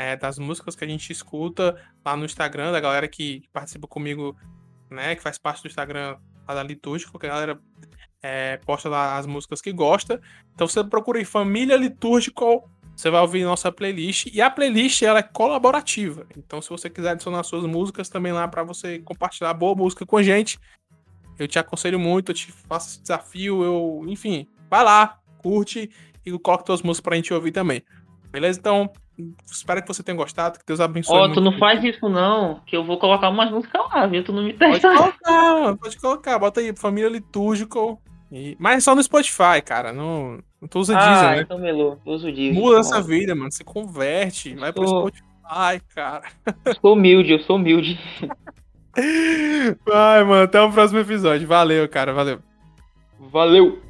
É, 0.00 0.16
das 0.16 0.38
músicas 0.38 0.74
que 0.74 0.82
a 0.82 0.88
gente 0.88 1.12
escuta 1.12 1.76
lá 2.02 2.16
no 2.16 2.24
Instagram, 2.24 2.72
da 2.72 2.80
galera 2.80 3.06
que 3.06 3.42
participa 3.52 3.86
comigo, 3.86 4.34
né? 4.90 5.14
Que 5.14 5.20
faz 5.20 5.36
parte 5.36 5.62
do 5.62 5.68
Instagram 5.68 6.16
lá 6.48 6.54
da 6.54 6.62
Litúrgico, 6.62 7.18
que 7.18 7.26
a 7.26 7.28
galera 7.28 7.60
é, 8.22 8.56
posta 8.64 8.88
lá 8.88 9.18
as 9.18 9.26
músicas 9.26 9.60
que 9.60 9.70
gosta. 9.70 10.18
Então 10.54 10.66
você 10.66 10.82
procura 10.82 11.18
aí 11.18 11.24
Família 11.26 11.76
Litúrgico, 11.76 12.66
você 12.96 13.10
vai 13.10 13.20
ouvir 13.20 13.44
nossa 13.44 13.70
playlist. 13.70 14.28
E 14.32 14.40
a 14.40 14.48
playlist 14.50 15.02
ela 15.02 15.18
é 15.18 15.22
colaborativa. 15.22 16.26
Então 16.34 16.62
se 16.62 16.70
você 16.70 16.88
quiser 16.88 17.10
adicionar 17.10 17.42
suas 17.42 17.64
músicas 17.66 18.08
também 18.08 18.32
lá 18.32 18.48
para 18.48 18.62
você 18.62 19.00
compartilhar 19.00 19.52
boa 19.52 19.74
música 19.74 20.06
com 20.06 20.16
a 20.16 20.22
gente, 20.22 20.58
Eu 21.38 21.48
te 21.48 21.58
aconselho 21.58 21.98
muito, 21.98 22.30
eu 22.30 22.34
te 22.34 22.50
faço 22.52 22.88
esse 22.88 23.02
desafio, 23.02 23.62
eu, 23.62 24.04
enfim, 24.08 24.46
vai 24.68 24.84
lá, 24.84 25.18
curte 25.38 25.90
e 26.24 26.38
coloque 26.38 26.64
tuas 26.64 26.82
músicas 26.82 27.04
pra 27.04 27.16
gente 27.16 27.32
ouvir 27.32 27.52
também. 27.52 27.82
Beleza? 28.30 28.58
Então, 28.58 28.90
espero 29.46 29.82
que 29.82 29.88
você 29.88 30.02
tenha 30.02 30.16
gostado, 30.16 30.58
que 30.58 30.66
Deus 30.66 30.80
abençoe. 30.80 31.16
Ó, 31.16 31.24
oh, 31.24 31.32
tu 31.32 31.40
não 31.40 31.58
faz 31.58 31.82
isso 31.84 32.08
não, 32.08 32.60
que 32.66 32.76
eu 32.76 32.84
vou 32.84 32.98
colocar 32.98 33.28
umas 33.28 33.50
músicas 33.50 33.82
lá, 33.92 34.06
viu? 34.06 34.24
Tu 34.24 34.32
não 34.32 34.42
me 34.42 34.52
testa. 34.52 34.88
Pode 34.88 34.98
colocar, 34.98 35.76
pode 35.76 35.98
colocar, 35.98 36.38
bota 36.38 36.60
aí, 36.60 36.74
Família 36.76 37.08
Litúrgico. 37.08 38.00
E... 38.30 38.56
Mas 38.58 38.84
só 38.84 38.94
no 38.94 39.02
Spotify, 39.02 39.60
cara, 39.64 39.92
não, 39.92 40.38
não 40.60 40.68
tu 40.68 40.78
usa 40.78 40.96
ah, 40.96 41.04
Deezer, 41.04 41.36
né? 41.36 41.42
então 41.42 41.58
melou, 41.58 41.98
uso 42.04 42.30
Deezer. 42.32 42.60
Muda 42.60 42.80
essa 42.80 43.00
vida, 43.02 43.34
mano, 43.34 43.50
você 43.50 43.64
converte, 43.64 44.54
vai 44.54 44.72
pro 44.72 44.86
Spotify, 44.86 45.84
cara. 45.94 46.22
Eu 46.64 46.74
sou 46.80 46.92
humilde, 46.94 47.32
eu 47.32 47.40
sou 47.40 47.56
humilde. 47.56 47.98
Vai, 49.86 50.24
mano, 50.24 50.42
até 50.42 50.60
o 50.60 50.70
próximo 50.70 50.98
episódio. 50.98 51.46
Valeu, 51.46 51.88
cara, 51.88 52.12
valeu. 52.12 52.40
Valeu! 53.18 53.89